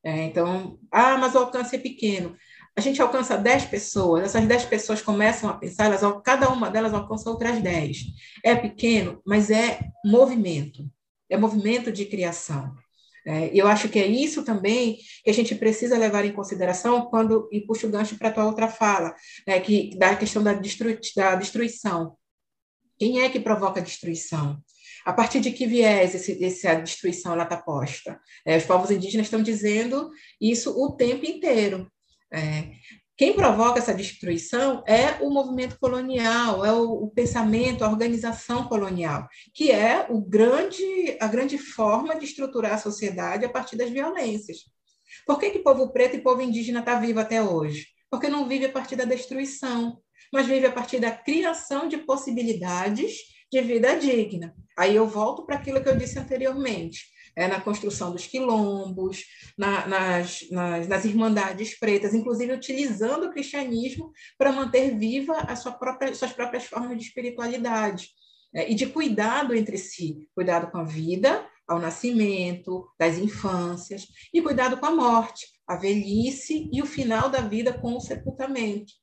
É, 0.02 0.24
então, 0.24 0.80
ah, 0.90 1.18
mas 1.18 1.36
o 1.36 1.40
alcance 1.40 1.76
é 1.76 1.80
pequeno 1.80 2.38
a 2.76 2.82
gente 2.82 3.02
alcança 3.02 3.38
10 3.38 3.66
pessoas, 3.66 4.24
essas 4.24 4.46
10 4.46 4.66
pessoas 4.66 5.02
começam 5.02 5.50
a 5.50 5.54
pensar, 5.54 5.86
elas, 5.86 6.02
cada 6.24 6.50
uma 6.50 6.70
delas 6.70 6.94
alcança 6.94 7.30
outras 7.30 7.62
10. 7.62 7.98
É 8.44 8.56
pequeno, 8.56 9.22
mas 9.26 9.52
é 9.52 9.80
movimento, 10.04 10.90
é 11.30 11.38
movimento 11.38 11.92
de 11.92 12.06
criação. 12.06 12.76
É, 13.26 13.50
eu 13.54 13.68
acho 13.68 13.88
que 13.88 14.00
é 14.00 14.06
isso 14.06 14.44
também 14.44 14.98
que 15.24 15.30
a 15.30 15.34
gente 15.34 15.56
precisa 15.56 15.98
levar 15.98 16.26
em 16.26 16.34
consideração 16.34 17.06
quando, 17.06 17.48
e 17.52 17.62
puxo 17.62 17.88
o 17.88 17.90
gancho 17.90 18.18
para 18.18 18.30
a 18.30 18.32
tua 18.32 18.46
outra 18.46 18.68
fala, 18.68 19.16
né, 19.48 19.60
que, 19.60 19.96
da 19.98 20.16
questão 20.16 20.44
da, 20.44 20.54
da 20.54 21.36
destruição. 21.36 22.18
Quem 23.00 23.22
é 23.22 23.30
que 23.30 23.40
provoca 23.40 23.80
a 23.80 23.84
destruição? 23.84 24.62
A 25.06 25.14
partir 25.14 25.40
de 25.40 25.52
que 25.52 25.68
viés 25.68 26.16
esse, 26.16 26.44
essa 26.44 26.76
destruição 26.76 27.40
está 27.42 27.58
posta? 27.58 28.20
É, 28.46 28.58
os 28.58 28.64
povos 28.64 28.92
indígenas 28.92 29.28
estão 29.28 29.44
dizendo 29.44 30.10
isso 30.40 30.72
o 30.82 30.92
tempo 30.92 31.26
inteiro. 31.26 31.92
É, 32.34 32.72
quem 33.16 33.34
provoca 33.34 33.78
essa 33.78 33.94
destruição 33.94 34.84
é 34.88 35.24
o 35.24 35.30
movimento 35.30 35.78
colonial, 35.80 36.66
é 36.66 36.74
o, 36.74 37.04
o, 37.04 37.12
pensamento, 37.12 37.84
a 37.84 37.90
organização 37.90 38.68
colonial, 38.68 39.28
que 39.54 39.72
é 39.72 40.08
o 40.10 40.20
grande, 40.20 41.16
a 41.20 41.28
grande 41.28 41.60
forma 41.60 42.16
de 42.16 42.26
estruturar 42.26 42.74
a 42.74 42.78
sociedade 42.80 43.46
a 43.46 43.50
partir 43.50 43.78
das 43.78 43.92
violências. 43.92 44.62
Por 45.28 45.40
que, 45.40 45.52
que 45.52 45.60
povo 45.60 45.94
preto 45.94 46.16
e 46.16 46.22
povo 46.22 46.42
indígena 46.42 46.80
está 46.80 47.00
vivo 47.00 47.20
até 47.20 47.42
hoje? 47.42 47.86
Porque 48.10 48.28
não 48.28 48.48
vive 48.48 48.66
a 48.66 48.72
partir 48.72 48.96
da 48.96 49.06
destruição, 49.06 50.00
mas 50.32 50.48
vive 50.48 50.66
a 50.66 50.72
partir 50.72 51.00
da 51.00 51.12
criação 51.12 51.88
de 51.88 51.98
possibilidades 51.98 53.14
de 53.52 53.62
vida 53.62 53.96
digna. 53.96 54.56
Aí 54.76 54.96
eu 54.96 55.08
volto 55.08 55.46
para 55.46 55.58
aquilo 55.58 55.84
que 55.84 55.88
eu 55.88 55.96
disse 55.96 56.18
anteriormente 56.18 57.13
é, 57.36 57.48
na 57.48 57.60
construção 57.60 58.12
dos 58.12 58.28
quilombos, 58.28 59.26
na, 59.58 59.88
nas, 59.88 60.48
nas, 60.52 60.88
nas, 60.88 61.06
irmandades 61.06 61.78
pretas, 61.78 62.14
inclusive 62.14 62.54
utilizando 62.54 63.26
o 63.26 63.32
cristianismo 63.32 64.12
para 64.38 64.52
manter 64.52 64.98
viva 64.98 65.38
as 65.48 65.60
sua 65.60 65.72
própria, 65.72 66.14
suas 66.14 66.34
próprias 66.34 66.66
formas 66.66 66.98
de 66.98 67.06
espiritualidade 67.06 68.10
é, 68.54 68.72
e 68.72 68.76
de 68.76 68.88
cuidado 68.88 69.56
entre 69.56 69.78
si, 69.78 70.28
cuidado 70.36 70.72
com 70.72 70.78
a 70.78 70.84
vida, 70.84 71.48
ao 71.68 71.80
nascimento, 71.80 72.88
das 73.00 73.18
infâncias, 73.18 74.08
e 74.34 74.42
cuidado 74.42 74.78
com 74.78 74.86
a 74.86 74.92
morte, 74.92 75.48
a 75.68 75.76
velhice 75.76 76.70
e 76.72 76.82
o 76.82 76.86
final 76.86 77.30
da 77.30 77.40
vida 77.40 77.74
com 77.74 77.96
o 77.96 78.02
sepultamento. 78.02 78.94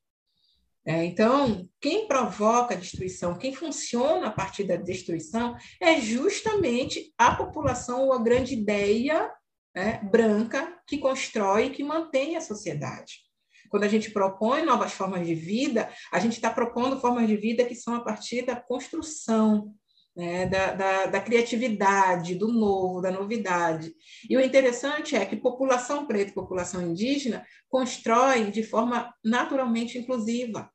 É, 0.91 1.05
então, 1.05 1.69
quem 1.81 2.09
provoca 2.09 2.75
a 2.75 2.77
destruição, 2.77 3.39
quem 3.39 3.55
funciona 3.55 4.27
a 4.27 4.31
partir 4.33 4.65
da 4.65 4.75
destruição, 4.75 5.57
é 5.81 6.01
justamente 6.01 7.15
a 7.17 7.33
população 7.33 8.07
ou 8.07 8.13
a 8.13 8.21
grande 8.21 8.55
ideia 8.55 9.33
né, 9.73 10.01
branca 10.11 10.77
que 10.89 10.99
constrói 10.99 11.67
e 11.67 11.71
que 11.71 11.85
mantém 11.85 12.35
a 12.35 12.41
sociedade. 12.41 13.21
Quando 13.69 13.85
a 13.85 13.89
gente 13.89 14.11
propõe 14.11 14.65
novas 14.65 14.91
formas 14.91 15.25
de 15.25 15.33
vida, 15.33 15.89
a 16.11 16.19
gente 16.19 16.33
está 16.33 16.51
propondo 16.51 17.01
formas 17.01 17.29
de 17.29 17.37
vida 17.37 17.65
que 17.65 17.77
são 17.77 17.95
a 17.95 18.01
partir 18.01 18.43
da 18.43 18.57
construção, 18.57 19.73
né, 20.17 20.47
da, 20.47 20.73
da, 20.73 21.07
da, 21.07 21.21
criatividade, 21.21 22.35
do 22.35 22.49
novo, 22.49 23.01
da 23.01 23.13
novidade. 23.13 23.95
E 24.29 24.37
o 24.37 24.41
interessante 24.41 25.15
é 25.15 25.25
que 25.25 25.37
população 25.37 26.05
preta 26.05 26.33
e 26.33 26.35
população 26.35 26.83
indígena 26.83 27.47
constroem 27.69 28.51
de 28.51 28.65
forma 28.65 29.15
naturalmente 29.25 29.97
inclusiva. 29.97 30.69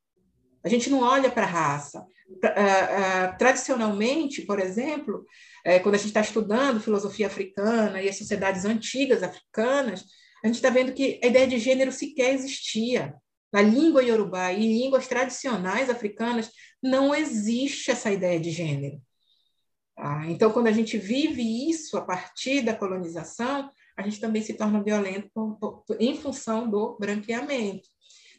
A 0.66 0.70
gente 0.70 0.90
não 0.90 1.02
olha 1.02 1.30
para 1.30 1.44
a 1.44 1.50
raça. 1.50 2.04
Tradicionalmente, 3.38 4.42
por 4.42 4.60
exemplo, 4.60 5.24
é, 5.64 5.78
quando 5.78 5.94
a 5.94 5.98
gente 6.00 6.08
está 6.08 6.22
estudando 6.22 6.82
filosofia 6.82 7.28
africana 7.28 8.02
e 8.02 8.10
as 8.10 8.18
sociedades 8.18 8.66
antigas 8.66 9.22
africanas, 9.22 10.04
a 10.44 10.48
gente 10.48 10.56
está 10.56 10.72
vendo 10.72 10.92
que 10.92 11.20
a 11.24 11.28
ideia 11.28 11.48
de 11.48 11.60
gênero 11.60 11.92
sequer 11.92 12.34
existia. 12.34 13.14
Na 13.54 13.62
língua 13.62 14.04
iorubá 14.04 14.52
e 14.52 14.66
em 14.66 14.84
línguas 14.84 15.08
tradicionais 15.08 15.88
africanas, 15.88 16.50
não 16.82 17.14
existe 17.14 17.92
essa 17.92 18.12
ideia 18.12 18.40
de 18.40 18.50
gênero. 18.50 19.00
Ah, 19.96 20.26
então, 20.28 20.52
quando 20.52 20.68
a 20.68 20.72
gente 20.72 20.98
vive 20.98 21.70
isso 21.70 21.96
a 21.96 22.02
partir 22.02 22.62
da 22.62 22.76
colonização, 22.76 23.72
a 23.96 24.02
gente 24.02 24.20
também 24.20 24.42
se 24.42 24.56
torna 24.56 24.84
violento 24.84 25.30
em 26.00 26.18
função 26.18 26.70
do 26.70 26.98
branqueamento. 27.00 27.88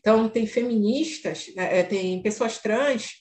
Então, 0.07 0.29
tem 0.29 0.47
feministas, 0.47 1.53
né, 1.57 1.81
é, 1.81 1.83
tem 1.83 2.23
pessoas 2.23 2.59
trans, 2.59 3.15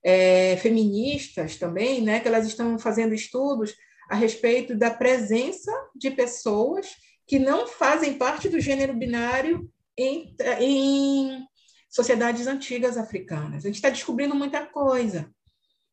é, 0.00 0.56
feministas 0.58 1.56
também, 1.56 2.02
né, 2.02 2.20
que 2.20 2.28
elas 2.28 2.46
estão 2.46 2.78
fazendo 2.78 3.12
estudos 3.12 3.74
a 4.08 4.14
respeito 4.14 4.76
da 4.76 4.92
presença 4.92 5.72
de 5.92 6.08
pessoas 6.08 6.86
que 7.26 7.36
não 7.36 7.66
fazem 7.66 8.16
parte 8.16 8.48
do 8.48 8.60
gênero 8.60 8.94
binário 8.94 9.68
em, 9.98 10.32
em 10.60 11.44
sociedades 11.90 12.46
antigas 12.46 12.96
africanas. 12.96 13.64
A 13.64 13.66
gente 13.66 13.74
está 13.74 13.90
descobrindo 13.90 14.36
muita 14.36 14.64
coisa. 14.64 15.28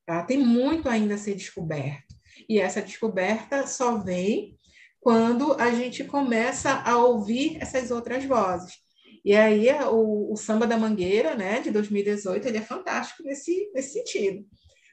Tá? 0.05 0.21
Tem 0.21 0.37
muito 0.37 0.87
ainda 0.87 1.15
a 1.15 1.17
ser 1.17 1.33
descoberto. 1.33 2.15
E 2.47 2.59
essa 2.59 2.79
descoberta 2.79 3.65
só 3.65 3.97
vem 3.97 4.55
quando 4.99 5.53
a 5.59 5.71
gente 5.71 6.03
começa 6.03 6.83
a 6.85 6.95
ouvir 6.95 7.57
essas 7.59 7.89
outras 7.89 8.23
vozes. 8.23 8.85
E 9.27 9.35
aí 9.35 9.69
o, 9.91 10.31
o 10.31 10.37
Samba 10.37 10.65
da 10.65 10.77
Mangueira, 10.77 11.35
né, 11.35 11.59
de 11.59 11.69
2018, 11.69 12.47
ele 12.47 12.59
é 12.59 12.61
fantástico 12.61 13.23
nesse, 13.23 13.69
nesse 13.73 13.91
sentido. 13.91 14.47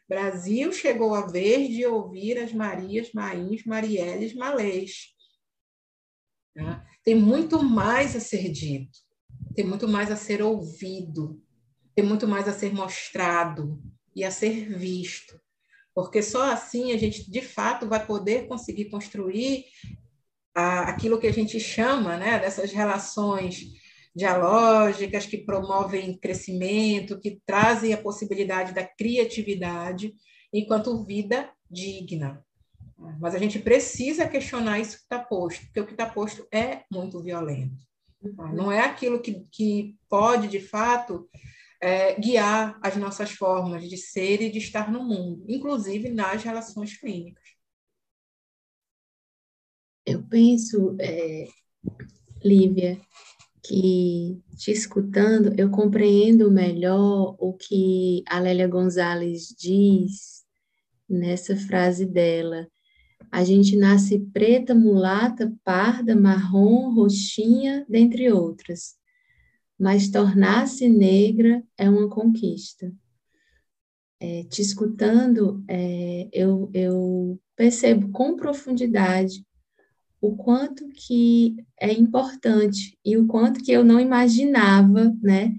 Brasil 0.08 0.72
chegou 0.72 1.14
a 1.14 1.24
vez 1.24 1.68
de 1.68 1.86
ouvir 1.86 2.38
as 2.38 2.52
Marias, 2.52 3.12
Maís, 3.12 3.64
Marielles, 3.64 4.34
Malês. 4.34 5.14
Tá? 6.52 6.84
Tem 7.04 7.14
muito 7.14 7.62
mais 7.62 8.16
a 8.16 8.20
ser 8.20 8.50
dito, 8.50 8.98
tem 9.54 9.64
muito 9.64 9.86
mais 9.86 10.10
a 10.10 10.16
ser 10.16 10.42
ouvido, 10.42 11.40
tem 11.94 12.04
muito 12.04 12.26
mais 12.26 12.48
a 12.48 12.52
ser 12.52 12.74
mostrado 12.74 13.80
e 14.16 14.24
a 14.24 14.32
ser 14.32 14.76
visto. 14.76 15.40
Porque 15.94 16.20
só 16.20 16.50
assim 16.50 16.90
a 16.90 16.96
gente, 16.96 17.30
de 17.30 17.40
fato, 17.40 17.88
vai 17.88 18.04
poder 18.04 18.48
conseguir 18.48 18.86
construir 18.86 19.66
a, 20.52 20.88
aquilo 20.90 21.20
que 21.20 21.28
a 21.28 21.32
gente 21.32 21.60
chama 21.60 22.16
né, 22.16 22.40
dessas 22.40 22.72
relações 22.72 23.83
dialógicas 24.14 25.26
que 25.26 25.38
promovem 25.38 26.16
crescimento, 26.16 27.18
que 27.18 27.40
trazem 27.44 27.92
a 27.92 28.00
possibilidade 28.00 28.72
da 28.72 28.86
criatividade 28.86 30.14
enquanto 30.52 31.04
vida 31.04 31.50
digna. 31.68 32.44
Mas 33.20 33.34
a 33.34 33.38
gente 33.38 33.58
precisa 33.58 34.28
questionar 34.28 34.78
isso 34.78 34.96
que 34.96 35.02
está 35.02 35.18
posto, 35.18 35.64
porque 35.64 35.80
o 35.80 35.86
que 35.86 35.92
está 35.92 36.08
posto 36.08 36.46
é 36.52 36.84
muito 36.90 37.20
violento. 37.20 37.76
Uhum. 38.22 38.54
Não 38.54 38.72
é 38.72 38.80
aquilo 38.80 39.20
que, 39.20 39.46
que 39.50 39.96
pode, 40.08 40.48
de 40.48 40.60
fato, 40.60 41.28
é, 41.80 42.18
guiar 42.18 42.78
as 42.82 42.96
nossas 42.96 43.32
formas 43.32 43.88
de 43.88 43.96
ser 43.96 44.40
e 44.40 44.50
de 44.50 44.58
estar 44.58 44.90
no 44.90 45.04
mundo, 45.04 45.44
inclusive 45.48 46.08
nas 46.08 46.42
relações 46.42 46.96
clínicas. 46.96 47.44
Eu 50.06 50.22
penso, 50.22 50.96
é, 51.00 51.46
Lívia, 52.42 53.00
que 53.64 54.42
te 54.56 54.70
escutando, 54.70 55.54
eu 55.58 55.70
compreendo 55.70 56.50
melhor 56.50 57.34
o 57.38 57.54
que 57.54 58.22
a 58.28 58.38
Lélia 58.38 58.68
Gonzalez 58.68 59.54
diz 59.58 60.44
nessa 61.08 61.56
frase 61.56 62.04
dela, 62.04 62.68
a 63.32 63.42
gente 63.42 63.74
nasce 63.74 64.20
preta, 64.32 64.74
mulata, 64.74 65.52
parda, 65.64 66.14
marrom, 66.14 66.94
roxinha, 66.94 67.84
dentre 67.88 68.30
outras. 68.30 68.94
Mas 69.78 70.10
tornar-se 70.10 70.88
negra 70.88 71.62
é 71.76 71.88
uma 71.88 72.08
conquista. 72.08 72.92
É, 74.20 74.44
te 74.44 74.62
escutando, 74.62 75.64
é, 75.66 76.28
eu, 76.32 76.70
eu 76.72 77.40
percebo 77.56 78.10
com 78.12 78.36
profundidade 78.36 79.44
o 80.26 80.36
quanto 80.36 80.88
que 80.88 81.54
é 81.78 81.92
importante 81.92 82.98
e 83.04 83.18
o 83.18 83.26
quanto 83.26 83.62
que 83.62 83.70
eu 83.70 83.84
não 83.84 84.00
imaginava, 84.00 85.14
né, 85.22 85.54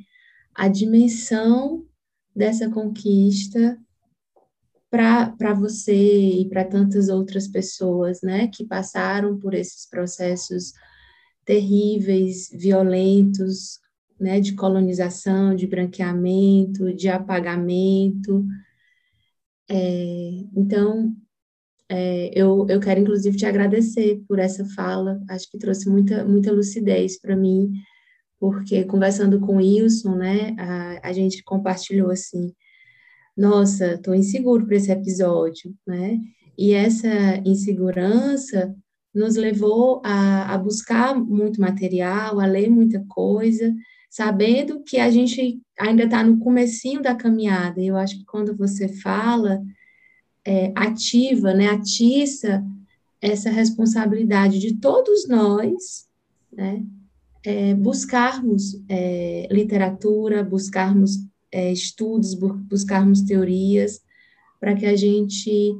a 0.55 0.67
dimensão 0.67 1.85
dessa 2.35 2.67
conquista 2.67 3.79
para 4.89 5.53
você 5.53 5.93
e 6.39 6.49
para 6.49 6.65
tantas 6.65 7.09
outras 7.09 7.47
pessoas, 7.47 8.21
né, 8.23 8.47
que 8.47 8.65
passaram 8.65 9.37
por 9.37 9.53
esses 9.53 9.87
processos 9.87 10.73
terríveis, 11.45 12.49
violentos, 12.51 13.79
né, 14.19 14.39
de 14.39 14.55
colonização, 14.55 15.55
de 15.55 15.67
branqueamento, 15.67 16.91
de 16.91 17.07
apagamento. 17.07 18.43
É, 19.69 20.29
então, 20.55 21.15
é, 21.89 22.31
eu, 22.33 22.65
eu 22.69 22.79
quero 22.79 23.01
inclusive 23.01 23.37
te 23.37 23.45
agradecer 23.45 24.21
por 24.27 24.39
essa 24.39 24.65
fala, 24.75 25.21
acho 25.29 25.49
que 25.49 25.57
trouxe 25.57 25.89
muita, 25.89 26.25
muita 26.25 26.51
lucidez 26.51 27.19
para 27.19 27.35
mim, 27.35 27.71
porque 28.39 28.83
conversando 28.83 29.39
com 29.39 29.53
o 29.53 29.57
Wilson, 29.57 30.15
né, 30.15 30.55
a, 30.57 31.09
a 31.09 31.13
gente 31.13 31.43
compartilhou 31.43 32.11
assim, 32.11 32.53
nossa, 33.35 33.93
estou 33.93 34.15
inseguro 34.15 34.65
para 34.65 34.77
esse 34.77 34.91
episódio, 34.91 35.75
né? 35.85 36.17
E 36.57 36.73
essa 36.73 37.07
insegurança 37.45 38.73
nos 39.13 39.35
levou 39.35 40.01
a, 40.05 40.53
a 40.53 40.57
buscar 40.57 41.15
muito 41.15 41.59
material, 41.59 42.39
a 42.39 42.45
ler 42.45 42.69
muita 42.69 43.03
coisa, 43.09 43.73
sabendo 44.09 44.81
que 44.83 44.97
a 44.97 45.09
gente 45.09 45.61
ainda 45.77 46.03
está 46.03 46.23
no 46.23 46.39
comecinho 46.39 47.01
da 47.01 47.13
caminhada. 47.13 47.81
E 47.81 47.87
eu 47.87 47.97
acho 47.97 48.17
que 48.17 48.25
quando 48.25 48.55
você 48.55 48.87
fala, 48.87 49.61
é, 50.45 50.71
ativa, 50.75 51.53
né, 51.53 51.69
atiça 51.69 52.63
essa 53.21 53.49
responsabilidade 53.49 54.59
de 54.59 54.75
todos 54.75 55.27
nós, 55.27 56.07
né, 56.53 56.83
é, 57.43 57.73
buscarmos 57.73 58.81
é, 58.87 59.47
literatura, 59.51 60.43
buscarmos 60.43 61.17
é, 61.51 61.71
estudos, 61.71 62.33
buscarmos 62.33 63.21
teorias, 63.21 64.01
para 64.59 64.75
que 64.75 64.85
a 64.85 64.95
gente 64.95 65.73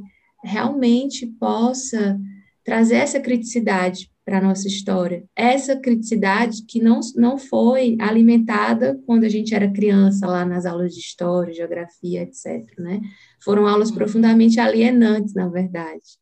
realmente 0.44 1.26
possa 1.26 2.20
trazer 2.64 2.96
essa 2.96 3.20
criticidade 3.20 4.12
para 4.26 4.40
a 4.40 4.42
nossa 4.42 4.68
história. 4.68 5.24
Essa 5.36 5.80
criticidade 5.80 6.64
que 6.64 6.82
não, 6.82 7.00
não 7.16 7.38
foi 7.38 7.96
alimentada 8.02 9.00
quando 9.06 9.24
a 9.24 9.30
gente 9.30 9.54
era 9.54 9.72
criança, 9.72 10.26
lá 10.26 10.44
nas 10.44 10.66
aulas 10.66 10.94
de 10.94 11.00
história, 11.00 11.54
geografia, 11.54 12.24
etc. 12.24 12.66
Né? 12.80 13.00
Foram 13.40 13.68
aulas 13.68 13.90
uhum. 13.90 13.96
profundamente 13.96 14.60
alienantes, 14.60 15.36
na 15.36 15.48
verdade. 15.48 16.18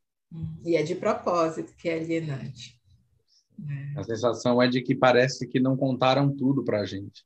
E 0.66 0.76
é 0.76 0.84
de 0.84 0.96
propósito 0.96 1.74
que 1.78 1.88
é 1.88 1.96
alienante. 1.96 2.78
A 3.96 4.04
sensação 4.04 4.62
é 4.62 4.68
de 4.68 4.82
que 4.82 4.94
parece 4.94 5.48
que 5.48 5.60
não 5.60 5.78
contaram 5.78 6.30
tudo 6.36 6.64
para 6.64 6.82
a 6.82 6.86
gente. 6.86 7.24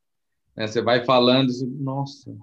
Né? 0.55 0.67
Você 0.67 0.81
vai 0.81 1.03
falando, 1.03 1.49
e, 1.51 1.65
nossa, 1.65 2.35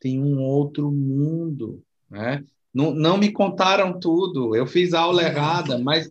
tem 0.00 0.20
um 0.20 0.42
outro 0.42 0.90
mundo, 0.90 1.82
né? 2.10 2.44
Não, 2.72 2.92
não 2.94 3.18
me 3.18 3.32
contaram 3.32 3.98
tudo, 3.98 4.54
eu 4.54 4.64
fiz 4.66 4.94
aula 4.94 5.22
errada, 5.22 5.76
mas 5.78 6.10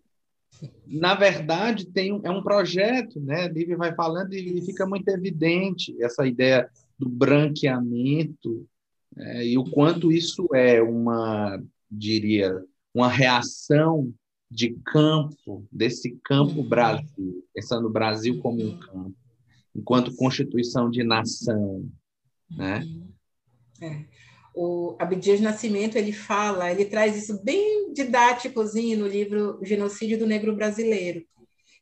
na 0.87 1.15
verdade 1.15 1.85
tem 1.85 2.19
é 2.23 2.29
um 2.29 2.43
projeto, 2.43 3.19
né? 3.19 3.47
Lívia 3.47 3.77
vai 3.77 3.93
falando 3.93 4.33
e 4.33 4.61
fica 4.65 4.85
muito 4.85 5.07
evidente 5.09 5.95
essa 6.01 6.25
ideia 6.27 6.69
do 6.97 7.07
branqueamento 7.07 8.67
né? 9.15 9.45
e 9.45 9.57
o 9.57 9.63
quanto 9.63 10.11
isso 10.11 10.47
é 10.53 10.81
uma, 10.81 11.61
diria, 11.89 12.63
uma 12.93 13.07
reação 13.07 14.13
de 14.51 14.71
campo 14.85 15.65
desse 15.71 16.19
campo 16.23 16.63
Brasil, 16.63 17.45
pensando 17.53 17.87
o 17.87 17.91
Brasil 17.91 18.39
como 18.39 18.61
um 18.61 18.77
campo 18.79 19.15
enquanto 19.75 20.15
constituição 20.15 20.89
de 20.89 21.03
nação, 21.03 21.87
né? 22.49 22.83
É. 23.81 24.05
O 24.61 24.97
Abdias 24.99 25.39
Nascimento 25.39 25.97
ele 25.97 26.11
fala, 26.11 26.69
ele 26.69 26.83
traz 26.83 27.15
isso 27.15 27.41
bem 27.41 27.93
didáticozinho 27.93 28.99
no 28.99 29.07
livro 29.07 29.57
Genocídio 29.63 30.19
do 30.19 30.27
Negro 30.27 30.53
Brasileiro. 30.53 31.25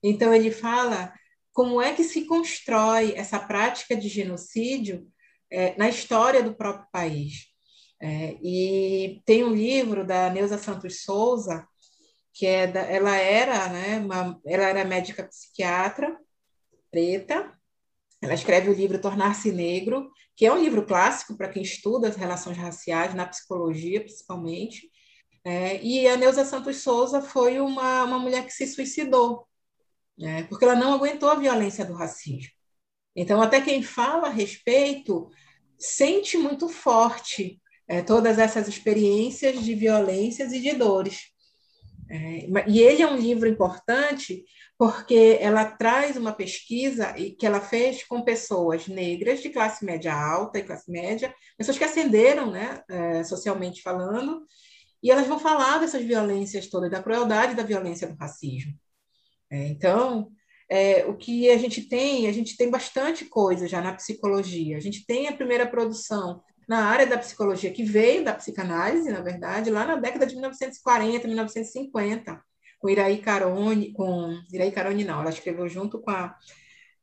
Então 0.03 0.31
ele 0.31 0.51
fala 0.51 1.11
como 1.51 1.81
é 1.81 1.91
que 1.95 2.03
se 2.03 2.25
constrói 2.25 3.13
essa 3.15 3.39
prática 3.39 3.95
de 3.95 4.07
genocídio 4.07 5.07
é, 5.51 5.75
na 5.75 5.89
história 5.89 6.43
do 6.43 6.53
próprio 6.53 6.87
país. 6.91 7.47
É, 7.99 8.37
e 8.43 9.23
tem 9.25 9.43
um 9.43 9.55
livro 9.55 10.05
da 10.05 10.29
Neuza 10.29 10.59
Santos 10.59 11.01
Souza 11.01 11.67
que 12.31 12.45
é 12.45 12.67
da, 12.67 12.81
ela 12.81 13.17
era, 13.17 13.69
né, 13.69 13.97
uma, 13.97 14.39
ela 14.45 14.65
era 14.65 14.85
médica 14.85 15.23
psiquiatra 15.23 16.15
preta 16.91 17.56
ela 18.21 18.33
escreve 18.33 18.69
o 18.69 18.73
livro 18.73 18.99
Tornar-se 18.99 19.51
Negro, 19.51 20.09
que 20.35 20.45
é 20.45 20.53
um 20.53 20.61
livro 20.61 20.85
clássico 20.85 21.35
para 21.37 21.49
quem 21.49 21.63
estuda 21.63 22.07
as 22.07 22.15
relações 22.15 22.57
raciais, 22.57 23.13
na 23.13 23.25
psicologia 23.25 24.01
principalmente. 24.01 24.89
É, 25.43 25.81
e 25.83 26.07
a 26.07 26.17
Neuza 26.17 26.43
Santos 26.45 26.77
Souza 26.77 27.21
foi 27.21 27.59
uma, 27.59 28.03
uma 28.03 28.19
mulher 28.19 28.45
que 28.45 28.53
se 28.53 28.67
suicidou. 28.67 29.47
né? 30.17 30.43
porque 30.43 30.65
ela 30.65 30.75
não 30.75 30.93
aguentou 30.93 31.29
a 31.29 31.35
violência 31.35 31.85
do 31.85 31.93
racismo. 31.93 32.51
Então, 33.15 33.41
até 33.41 33.61
quem 33.61 33.81
fala 33.81 34.27
a 34.27 34.31
respeito 34.31 35.29
sente 35.77 36.37
muito 36.37 36.69
forte 36.69 37.61
é, 37.87 38.01
todas 38.01 38.37
essas 38.39 38.67
experiências 38.67 39.63
de 39.63 39.73
violências 39.73 40.51
e 40.51 40.59
de 40.61 40.73
dores. 40.73 41.31
É, 42.09 42.47
e 42.67 42.79
ele 42.79 43.01
é 43.01 43.07
um 43.07 43.17
livro 43.17 43.47
importante 43.47 44.45
porque 44.77 45.37
ela 45.41 45.65
traz 45.65 46.15
uma 46.15 46.31
pesquisa 46.31 47.13
que 47.13 47.45
ela 47.45 47.59
fez 47.59 48.03
com 48.03 48.21
pessoas 48.21 48.87
negras 48.87 49.41
de 49.41 49.49
classe 49.49 49.83
média 49.83 50.13
alta 50.13 50.59
e 50.59 50.63
classe 50.63 50.89
média, 50.89 51.33
pessoas 51.57 51.77
que 51.77 51.83
ascenderam, 51.83 52.51
né, 52.51 52.81
é, 52.87 53.23
socialmente 53.23 53.81
falando, 53.81 54.45
e 55.01 55.09
elas 55.11 55.27
vão 55.27 55.39
falar 55.39 55.79
dessas 55.79 56.03
violências 56.03 56.67
todas, 56.67 56.91
da 56.91 57.01
crueldade 57.01 57.55
da 57.55 57.63
violência 57.63 58.07
do 58.07 58.15
racismo. 58.15 58.73
É, 59.49 59.67
então, 59.67 60.29
é, 60.69 61.05
o 61.05 61.15
que 61.15 61.49
a 61.49 61.57
gente 61.57 61.81
tem, 61.81 62.27
a 62.27 62.31
gente 62.31 62.55
tem 62.55 62.69
bastante 62.69 63.25
coisa 63.25 63.67
já 63.67 63.81
na 63.81 63.93
psicologia. 63.93 64.77
A 64.77 64.81
gente 64.81 65.05
tem 65.05 65.27
a 65.27 65.33
primeira 65.33 65.65
produção 65.65 66.43
na 66.67 66.85
área 66.85 67.07
da 67.07 67.17
psicologia, 67.17 67.71
que 67.71 67.83
veio 67.83 68.25
da 68.25 68.33
psicanálise, 68.33 69.09
na 69.09 69.21
verdade, 69.21 69.69
lá 69.69 69.85
na 69.85 69.95
década 69.95 70.25
de 70.25 70.33
1940, 70.33 71.27
1950, 71.27 72.43
com 72.79 72.89
Iraí 72.89 73.19
Carone, 73.19 73.93
com 73.93 74.37
Iraí 74.51 74.71
Carone 74.71 75.03
não, 75.03 75.21
ela 75.21 75.29
escreveu 75.29 75.67
junto 75.69 75.99
com 76.01 76.11
a, 76.11 76.35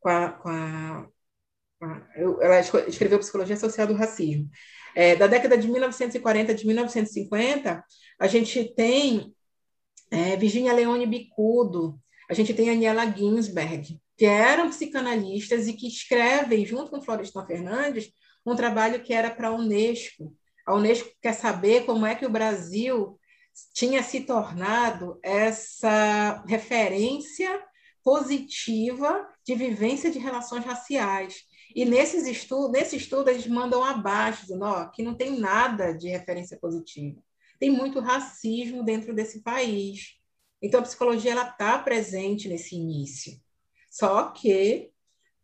com 0.01 0.09
a, 0.09 0.29
com 0.33 0.49
a, 0.51 1.09
ela 2.17 2.61
escreveu 2.61 3.19
Psicologia 3.19 3.57
Social 3.57 3.87
do 3.87 3.95
Racismo. 3.95 4.49
É, 4.95 5.17
da 5.17 5.27
década 5.27 5.59
de 5.59 5.69
1940 5.69 6.55
de 6.55 6.67
1950, 6.67 7.85
a 8.21 8.27
gente 8.27 8.65
tem 8.75 9.35
é, 10.11 10.37
Virginia 10.37 10.73
Leone 10.73 11.07
Bicudo, 11.07 11.99
a 12.31 12.35
gente 12.35 12.55
tem 12.55 12.71
Aniela 12.71 13.11
Ginsberg, 13.11 14.01
que 14.17 14.25
eram 14.25 14.71
psicanalistas 14.71 15.67
e 15.67 15.73
que 15.73 15.89
escrevem, 15.89 16.65
junto 16.65 16.91
com 16.91 17.03
Florestan 17.03 17.45
Fernandes, 17.45 18.11
um 18.45 18.55
trabalho 18.55 19.03
que 19.03 19.13
era 19.13 19.31
para 19.31 19.49
a 19.49 19.55
Unesco. 19.55 20.35
A 20.67 20.75
Unesco 20.75 21.11
quer 21.21 21.35
saber 21.35 21.85
como 21.85 22.07
é 22.07 22.15
que 22.15 22.27
o 22.27 22.31
Brasil 22.31 23.19
tinha 23.73 24.03
se 24.03 24.21
tornado 24.21 25.19
essa 25.23 26.45
referência 26.47 27.63
positiva 28.03 29.27
de 29.45 29.55
vivência 29.55 30.11
de 30.11 30.19
relações 30.19 30.65
raciais. 30.65 31.45
E 31.75 31.85
nesses 31.85 32.27
estudos, 32.27 32.71
nesse 32.71 32.97
estudo, 32.97 33.31
eles 33.31 33.47
mandam 33.47 33.83
abaixo, 33.83 34.43
dizendo 34.43 34.65
ó, 34.65 34.87
que 34.87 35.03
não 35.03 35.15
tem 35.15 35.39
nada 35.39 35.93
de 35.93 36.09
referência 36.09 36.59
positiva. 36.59 37.21
Tem 37.59 37.71
muito 37.71 38.01
racismo 38.01 38.85
dentro 38.85 39.15
desse 39.15 39.41
país. 39.43 40.15
Então, 40.61 40.81
a 40.81 40.85
psicologia 40.85 41.35
está 41.35 41.79
presente 41.79 42.49
nesse 42.49 42.77
início. 42.77 43.41
Só 43.91 44.31
que, 44.31 44.91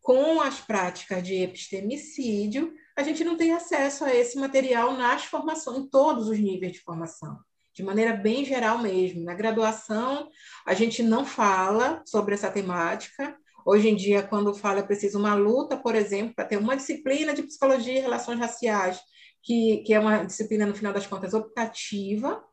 com 0.01 0.41
as 0.41 0.59
práticas 0.59 1.23
de 1.23 1.35
epistemicídio, 1.35 2.73
a 2.95 3.03
gente 3.03 3.23
não 3.23 3.37
tem 3.37 3.53
acesso 3.53 4.03
a 4.03 4.13
esse 4.13 4.37
material 4.37 4.93
nas 4.93 5.25
formações, 5.25 5.79
em 5.79 5.89
todos 5.89 6.27
os 6.27 6.37
níveis 6.37 6.73
de 6.73 6.79
formação, 6.81 7.39
de 7.73 7.83
maneira 7.83 8.13
bem 8.13 8.43
geral 8.43 8.79
mesmo. 8.79 9.23
Na 9.23 9.33
graduação, 9.33 10.29
a 10.65 10.73
gente 10.73 11.01
não 11.01 11.25
fala 11.25 12.01
sobre 12.05 12.33
essa 12.33 12.51
temática. 12.51 13.37
Hoje 13.65 13.89
em 13.89 13.95
dia, 13.95 14.23
quando 14.23 14.53
fala, 14.53 14.79
é 14.79 14.83
preciso 14.83 15.19
uma 15.19 15.35
luta, 15.35 15.77
por 15.77 15.95
exemplo, 15.95 16.35
para 16.35 16.45
ter 16.45 16.57
uma 16.57 16.75
disciplina 16.75 17.33
de 17.33 17.43
psicologia 17.43 17.97
e 17.97 18.01
relações 18.01 18.39
raciais, 18.39 18.99
que, 19.43 19.83
que 19.85 19.93
é 19.93 19.99
uma 19.99 20.25
disciplina, 20.25 20.65
no 20.65 20.75
final 20.75 20.93
das 20.93 21.07
contas, 21.07 21.33
optativa. 21.33 22.43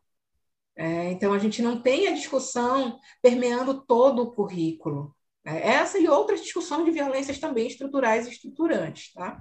É, 0.77 1.11
então, 1.11 1.33
a 1.33 1.39
gente 1.39 1.61
não 1.61 1.83
tem 1.83 2.07
a 2.07 2.13
discussão 2.13 2.99
permeando 3.21 3.85
todo 3.85 4.23
o 4.23 4.33
currículo. 4.33 5.15
É, 5.45 5.71
essa 5.71 5.99
e 5.99 6.07
outras 6.07 6.43
discussões 6.43 6.85
de 6.85 6.91
violências 6.91 7.39
também 7.39 7.67
estruturais 7.67 8.27
e 8.27 8.31
estruturantes, 8.31 9.13
tá? 9.13 9.41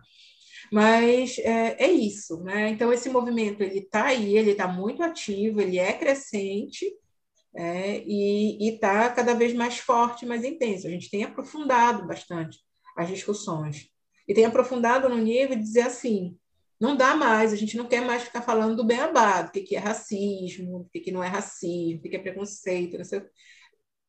Mas 0.71 1.37
é, 1.39 1.85
é 1.85 1.91
isso, 1.91 2.43
né? 2.43 2.69
Então 2.69 2.91
esse 2.91 3.09
movimento 3.09 3.61
ele 3.61 3.79
está 3.79 4.05
aí, 4.07 4.37
ele 4.37 4.51
está 4.51 4.67
muito 4.67 5.01
ativo, 5.03 5.61
ele 5.61 5.77
é 5.79 5.93
crescente 5.93 6.85
é, 7.55 8.03
e 8.05 8.69
está 8.69 9.09
cada 9.09 9.33
vez 9.33 9.53
mais 9.53 9.77
forte, 9.77 10.25
mais 10.25 10.43
intenso. 10.43 10.87
A 10.87 10.89
gente 10.89 11.09
tem 11.09 11.23
aprofundado 11.23 12.05
bastante 12.05 12.59
as 12.95 13.07
discussões 13.09 13.89
e 14.27 14.33
tem 14.33 14.45
aprofundado 14.45 15.07
no 15.09 15.17
nível 15.17 15.55
de 15.55 15.63
dizer 15.63 15.81
assim, 15.81 16.37
não 16.79 16.95
dá 16.95 17.15
mais, 17.15 17.53
a 17.53 17.55
gente 17.55 17.77
não 17.77 17.87
quer 17.87 18.01
mais 18.01 18.23
ficar 18.23 18.41
falando 18.41 18.75
do 18.75 18.83
bem 18.85 18.99
abado, 18.99 19.49
o 19.49 19.51
que, 19.51 19.61
que 19.61 19.75
é 19.75 19.79
racismo, 19.79 20.81
o 20.81 20.89
que, 20.91 20.99
que 20.99 21.11
não 21.11 21.23
é 21.23 21.27
racismo, 21.27 21.99
o 21.99 22.01
que, 22.03 22.09
que 22.09 22.15
é 22.17 22.19
preconceito, 22.19 22.97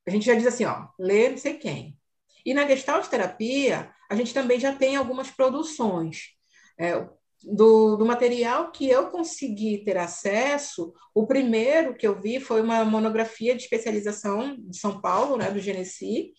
A 0.06 0.11
gente 0.11 0.26
já 0.26 0.34
diz 0.34 0.46
assim, 0.46 0.64
ó, 0.64 0.88
lê 0.98 1.30
não 1.30 1.38
sei 1.38 1.54
quem. 1.54 1.96
E 2.44 2.52
na 2.54 2.66
gestalt 2.66 3.06
terapia, 3.09 3.90
a 4.11 4.16
gente 4.16 4.34
também 4.34 4.59
já 4.59 4.74
tem 4.74 4.96
algumas 4.96 5.30
produções 5.30 6.38
é, 6.79 7.07
do, 7.43 7.97
do, 7.97 8.07
material 8.07 8.70
que 8.70 8.89
eu 8.89 9.09
consegui 9.11 9.85
ter 9.85 9.97
acesso, 9.97 10.93
o 11.14 11.26
primeiro 11.26 11.95
que 11.95 12.07
eu 12.07 12.20
vi 12.20 12.41
foi 12.41 12.61
uma 12.61 12.85
monografia 12.85 13.55
de 13.55 13.62
especialização 13.62 14.57
de 14.59 14.76
São 14.79 15.01
Paulo, 15.01 15.37
né, 15.37 15.51
do 15.51 15.61
Genesi, 15.61 16.33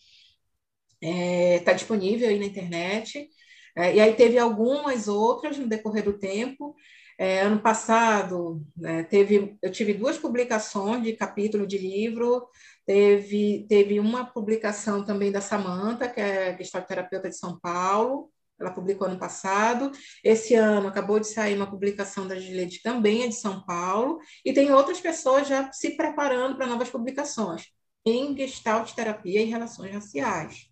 está 1.02 1.08
é, 1.08 1.60
tá 1.60 1.74
disponível 1.74 2.28
aí 2.30 2.38
na 2.40 2.46
internet, 2.46 3.30
é, 3.76 3.96
e 3.96 4.00
aí 4.02 4.14
teve 4.14 4.38
algumas 4.38 5.08
outras 5.08 5.58
no 5.58 5.68
decorrer 5.68 6.04
do 6.04 6.18
tempo. 6.18 6.76
É, 7.18 7.42
ano 7.42 7.60
passado, 7.62 8.66
né, 8.76 9.04
teve, 9.04 9.58
eu 9.62 9.72
tive 9.72 9.94
duas 9.94 10.18
publicações 10.18 11.04
de 11.04 11.14
capítulo 11.14 11.68
de 11.68 11.78
livro, 11.78 12.48
teve, 12.86 13.66
teve 13.70 14.00
uma 14.00 14.26
publicação 14.26 15.06
também 15.06 15.32
da 15.32 15.42
Samanta, 15.42 16.08
que 16.08 16.20
é 16.22 16.58
terapeuta 16.88 17.30
de 17.30 17.36
São 17.38 17.60
Paulo, 17.60 18.32
ela 18.60 18.72
publicou 18.72 19.08
ano 19.08 19.18
passado. 19.18 19.92
Esse 20.24 20.54
ano 20.54 20.88
acabou 20.88 21.20
de 21.20 21.28
sair 21.28 21.56
uma 21.56 21.70
publicação 21.70 22.28
da 22.28 22.38
Gilede, 22.38 22.82
também 22.82 23.24
é 23.24 23.28
de 23.28 23.36
São 23.36 23.64
Paulo, 23.66 24.20
e 24.46 24.52
tem 24.52 24.72
outras 24.72 25.00
pessoas 25.00 25.48
já 25.48 25.72
se 25.72 25.96
preparando 25.96 26.56
para 26.58 26.68
novas 26.68 26.90
publicações 26.90 27.68
em 28.06 28.36
Gestalt 28.36 28.94
Terapia 28.94 29.42
e 29.42 29.46
Relações 29.46 29.94
Raciais. 29.94 30.70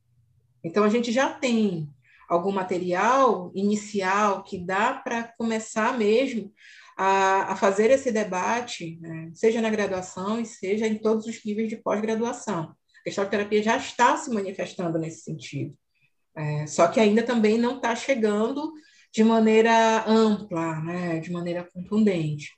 Então, 0.63 0.83
a 0.83 0.89
gente 0.89 1.11
já 1.11 1.29
tem 1.29 1.89
algum 2.27 2.51
material 2.51 3.51
inicial 3.55 4.43
que 4.43 4.57
dá 4.57 4.93
para 4.93 5.23
começar 5.37 5.97
mesmo 5.97 6.51
a, 6.97 7.53
a, 7.53 7.55
fazer 7.55 7.91
esse 7.91 8.11
debate, 8.11 8.97
né? 8.99 9.31
seja 9.33 9.61
na 9.61 9.69
graduação 9.69 10.39
e 10.39 10.45
seja 10.45 10.87
em 10.87 10.97
todos 10.97 11.25
os 11.25 11.43
níveis 11.45 11.69
de 11.69 11.77
pós-graduação. 11.77 12.75
A 13.05 13.09
Gestalt 13.09 13.29
Terapia 13.29 13.63
já 13.63 13.77
está 13.77 14.17
se 14.17 14.29
manifestando 14.31 14.97
nesse 14.97 15.21
sentido. 15.21 15.77
É, 16.37 16.67
só 16.67 16.87
que 16.87 16.99
ainda 16.99 17.23
também 17.23 17.57
não 17.57 17.77
está 17.77 17.95
chegando 17.95 18.71
de 19.11 19.23
maneira 19.23 20.07
ampla, 20.07 20.79
né, 20.81 21.19
de 21.19 21.31
maneira 21.31 21.67
contundente. 21.73 22.51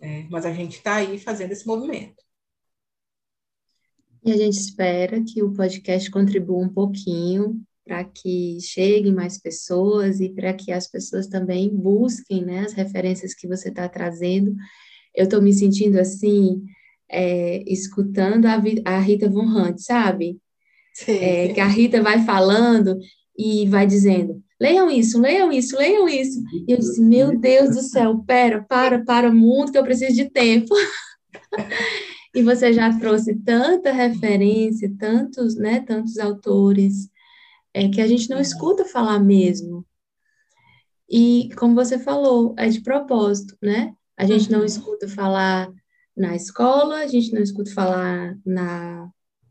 É, 0.00 0.24
mas 0.28 0.44
a 0.44 0.52
gente 0.52 0.76
está 0.78 0.96
aí 0.96 1.16
fazendo 1.16 1.52
esse 1.52 1.64
movimento. 1.64 2.20
E 4.24 4.32
a 4.32 4.36
gente 4.36 4.58
espera 4.58 5.22
que 5.22 5.42
o 5.42 5.52
podcast 5.52 6.10
contribua 6.10 6.64
um 6.64 6.68
pouquinho 6.68 7.62
para 7.84 8.04
que 8.04 8.58
cheguem 8.60 9.12
mais 9.12 9.38
pessoas 9.38 10.20
e 10.20 10.28
para 10.28 10.52
que 10.52 10.72
as 10.72 10.88
pessoas 10.88 11.26
também 11.26 11.68
busquem 11.68 12.44
né, 12.44 12.60
as 12.60 12.72
referências 12.72 13.34
que 13.34 13.46
você 13.46 13.68
está 13.68 13.88
trazendo. 13.88 14.54
Eu 15.14 15.24
estou 15.24 15.40
me 15.40 15.52
sentindo 15.52 15.98
assim, 15.98 16.64
é, 17.08 17.62
escutando 17.66 18.46
a, 18.46 18.60
a, 18.84 18.98
Rita 18.98 19.28
Von 19.28 19.46
Hunt, 19.46 19.78
sabe? 19.78 20.40
É, 21.06 21.52
que 21.52 21.60
a 21.60 21.66
Rita 21.66 22.02
vai 22.02 22.24
falando 22.24 22.98
e 23.40 23.66
vai 23.66 23.86
dizendo: 23.86 24.42
leiam 24.60 24.90
isso, 24.90 25.18
leiam 25.18 25.50
isso, 25.50 25.76
leiam 25.76 26.06
isso. 26.06 26.38
E 26.68 26.72
eu 26.72 26.78
disse: 26.78 27.00
meu 27.00 27.38
Deus 27.38 27.74
do 27.74 27.82
céu, 27.82 28.22
pera, 28.26 28.62
para, 28.68 29.02
para, 29.02 29.32
muito 29.32 29.72
que 29.72 29.78
eu 29.78 29.82
preciso 29.82 30.14
de 30.14 30.28
tempo. 30.28 30.74
e 32.34 32.42
você 32.42 32.72
já 32.72 32.96
trouxe 32.98 33.34
tanta 33.36 33.92
referência, 33.92 34.92
tantos, 34.98 35.56
né, 35.56 35.80
tantos 35.80 36.18
autores, 36.18 37.08
é, 37.72 37.88
que 37.88 38.00
a 38.00 38.06
gente 38.06 38.28
não 38.28 38.38
escuta 38.38 38.84
falar 38.84 39.18
mesmo. 39.18 39.86
E, 41.08 41.48
como 41.56 41.74
você 41.74 41.98
falou, 41.98 42.54
é 42.58 42.68
de 42.68 42.82
propósito, 42.82 43.56
né? 43.62 43.92
A 44.16 44.26
gente 44.26 44.50
não 44.50 44.64
escuta 44.64 45.08
falar 45.08 45.68
na 46.16 46.36
escola, 46.36 46.98
a 46.98 47.06
gente 47.06 47.32
não 47.32 47.42
escuta 47.42 47.72
falar 47.72 48.36
na 48.44 49.10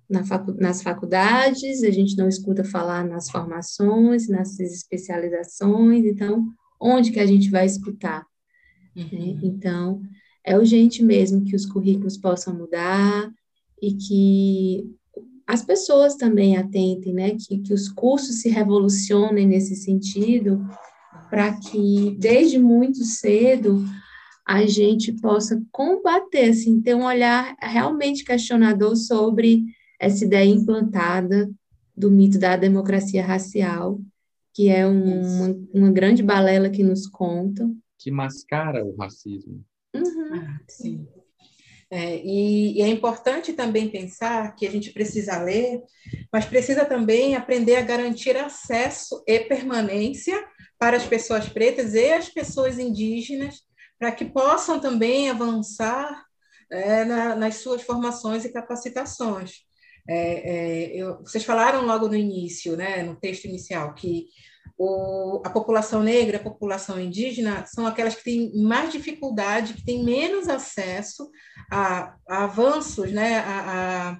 na 0.09 0.25
facu 0.25 0.53
nas 0.53 0.81
faculdades, 0.81 1.83
a 1.83 1.91
gente 1.91 2.17
não 2.17 2.27
escuta 2.27 2.63
falar 2.63 3.05
nas 3.05 3.29
formações, 3.29 4.27
nas 4.27 4.59
especializações, 4.59 6.03
então, 6.05 6.47
onde 6.81 7.11
que 7.11 7.19
a 7.19 7.25
gente 7.25 7.49
vai 7.49 7.65
escutar? 7.65 8.25
Né? 8.95 9.03
Uhum. 9.03 9.19
Né? 9.19 9.39
Então, 9.43 10.01
é 10.43 10.57
urgente 10.57 11.03
mesmo 11.03 11.43
que 11.43 11.55
os 11.55 11.65
currículos 11.65 12.17
possam 12.17 12.55
mudar 12.55 13.29
e 13.81 13.93
que 13.93 14.83
as 15.45 15.63
pessoas 15.63 16.15
também 16.15 16.57
atentem, 16.57 17.13
né, 17.13 17.31
que, 17.31 17.57
que 17.59 17.73
os 17.73 17.89
cursos 17.89 18.41
se 18.41 18.49
revolucionem 18.49 19.47
nesse 19.47 19.75
sentido, 19.75 20.63
para 21.29 21.53
que 21.53 22.15
desde 22.19 22.59
muito 22.59 23.03
cedo 23.03 23.83
a 24.47 24.65
gente 24.65 25.11
possa 25.13 25.61
combater, 25.71 26.49
assim, 26.49 26.81
ter 26.81 26.95
um 26.95 27.03
olhar 27.03 27.55
realmente 27.59 28.23
questionador 28.23 28.95
sobre 28.95 29.63
essa 29.99 30.23
ideia 30.23 30.49
implantada 30.49 31.49
do 31.95 32.09
mito 32.09 32.39
da 32.39 32.55
democracia 32.55 33.25
racial, 33.25 33.99
que 34.53 34.69
é 34.69 34.87
um, 34.87 35.21
uma, 35.21 35.67
uma, 35.73 35.91
grande 35.91 36.23
balela 36.23 36.69
que 36.69 36.83
nos 36.83 37.05
contam. 37.05 37.75
Que 37.97 38.09
mascara 38.09 38.83
o 38.85 38.95
racismo. 38.95 39.63
Uhum. 39.93 40.29
Ah, 40.33 40.59
sim. 40.67 41.05
É, 41.91 42.17
e, 42.23 42.77
e, 42.77 42.81
é 42.81 42.87
importante 42.87 43.51
também 43.51 43.89
pensar 43.89 44.55
que 44.55 44.65
a 44.65 44.71
gente 44.71 44.93
precisa 44.93 45.41
ler, 45.41 45.81
mas 46.31 46.45
precisa 46.45 46.85
também 46.85 47.35
aprender 47.35 47.75
a 47.77 47.81
garantir 47.81 48.37
acesso 48.37 49.23
e 49.27 49.39
permanência 49.39 50.41
para 50.77 50.95
as 50.95 51.05
pessoas 51.05 51.49
pretas 51.49 51.95
e 51.95 52.11
as 52.13 52.29
pessoas 52.29 52.77
indígenas, 52.77 53.63
para 53.97 54.11
que 54.11 54.23
possam 54.23 54.79
também 54.79 55.29
avançar 55.29 56.25
é, 56.71 57.03
na, 57.03 57.35
nas 57.35 57.55
suas 57.55 57.81
formações 57.81 58.45
e 58.45 58.53
capacitações. 58.53 59.67
É, 60.09 60.87
é 60.87 60.95
eu, 60.95 61.19
vocês 61.19 61.43
falaram 61.43 61.85
logo 61.85 62.07
no 62.07 62.15
início, 62.15 62.75
né, 62.75 63.03
no 63.03 63.15
texto 63.15 63.45
inicial, 63.45 63.93
que 63.93 64.27
o, 64.77 65.41
a 65.45 65.49
população 65.49 66.01
negra, 66.01 66.37
a 66.37 66.43
população 66.43 66.99
indígena 66.99 67.65
são 67.65 67.85
aquelas 67.85 68.15
que 68.15 68.23
têm 68.23 68.51
mais 68.55 68.91
dificuldade, 68.91 69.73
que 69.73 69.83
têm 69.83 70.03
menos 70.03 70.47
acesso 70.47 71.29
a, 71.69 72.15
a 72.27 72.43
avanços, 72.45 73.11
né, 73.11 73.39
a, 73.39 74.13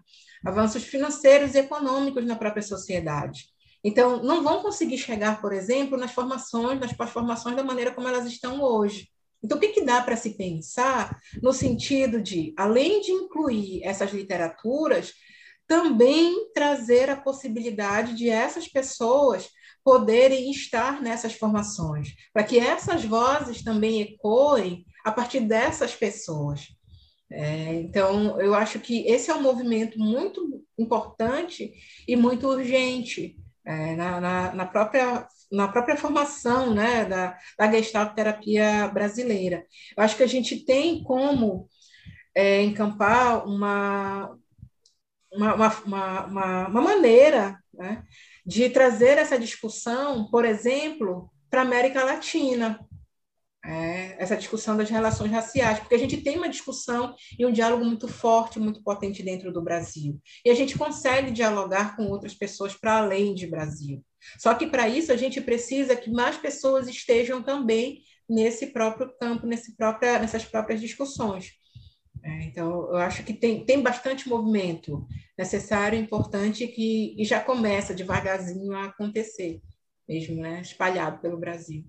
a, 0.43 0.49
avanços 0.49 0.83
financeiros 0.83 1.55
e 1.55 1.59
econômicos 1.59 2.25
na 2.25 2.35
própria 2.35 2.61
sociedade. 2.61 3.45
Então, 3.81 4.21
não 4.21 4.43
vão 4.43 4.61
conseguir 4.61 4.97
chegar, 4.97 5.39
por 5.39 5.53
exemplo, 5.53 5.97
nas 5.97 6.11
formações, 6.11 6.79
nas 6.79 6.91
pós-formações 6.91 7.55
da 7.55 7.63
maneira 7.63 7.91
como 7.91 8.09
elas 8.09 8.25
estão 8.25 8.61
hoje. 8.61 9.07
Então, 9.41 9.57
o 9.57 9.61
que, 9.61 9.69
que 9.69 9.85
dá 9.85 10.01
para 10.01 10.17
se 10.17 10.31
pensar 10.31 11.17
no 11.41 11.53
sentido 11.53 12.21
de, 12.21 12.53
além 12.57 12.99
de 12.99 13.11
incluir 13.11 13.81
essas 13.83 14.11
literaturas, 14.11 15.13
também 15.69 16.51
trazer 16.51 17.11
a 17.11 17.15
possibilidade 17.15 18.15
de 18.15 18.27
essas 18.27 18.67
pessoas 18.67 19.47
poderem 19.83 20.49
estar 20.49 20.99
nessas 20.99 21.33
formações, 21.33 22.09
para 22.33 22.43
que 22.43 22.57
essas 22.57 23.05
vozes 23.05 23.63
também 23.63 24.01
ecoem 24.01 24.83
a 25.05 25.11
partir 25.11 25.41
dessas 25.41 25.93
pessoas. 25.95 26.69
É, 27.31 27.75
então, 27.75 28.41
eu 28.41 28.55
acho 28.55 28.79
que 28.79 29.05
esse 29.05 29.29
é 29.29 29.35
um 29.35 29.43
movimento 29.43 29.99
muito 29.99 30.65
importante 30.75 31.71
e 32.07 32.15
muito 32.15 32.47
urgente 32.47 33.37
é, 33.63 33.95
na, 33.95 34.19
na, 34.19 34.55
na, 34.55 34.65
própria, 34.65 35.27
na 35.51 35.67
própria 35.67 35.95
formação 35.95 36.73
né, 36.73 37.05
da, 37.05 37.37
da 37.55 37.71
Gestalt 37.71 38.15
terapia 38.15 38.87
brasileira. 38.87 39.67
Eu 39.95 40.03
acho 40.03 40.17
que 40.17 40.23
a 40.23 40.27
gente 40.27 40.65
tem 40.65 41.03
como 41.03 41.69
é, 42.33 42.63
encampar 42.63 43.47
uma, 43.47 44.35
uma, 45.31 45.55
uma, 45.55 46.25
uma, 46.25 46.67
uma 46.67 46.81
maneira 46.81 47.57
né, 47.73 48.03
de 48.45 48.69
trazer 48.69 49.17
essa 49.17 49.37
discussão, 49.37 50.29
por 50.29 50.45
exemplo, 50.45 51.29
para 51.49 51.61
a 51.61 51.65
América 51.65 52.03
Latina, 52.03 52.79
é, 53.65 54.15
essa 54.17 54.37
discussão 54.37 54.77
das 54.77 54.89
relações 54.89 55.31
raciais, 55.31 55.79
porque 55.79 55.95
a 55.95 55.99
gente 55.99 56.17
tem 56.17 56.37
uma 56.37 56.49
discussão 56.49 57.13
e 57.37 57.45
um 57.45 57.51
diálogo 57.51 57.83
muito 57.83 58.07
forte, 58.07 58.59
muito 58.59 58.81
potente 58.81 59.21
dentro 59.21 59.51
do 59.51 59.61
Brasil. 59.61 60.19
E 60.45 60.49
a 60.49 60.55
gente 60.55 60.77
consegue 60.77 61.31
dialogar 61.31 61.95
com 61.95 62.07
outras 62.07 62.33
pessoas 62.33 62.73
para 62.73 62.97
além 62.97 63.35
de 63.35 63.47
Brasil. 63.47 64.03
Só 64.37 64.53
que 64.53 64.67
para 64.67 64.87
isso 64.87 65.11
a 65.11 65.17
gente 65.17 65.41
precisa 65.41 65.95
que 65.95 66.09
mais 66.09 66.37
pessoas 66.37 66.87
estejam 66.87 67.41
também 67.41 68.01
nesse 68.29 68.67
próprio 68.67 69.11
campo, 69.19 69.45
nesse 69.45 69.75
própria, 69.75 70.19
nessas 70.19 70.45
próprias 70.45 70.79
discussões. 70.79 71.51
É, 72.23 72.43
então, 72.43 72.89
eu 72.89 72.97
acho 72.97 73.23
que 73.23 73.33
tem, 73.33 73.65
tem 73.65 73.81
bastante 73.81 74.27
movimento 74.27 75.07
necessário, 75.37 75.97
importante, 75.97 76.67
que 76.67 77.15
e 77.17 77.23
já 77.23 77.39
começa 77.39 77.93
devagarzinho 77.93 78.73
a 78.73 78.85
acontecer, 78.85 79.61
mesmo, 80.07 80.41
né? 80.41 80.61
espalhado 80.61 81.19
pelo 81.21 81.37
Brasil. 81.37 81.85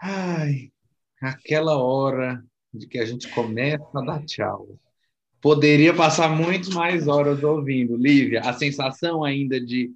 Ai, 0.00 0.70
aquela 1.20 1.76
hora 1.76 2.44
de 2.72 2.86
que 2.86 2.98
a 2.98 3.04
gente 3.04 3.28
começa 3.28 3.86
a 3.94 4.04
dar 4.04 4.24
tchau. 4.24 4.78
Poderia 5.40 5.94
passar 5.94 6.28
muito 6.28 6.72
mais 6.72 7.06
horas 7.06 7.42
ouvindo, 7.42 7.96
Lívia. 7.96 8.40
A 8.40 8.52
sensação 8.52 9.22
ainda 9.22 9.60
de 9.60 9.92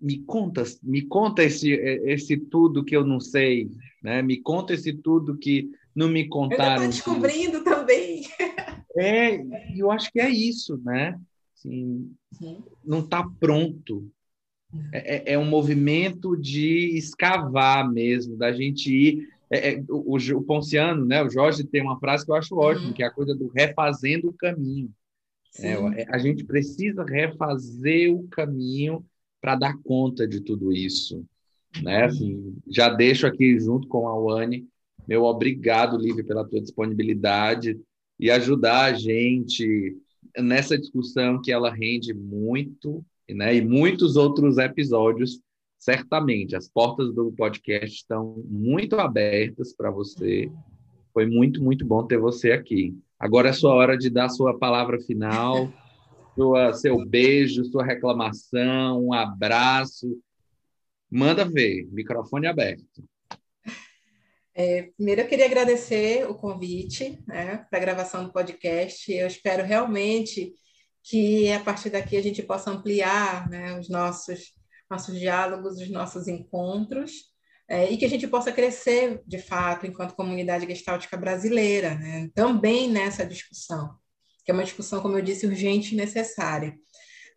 me 0.00 0.20
conta, 0.20 0.62
me 0.82 1.02
conta 1.02 1.42
esse, 1.42 1.70
esse 1.70 2.36
tudo 2.36 2.84
que 2.84 2.96
eu 2.96 3.04
não 3.04 3.20
sei, 3.20 3.68
né? 4.02 4.22
Me 4.22 4.40
conta 4.40 4.72
esse 4.72 4.92
tudo 4.92 5.36
que 5.36 5.70
não 5.98 6.08
me 6.08 6.28
contaram. 6.28 6.84
Eu 6.84 6.90
estou 6.90 7.14
descobrindo 7.14 7.64
também. 7.64 8.22
É, 8.96 9.40
eu 9.76 9.90
acho 9.90 10.12
que 10.12 10.20
é 10.20 10.30
isso, 10.30 10.80
né? 10.84 11.18
Assim, 11.56 12.12
não 12.84 13.00
está 13.00 13.28
pronto. 13.40 14.08
É, 14.92 15.16
é, 15.16 15.32
é, 15.32 15.38
um 15.38 15.44
movimento 15.44 16.36
de 16.36 16.96
escavar 16.96 17.90
mesmo, 17.90 18.36
da 18.36 18.52
gente 18.52 18.94
ir. 18.94 19.28
É, 19.50 19.72
é, 19.72 19.84
o, 19.88 20.16
o, 20.16 20.42
Ponciano, 20.42 21.04
né, 21.04 21.22
o 21.22 21.30
Jorge 21.30 21.64
tem 21.64 21.82
uma 21.82 21.98
frase 21.98 22.24
que 22.24 22.30
eu 22.30 22.36
acho 22.36 22.56
ótima, 22.56 22.88
uhum. 22.88 22.92
que 22.92 23.02
é 23.02 23.06
a 23.06 23.10
coisa 23.10 23.34
do 23.34 23.48
refazendo 23.48 24.28
o 24.28 24.32
caminho. 24.32 24.90
É, 25.58 25.72
é, 25.72 26.06
a 26.10 26.18
gente 26.18 26.44
precisa 26.44 27.04
refazer 27.04 28.14
o 28.14 28.28
caminho 28.28 29.04
para 29.40 29.56
dar 29.56 29.76
conta 29.82 30.28
de 30.28 30.40
tudo 30.40 30.72
isso. 30.72 31.24
Né? 31.82 32.02
Uhum. 32.02 32.06
Assim, 32.06 32.56
já 32.68 32.88
deixo 32.88 33.26
aqui 33.26 33.58
junto 33.58 33.88
com 33.88 34.06
a 34.06 34.14
Wani 34.14 34.68
meu 35.08 35.24
obrigado, 35.24 35.96
Lívia, 35.96 36.22
pela 36.22 36.46
tua 36.46 36.60
disponibilidade 36.60 37.80
e 38.20 38.30
ajudar 38.30 38.84
a 38.84 38.92
gente 38.92 39.96
nessa 40.36 40.76
discussão 40.76 41.40
que 41.40 41.50
ela 41.50 41.72
rende 41.72 42.12
muito, 42.12 43.02
né? 43.30 43.56
E 43.56 43.64
muitos 43.64 44.16
outros 44.16 44.58
episódios, 44.58 45.40
certamente. 45.78 46.54
As 46.54 46.68
portas 46.68 47.14
do 47.14 47.32
podcast 47.32 47.96
estão 47.96 48.44
muito 48.46 48.96
abertas 48.96 49.72
para 49.72 49.90
você. 49.90 50.52
Foi 51.14 51.24
muito, 51.24 51.64
muito 51.64 51.86
bom 51.86 52.06
ter 52.06 52.18
você 52.18 52.52
aqui. 52.52 52.94
Agora 53.18 53.48
é 53.48 53.52
sua 53.52 53.72
hora 53.74 53.96
de 53.96 54.10
dar 54.10 54.28
sua 54.28 54.58
palavra 54.58 55.00
final, 55.00 55.72
sua, 56.36 56.74
seu 56.74 57.02
beijo, 57.06 57.64
sua 57.64 57.82
reclamação, 57.82 59.06
um 59.06 59.14
abraço. 59.14 60.20
Manda 61.10 61.46
ver, 61.46 61.88
microfone 61.90 62.46
aberto. 62.46 63.02
É, 64.60 64.90
primeiro, 64.96 65.20
eu 65.20 65.28
queria 65.28 65.46
agradecer 65.46 66.28
o 66.28 66.34
convite 66.34 67.22
né, 67.28 67.64
para 67.70 67.78
a 67.78 67.80
gravação 67.80 68.24
do 68.24 68.32
podcast. 68.32 69.12
Eu 69.12 69.28
espero 69.28 69.64
realmente 69.64 70.52
que 71.04 71.48
a 71.52 71.60
partir 71.60 71.90
daqui 71.90 72.16
a 72.16 72.20
gente 72.20 72.42
possa 72.42 72.68
ampliar 72.68 73.48
né, 73.48 73.78
os 73.78 73.88
nossos, 73.88 74.52
nossos 74.90 75.16
diálogos, 75.16 75.80
os 75.80 75.88
nossos 75.88 76.26
encontros, 76.26 77.12
é, 77.68 77.88
e 77.88 77.96
que 77.96 78.04
a 78.04 78.08
gente 78.08 78.26
possa 78.26 78.50
crescer, 78.50 79.22
de 79.24 79.38
fato, 79.38 79.86
enquanto 79.86 80.16
comunidade 80.16 80.66
gestáltica 80.66 81.16
brasileira, 81.16 81.94
né, 81.94 82.28
também 82.34 82.90
nessa 82.90 83.24
discussão, 83.24 83.94
que 84.44 84.50
é 84.50 84.54
uma 84.54 84.64
discussão, 84.64 85.00
como 85.00 85.16
eu 85.16 85.22
disse, 85.22 85.46
urgente 85.46 85.94
e 85.94 85.96
necessária. 85.96 86.76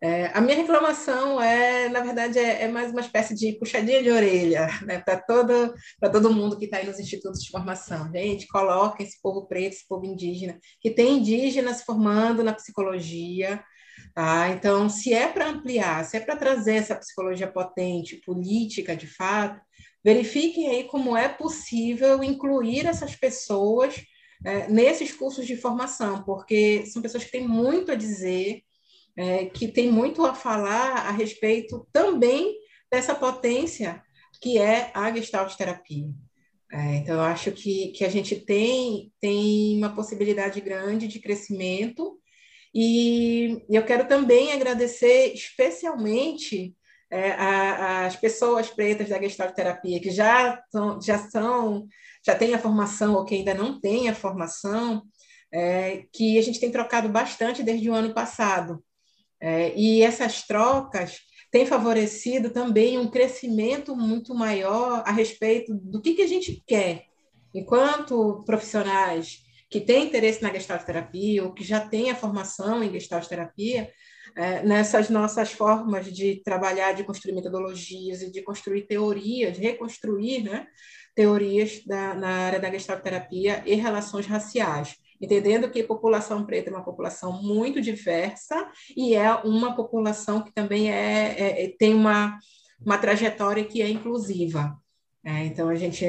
É, 0.04 0.32
a 0.34 0.40
minha 0.40 0.56
reclamação 0.56 1.40
é, 1.40 1.88
na 1.88 2.00
verdade, 2.00 2.36
é, 2.36 2.62
é, 2.62 2.68
mais 2.68 2.90
uma 2.90 3.02
espécie 3.02 3.36
de 3.36 3.52
puxadinha 3.52 4.02
de 4.02 4.10
orelha 4.10 4.66
né, 4.84 4.98
para 4.98 5.16
todo, 5.16 5.72
todo 6.00 6.34
mundo 6.34 6.58
que 6.58 6.64
está 6.64 6.78
aí 6.78 6.86
nos 6.86 6.98
institutos 6.98 7.40
de 7.40 7.50
formação. 7.52 8.10
Gente, 8.12 8.48
coloca 8.48 9.00
esse 9.00 9.22
povo 9.22 9.46
preto, 9.46 9.74
esse 9.74 9.86
povo 9.86 10.04
indígena, 10.04 10.58
que 10.80 10.90
tem 10.90 11.18
indígenas 11.18 11.84
formando 11.84 12.42
na 12.42 12.52
psicologia. 12.52 13.62
Tá? 14.12 14.48
Então, 14.48 14.88
se 14.88 15.14
é 15.14 15.28
para 15.28 15.46
ampliar, 15.46 16.04
se 16.04 16.16
é 16.16 16.20
para 16.20 16.34
trazer 16.34 16.74
essa 16.74 16.96
psicologia 16.96 17.46
potente, 17.46 18.16
política, 18.26 18.96
de 18.96 19.06
fato, 19.06 19.60
verifiquem 20.02 20.68
aí 20.68 20.84
como 20.84 21.16
é 21.16 21.28
possível 21.28 22.24
incluir 22.24 22.86
essas 22.86 23.14
pessoas 23.14 24.02
é, 24.44 24.66
nesses 24.66 25.12
cursos 25.12 25.46
de 25.46 25.56
formação, 25.56 26.24
porque 26.24 26.86
são 26.86 27.00
pessoas 27.00 27.22
que 27.22 27.30
têm 27.30 27.46
muito 27.46 27.92
a 27.92 27.94
dizer, 27.94 28.64
é, 29.16 29.46
que 29.46 29.68
tem 29.68 29.90
muito 29.90 30.24
a 30.24 30.34
falar 30.34 31.06
a 31.06 31.10
respeito 31.10 31.86
também 31.92 32.56
dessa 32.90 33.14
potência 33.14 34.02
que 34.40 34.58
é 34.58 34.90
a 34.92 35.12
Gestalt 35.14 35.54
terapia. 35.54 36.08
É, 36.72 36.96
então, 36.96 37.16
eu 37.16 37.20
acho 37.20 37.52
que, 37.52 37.88
que 37.88 38.04
a 38.04 38.08
gente 38.08 38.34
tem, 38.34 39.12
tem 39.20 39.76
uma 39.78 39.94
possibilidade 39.94 40.60
grande 40.60 41.06
de 41.06 41.20
crescimento 41.20 42.18
e 42.74 43.62
eu 43.68 43.84
quero 43.84 44.08
também 44.08 44.52
agradecer 44.52 45.32
especialmente 45.34 46.74
é, 47.10 47.32
as 47.32 48.16
pessoas 48.16 48.70
pretas 48.70 49.10
da 49.10 49.20
Gestalt 49.20 49.54
terapia 49.54 50.00
que 50.00 50.10
já, 50.10 50.60
já 51.02 51.18
são, 51.28 51.86
já 52.24 52.34
têm 52.34 52.54
a 52.54 52.58
formação 52.58 53.14
ou 53.14 53.24
que 53.24 53.34
ainda 53.34 53.52
não 53.52 53.78
têm 53.78 54.08
a 54.08 54.14
formação, 54.14 55.02
é, 55.52 56.06
que 56.10 56.38
a 56.38 56.42
gente 56.42 56.58
tem 56.58 56.72
trocado 56.72 57.08
bastante 57.10 57.62
desde 57.62 57.90
o 57.90 57.94
ano 57.94 58.14
passado. 58.14 58.82
É, 59.42 59.76
e 59.76 60.02
essas 60.02 60.46
trocas 60.46 61.18
têm 61.50 61.66
favorecido 61.66 62.50
também 62.50 62.96
um 62.96 63.10
crescimento 63.10 63.96
muito 63.96 64.32
maior 64.36 65.02
a 65.04 65.10
respeito 65.10 65.74
do 65.74 66.00
que, 66.00 66.14
que 66.14 66.22
a 66.22 66.28
gente 66.28 66.62
quer, 66.64 67.06
enquanto 67.52 68.44
profissionais 68.46 69.40
que 69.68 69.80
tem 69.80 70.04
interesse 70.04 70.40
na 70.42 70.52
gestalt 70.52 70.84
terapia 70.84 71.42
ou 71.42 71.52
que 71.52 71.64
já 71.64 71.80
tem 71.80 72.10
a 72.10 72.14
formação 72.14 72.84
em 72.84 72.92
gestalt 72.92 73.26
terapia, 73.26 73.90
é, 74.36 74.62
nessas 74.62 75.10
nossas 75.10 75.50
formas 75.50 76.06
de 76.12 76.40
trabalhar, 76.44 76.92
de 76.92 77.02
construir 77.02 77.34
metodologias 77.34 78.22
e 78.22 78.30
de 78.30 78.42
construir 78.42 78.82
teorias, 78.82 79.58
reconstruir 79.58 80.44
né, 80.44 80.68
teorias 81.16 81.84
da, 81.84 82.14
na 82.14 82.28
área 82.28 82.60
da 82.60 82.70
gestalt 82.70 83.02
terapia 83.02 83.60
e 83.66 83.74
relações 83.74 84.26
raciais 84.26 85.01
entendendo 85.22 85.70
que 85.70 85.80
a 85.80 85.86
população 85.86 86.44
preta 86.44 86.68
é 86.68 86.72
uma 86.72 86.84
população 86.84 87.40
muito 87.40 87.80
diversa 87.80 88.68
e 88.96 89.14
é 89.14 89.32
uma 89.36 89.74
população 89.76 90.42
que 90.42 90.52
também 90.52 90.90
é, 90.90 91.34
é, 91.38 91.64
é 91.64 91.68
tem 91.78 91.94
uma, 91.94 92.36
uma 92.84 92.98
trajetória 92.98 93.64
que 93.64 93.80
é 93.80 93.88
inclusiva. 93.88 94.76
É, 95.24 95.44
então, 95.44 95.68
a 95.68 95.76
gente 95.76 96.04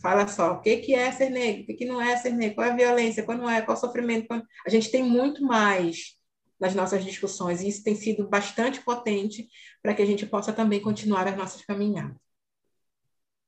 fala 0.00 0.28
só 0.28 0.52
o 0.52 0.60
que, 0.60 0.76
que 0.76 0.94
é 0.94 1.10
ser 1.10 1.30
negro, 1.30 1.64
o 1.64 1.66
que, 1.66 1.74
que 1.74 1.84
não 1.84 2.00
é 2.00 2.16
ser 2.16 2.30
negro, 2.30 2.54
qual 2.54 2.68
é 2.68 2.70
a 2.70 2.76
violência, 2.76 3.24
qual 3.24 3.36
não 3.36 3.50
é, 3.50 3.60
qual 3.60 3.74
é 3.74 3.78
o 3.78 3.80
sofrimento. 3.80 4.28
Qual... 4.28 4.40
A 4.64 4.70
gente 4.70 4.88
tem 4.88 5.02
muito 5.02 5.42
mais 5.44 6.16
nas 6.58 6.72
nossas 6.72 7.04
discussões, 7.04 7.60
e 7.60 7.68
isso 7.68 7.82
tem 7.82 7.96
sido 7.96 8.28
bastante 8.28 8.80
potente 8.80 9.48
para 9.82 9.92
que 9.94 10.00
a 10.00 10.06
gente 10.06 10.24
possa 10.24 10.52
também 10.52 10.80
continuar 10.80 11.26
as 11.26 11.36
nossas 11.36 11.62
caminhadas. 11.62 12.16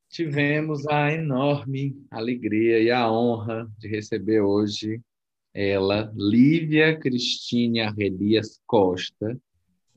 Tivemos 0.08 0.86
a 0.86 1.12
enorme 1.12 1.94
alegria 2.10 2.80
e 2.80 2.90
a 2.90 3.10
honra 3.10 3.70
de 3.78 3.88
receber 3.88 4.40
hoje 4.40 5.00
ela, 5.52 6.12
Lívia 6.14 6.98
Cristine 6.98 7.80
Arrelias 7.80 8.60
Costa, 8.66 9.38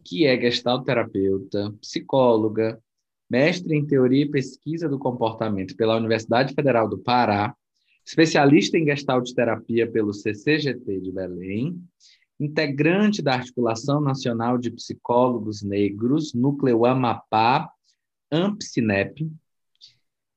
que 0.03 0.26
é 0.26 0.39
gestalterapeuta, 0.39 1.72
psicóloga, 1.80 2.82
mestre 3.30 3.78
em 3.78 3.86
teoria 3.86 4.24
e 4.24 4.30
pesquisa 4.30 4.89
do 4.89 4.99
comportamento 4.99 5.76
pela 5.76 5.95
Universidade 5.95 6.53
Federal 6.53 6.89
do 6.89 6.97
Pará, 6.97 7.55
especialista 8.05 8.78
em 8.78 8.86
gestalt 8.86 9.32
terapia 9.34 9.89
pelo 9.89 10.14
CCGT 10.14 10.99
de 10.99 11.12
Belém, 11.12 11.82
integrante 12.39 13.22
da 13.22 13.36
Articulação 13.36 14.01
Nacional 14.01 14.57
de 14.57 14.72
Psicólogos 14.72 15.62
Negros, 15.62 16.34
Núcleo 16.34 16.86
Amapá, 16.86 17.70
AMPSINEP, 18.32 19.32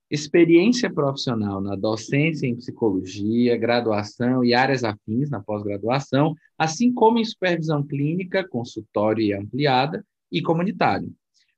experiência 0.09 0.91
profissional 0.91 1.59
na 1.59 1.75
docência 1.75 2.45
em 2.45 2.55
psicologia, 2.55 3.57
graduação 3.57 4.43
e 4.43 4.53
áreas 4.53 4.83
afins 4.83 5.29
na 5.29 5.41
pós-graduação, 5.41 6.35
assim 6.57 6.93
como 6.93 7.17
em 7.17 7.25
supervisão 7.25 7.83
clínica, 7.83 8.47
consultório 8.47 9.23
e 9.23 9.33
ampliada 9.33 10.05
e 10.31 10.41
comunitário. 10.41 11.11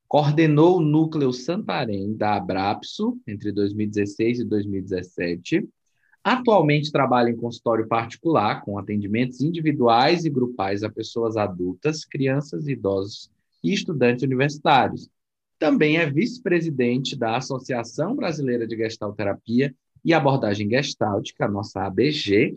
Coordenou 0.06 0.78
o 0.78 0.80
núcleo 0.80 1.32
Santarém 1.32 2.16
da 2.16 2.36
Abrapso 2.36 3.18
entre 3.26 3.52
2016 3.52 4.40
e 4.40 4.44
2017. 4.44 5.68
Atualmente 6.24 6.90
trabalha 6.90 7.30
em 7.30 7.36
consultório 7.36 7.86
particular, 7.86 8.62
com 8.62 8.78
atendimentos 8.78 9.42
individuais 9.42 10.24
e 10.24 10.30
grupais 10.30 10.82
a 10.82 10.90
pessoas 10.90 11.36
adultas, 11.36 12.04
crianças, 12.06 12.66
idosos 12.66 13.30
e 13.62 13.72
estudantes 13.72 14.22
universitários 14.22 15.10
também 15.58 15.96
é 15.96 16.08
vice-presidente 16.08 17.16
da 17.16 17.36
Associação 17.36 18.14
Brasileira 18.14 18.66
de 18.66 18.76
Gestalterapia 18.76 19.74
e 20.04 20.14
Abordagem 20.14 20.68
Gestáltica, 20.70 21.46
a 21.46 21.50
nossa 21.50 21.82
ABG, 21.84 22.56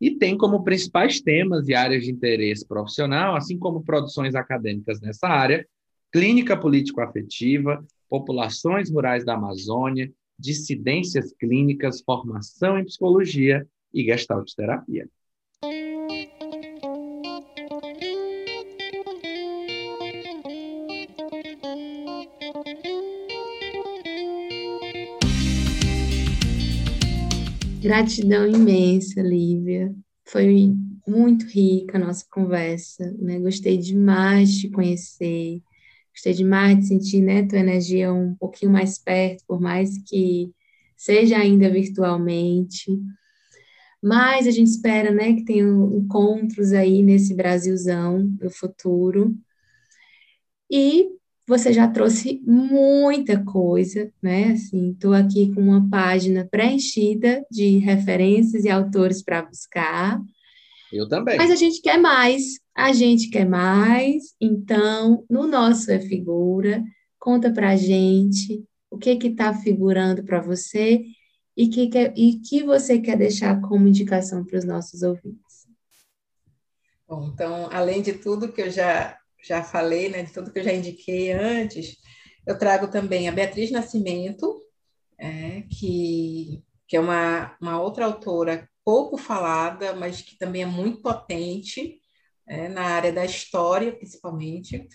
e 0.00 0.10
tem 0.12 0.36
como 0.36 0.62
principais 0.62 1.20
temas 1.20 1.68
e 1.68 1.74
áreas 1.74 2.04
de 2.04 2.10
interesse 2.10 2.66
profissional, 2.66 3.34
assim 3.34 3.58
como 3.58 3.82
produções 3.82 4.34
acadêmicas 4.34 5.00
nessa 5.00 5.26
área, 5.26 5.66
clínica 6.12 6.56
político-afetiva, 6.56 7.84
populações 8.08 8.90
rurais 8.90 9.24
da 9.24 9.34
Amazônia, 9.34 10.12
dissidências 10.38 11.32
clínicas, 11.32 12.02
formação 12.02 12.78
em 12.78 12.84
psicologia 12.84 13.66
e 13.92 14.04
gestalterapia. 14.04 15.08
Gratidão 27.86 28.48
imensa, 28.48 29.22
Lívia. 29.22 29.94
Foi 30.24 30.74
muito 31.06 31.46
rica 31.46 31.96
a 31.96 32.00
nossa 32.00 32.26
conversa, 32.28 33.14
né? 33.16 33.38
Gostei 33.38 33.78
demais 33.78 34.50
de 34.50 34.62
te 34.62 34.70
conhecer, 34.70 35.62
gostei 36.12 36.32
demais 36.32 36.80
de 36.80 36.86
sentir, 36.88 37.22
né, 37.22 37.46
tua 37.46 37.60
energia 37.60 38.12
um 38.12 38.34
pouquinho 38.34 38.72
mais 38.72 38.98
perto, 38.98 39.44
por 39.46 39.60
mais 39.60 39.98
que 39.98 40.50
seja 40.96 41.38
ainda 41.38 41.70
virtualmente. 41.70 42.90
Mas 44.02 44.48
a 44.48 44.50
gente 44.50 44.66
espera, 44.66 45.12
né, 45.12 45.34
que 45.34 45.44
tenha 45.44 45.62
encontros 45.62 46.72
aí 46.72 47.04
nesse 47.04 47.34
Brasilzão 47.36 48.26
do 48.26 48.50
futuro. 48.50 49.32
E 50.68 51.08
você 51.46 51.72
já 51.72 51.86
trouxe 51.86 52.42
muita 52.44 53.42
coisa, 53.44 54.10
né? 54.20 54.52
Assim, 54.52 54.90
estou 54.90 55.12
aqui 55.12 55.54
com 55.54 55.60
uma 55.60 55.88
página 55.88 56.46
preenchida 56.50 57.44
de 57.50 57.78
referências 57.78 58.64
e 58.64 58.68
autores 58.68 59.22
para 59.22 59.42
buscar. 59.42 60.20
Eu 60.92 61.08
também. 61.08 61.36
Mas 61.36 61.50
a 61.50 61.54
gente 61.54 61.80
quer 61.80 61.98
mais, 61.98 62.58
a 62.74 62.92
gente 62.92 63.30
quer 63.30 63.46
mais. 63.46 64.34
Então, 64.40 65.24
no 65.30 65.46
nosso 65.46 65.90
é 65.92 66.00
figura, 66.00 66.82
conta 67.18 67.52
para 67.52 67.70
a 67.70 67.76
gente 67.76 68.64
o 68.90 68.98
que 68.98 69.14
que 69.16 69.28
está 69.28 69.54
figurando 69.54 70.24
para 70.24 70.40
você 70.40 71.04
e 71.56 71.68
que 71.68 71.88
quer, 71.88 72.12
e 72.16 72.40
que 72.40 72.62
você 72.64 72.98
quer 72.98 73.16
deixar 73.16 73.60
como 73.60 73.86
indicação 73.86 74.44
para 74.44 74.58
os 74.58 74.64
nossos 74.64 75.02
ouvintes. 75.02 75.66
Bom, 77.08 77.30
então, 77.32 77.68
além 77.70 78.02
de 78.02 78.14
tudo 78.14 78.52
que 78.52 78.62
eu 78.62 78.70
já 78.70 79.16
já 79.42 79.62
falei, 79.62 80.08
né, 80.08 80.22
de 80.22 80.32
tudo 80.32 80.52
que 80.52 80.58
eu 80.58 80.64
já 80.64 80.72
indiquei 80.72 81.32
antes, 81.32 81.96
eu 82.46 82.58
trago 82.58 82.88
também 82.88 83.28
a 83.28 83.32
Beatriz 83.32 83.70
Nascimento, 83.70 84.60
é, 85.18 85.62
que, 85.70 86.62
que 86.86 86.96
é 86.96 87.00
uma, 87.00 87.56
uma 87.60 87.80
outra 87.80 88.04
autora 88.04 88.68
pouco 88.84 89.16
falada, 89.16 89.94
mas 89.94 90.22
que 90.22 90.38
também 90.38 90.62
é 90.62 90.66
muito 90.66 91.02
potente 91.02 92.00
é, 92.46 92.68
na 92.68 92.82
área 92.82 93.12
da 93.12 93.24
história, 93.24 93.92
principalmente. 93.92 94.88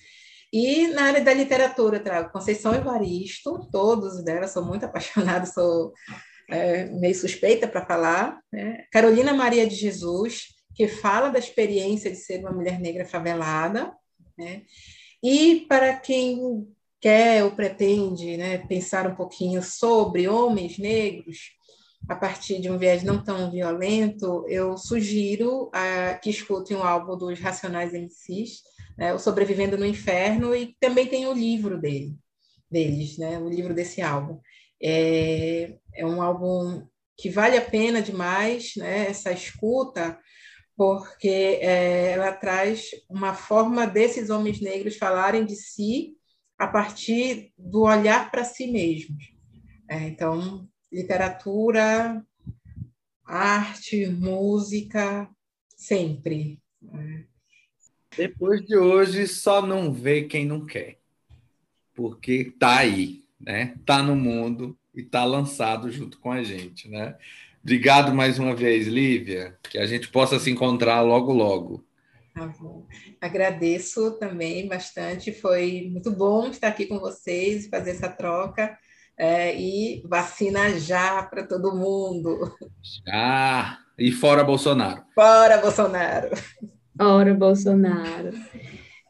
E 0.54 0.88
na 0.88 1.04
área 1.04 1.22
da 1.22 1.34
literatura, 1.34 1.98
eu 1.98 2.04
trago 2.04 2.32
Conceição 2.32 2.74
Evaristo, 2.74 3.70
todos 3.72 4.24
delas, 4.24 4.52
sou 4.52 4.66
muito 4.66 4.84
apaixonada, 4.86 5.46
sou 5.46 5.94
é, 6.50 6.86
meio 6.86 7.16
suspeita 7.16 7.68
para 7.68 7.86
falar. 7.86 8.40
Né? 8.52 8.86
Carolina 8.92 9.34
Maria 9.34 9.68
de 9.68 9.76
Jesus, 9.76 10.48
que 10.74 10.88
fala 10.88 11.30
da 11.30 11.40
experiência 11.40 12.10
de 12.10 12.18
ser 12.18 12.40
uma 12.40 12.52
mulher 12.52 12.80
negra 12.80 13.06
favelada, 13.06 13.94
né? 14.42 14.64
E 15.24 15.66
para 15.70 15.96
quem 15.96 16.68
quer 17.00 17.44
ou 17.44 17.52
pretende 17.52 18.38
né, 18.38 18.58
pensar 18.60 19.08
um 19.08 19.16
pouquinho 19.16 19.62
sobre 19.62 20.28
homens 20.28 20.78
negros, 20.78 21.52
a 22.10 22.16
partir 22.16 22.60
de 22.60 22.70
um 22.70 22.78
viés 22.78 23.04
não 23.04 23.24
tão 23.24 23.52
violento, 23.52 24.46
eu 24.48 24.76
sugiro 24.78 25.66
uh, 25.66 26.20
que 26.22 26.30
escutem 26.30 26.76
um 26.76 26.84
álbum 26.84 27.16
dos 27.16 27.40
Racionais 27.40 27.94
MCs, 27.94 28.62
né, 28.98 29.14
o 29.14 29.20
Sobrevivendo 29.20 29.78
no 29.78 29.86
Inferno, 29.86 30.56
e 30.56 30.76
também 30.80 31.08
tem 31.08 31.28
o 31.28 31.34
livro 31.34 31.80
dele, 31.80 32.16
deles, 32.70 33.18
né, 33.18 33.38
o 33.40 33.48
livro 33.48 33.74
desse 33.74 34.02
álbum. 34.02 34.40
É, 34.82 35.76
é 35.96 36.06
um 36.06 36.22
álbum 36.22 36.86
que 37.18 37.30
vale 37.30 37.56
a 37.56 37.62
pena 37.62 38.02
demais, 38.02 38.74
né, 38.76 39.08
essa 39.08 39.32
escuta, 39.32 40.20
porque 40.82 41.60
é, 41.62 42.14
ela 42.14 42.32
traz 42.32 42.90
uma 43.08 43.36
forma 43.36 43.86
desses 43.86 44.32
homens 44.32 44.60
negros 44.60 44.98
falarem 44.98 45.46
de 45.46 45.56
si 45.56 46.18
a 46.58 46.66
partir 46.66 47.54
do 47.56 47.84
olhar 47.84 48.32
para 48.32 48.44
si 48.44 48.66
mesmos. 48.66 49.32
É, 49.88 50.08
então, 50.08 50.68
literatura, 50.92 52.26
arte, 53.24 54.08
música, 54.08 55.30
sempre. 55.78 56.60
É. 56.92 57.26
Depois 58.18 58.66
de 58.66 58.76
hoje, 58.76 59.28
só 59.28 59.64
não 59.64 59.94
vê 59.94 60.24
quem 60.24 60.48
não 60.48 60.66
quer, 60.66 60.98
porque 61.94 62.56
tá 62.58 62.80
aí, 62.80 63.24
né? 63.40 63.76
Tá 63.86 64.02
no 64.02 64.16
mundo 64.16 64.76
e 64.96 65.04
tá 65.04 65.24
lançado 65.26 65.92
junto 65.92 66.20
com 66.20 66.32
a 66.32 66.42
gente, 66.42 66.90
né? 66.90 67.16
Obrigado 67.64 68.14
mais 68.14 68.40
uma 68.40 68.56
vez, 68.56 68.88
Lívia. 68.88 69.58
Que 69.64 69.78
a 69.78 69.86
gente 69.86 70.08
possa 70.10 70.40
se 70.40 70.50
encontrar 70.50 71.02
logo, 71.02 71.32
logo. 71.32 71.86
Tá 72.34 72.48
bom. 72.60 72.86
Agradeço 73.20 74.18
também 74.20 74.68
bastante. 74.68 75.32
Foi 75.32 75.90
muito 75.92 76.12
bom 76.12 76.48
estar 76.48 76.70
aqui 76.70 76.86
com 76.86 77.00
vocês, 77.00 77.68
fazer 77.68 77.92
essa 77.92 78.10
troca. 78.10 78.78
É, 79.18 79.56
e 79.56 80.02
vacina 80.08 80.80
já 80.80 81.22
para 81.24 81.46
todo 81.46 81.76
mundo. 81.76 82.56
Já! 83.06 83.78
E 84.00 84.12
fora 84.12 84.44
Bolsonaro. 84.44 85.04
Fora 85.14 85.58
Bolsonaro. 85.58 86.30
Fora 86.98 87.34
Bolsonaro. 87.36 88.32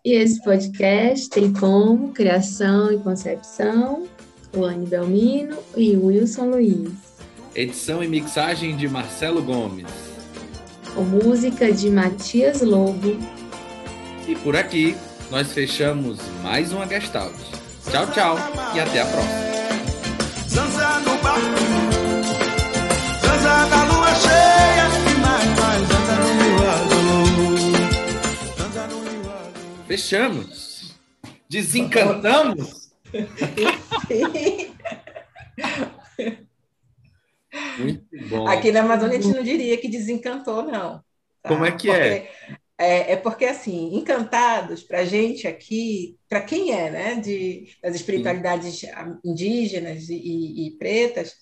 E 0.04 0.14
esse 0.14 0.44
podcast 0.44 1.30
tem 1.30 1.54
como 1.54 2.12
criação 2.12 2.92
e 2.92 2.98
concepção 3.00 4.08
o 4.54 4.66
Anne 4.66 4.86
Belmino 4.86 5.58
e 5.78 5.96
o 5.96 6.08
Wilson 6.08 6.50
Luiz. 6.50 7.11
Edição 7.54 8.02
e 8.04 8.08
mixagem 8.08 8.76
de 8.78 8.88
Marcelo 8.88 9.44
Gomes. 9.44 9.88
com 10.94 11.02
música 11.04 11.72
de 11.72 11.90
Matias 11.90 12.62
Lobo. 12.62 13.18
E 14.28 14.36
por 14.36 14.56
aqui 14.56 14.96
nós 15.30 15.52
fechamos 15.54 16.20
mais 16.42 16.72
uma 16.72 16.88
Gestalt. 16.88 17.36
Tchau, 17.90 18.08
tchau 18.12 18.38
e 18.76 18.80
até 18.80 19.02
a 19.02 19.06
próxima. 19.06 19.52
Zanza 20.48 21.00
no 21.00 21.18
barco, 21.18 21.42
zanza 23.22 23.66
na 23.68 23.84
lua 23.86 24.16
cheia, 24.16 24.90
mais, 25.20 25.60
mais, 25.60 25.88
zanza 25.88 26.16
no 26.16 26.28
rio 26.42 26.70
azul, 26.70 27.58
zanza 28.58 28.88
no 28.88 29.00
rio 29.04 29.32
azul. 29.32 29.86
Fechamos. 29.88 30.94
Desencantamos. 31.50 32.92
Muito 37.78 38.06
bom. 38.30 38.48
Aqui 38.48 38.72
na 38.72 38.82
Amazônia 38.82 39.18
a 39.18 39.22
gente 39.22 39.36
não 39.36 39.44
diria 39.44 39.78
que 39.78 39.88
desencantou, 39.88 40.64
não. 40.64 41.04
tá? 41.42 41.50
Como 41.50 41.66
é 41.66 41.72
que 41.72 41.90
é? 41.90 42.20
Porque- 42.20 42.58
é? 42.78 43.12
É 43.12 43.16
porque, 43.16 43.46
assim, 43.46 43.96
encantados, 43.96 44.82
para 44.82 45.00
a 45.00 45.06
gente 45.06 45.48
aqui, 45.48 46.18
para 46.28 46.42
quem 46.42 46.72
é, 46.74 46.90
né, 46.90 47.16
de, 47.16 47.68
das 47.82 47.94
espiritualidades 47.96 48.82
indígenas 49.24 50.10
e, 50.10 50.16
e- 50.16 50.68
e 50.68 50.72
pretas, 50.78 51.36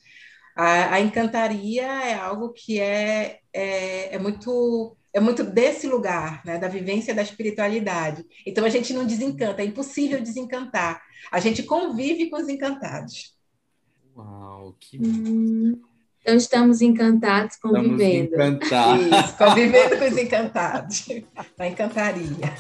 a, 0.56 0.96
a 0.96 1.00
encantaria 1.00 1.84
é 1.84 2.14
algo 2.14 2.52
que 2.52 2.80
é, 2.80 3.40
é, 3.54 4.16
é 4.16 4.20
muito 4.20 4.96
é 5.12 5.20
muito 5.20 5.44
desse 5.44 5.88
lugar, 5.88 6.44
né, 6.46 6.60
da 6.60 6.68
vivência 6.68 7.16
da 7.16 7.24
espiritualidade. 7.24 8.24
Então 8.46 8.64
a 8.64 8.70
gente 8.70 8.94
não 8.94 9.06
desencanta, 9.08 9.62
é 9.62 9.66
impossível 9.66 10.22
desencantar. 10.22 11.02
A 11.32 11.40
gente 11.40 11.64
convive 11.64 12.30
com 12.30 12.36
os 12.38 12.48
encantados. 12.48 13.36
Uau, 14.16 14.76
que 14.80 15.00
Hum, 15.00 15.80
Então 16.22 16.36
estamos 16.36 16.82
encantados 16.82 17.56
Estamos 17.56 17.78
convivendo. 17.82 18.36
encantados. 18.36 19.06
Isso, 19.06 19.38
convivendo 19.38 19.98
com 19.98 20.06
os 20.06 20.18
encantados. 20.18 21.06
Na 21.58 21.68
encantaria. 21.68 22.54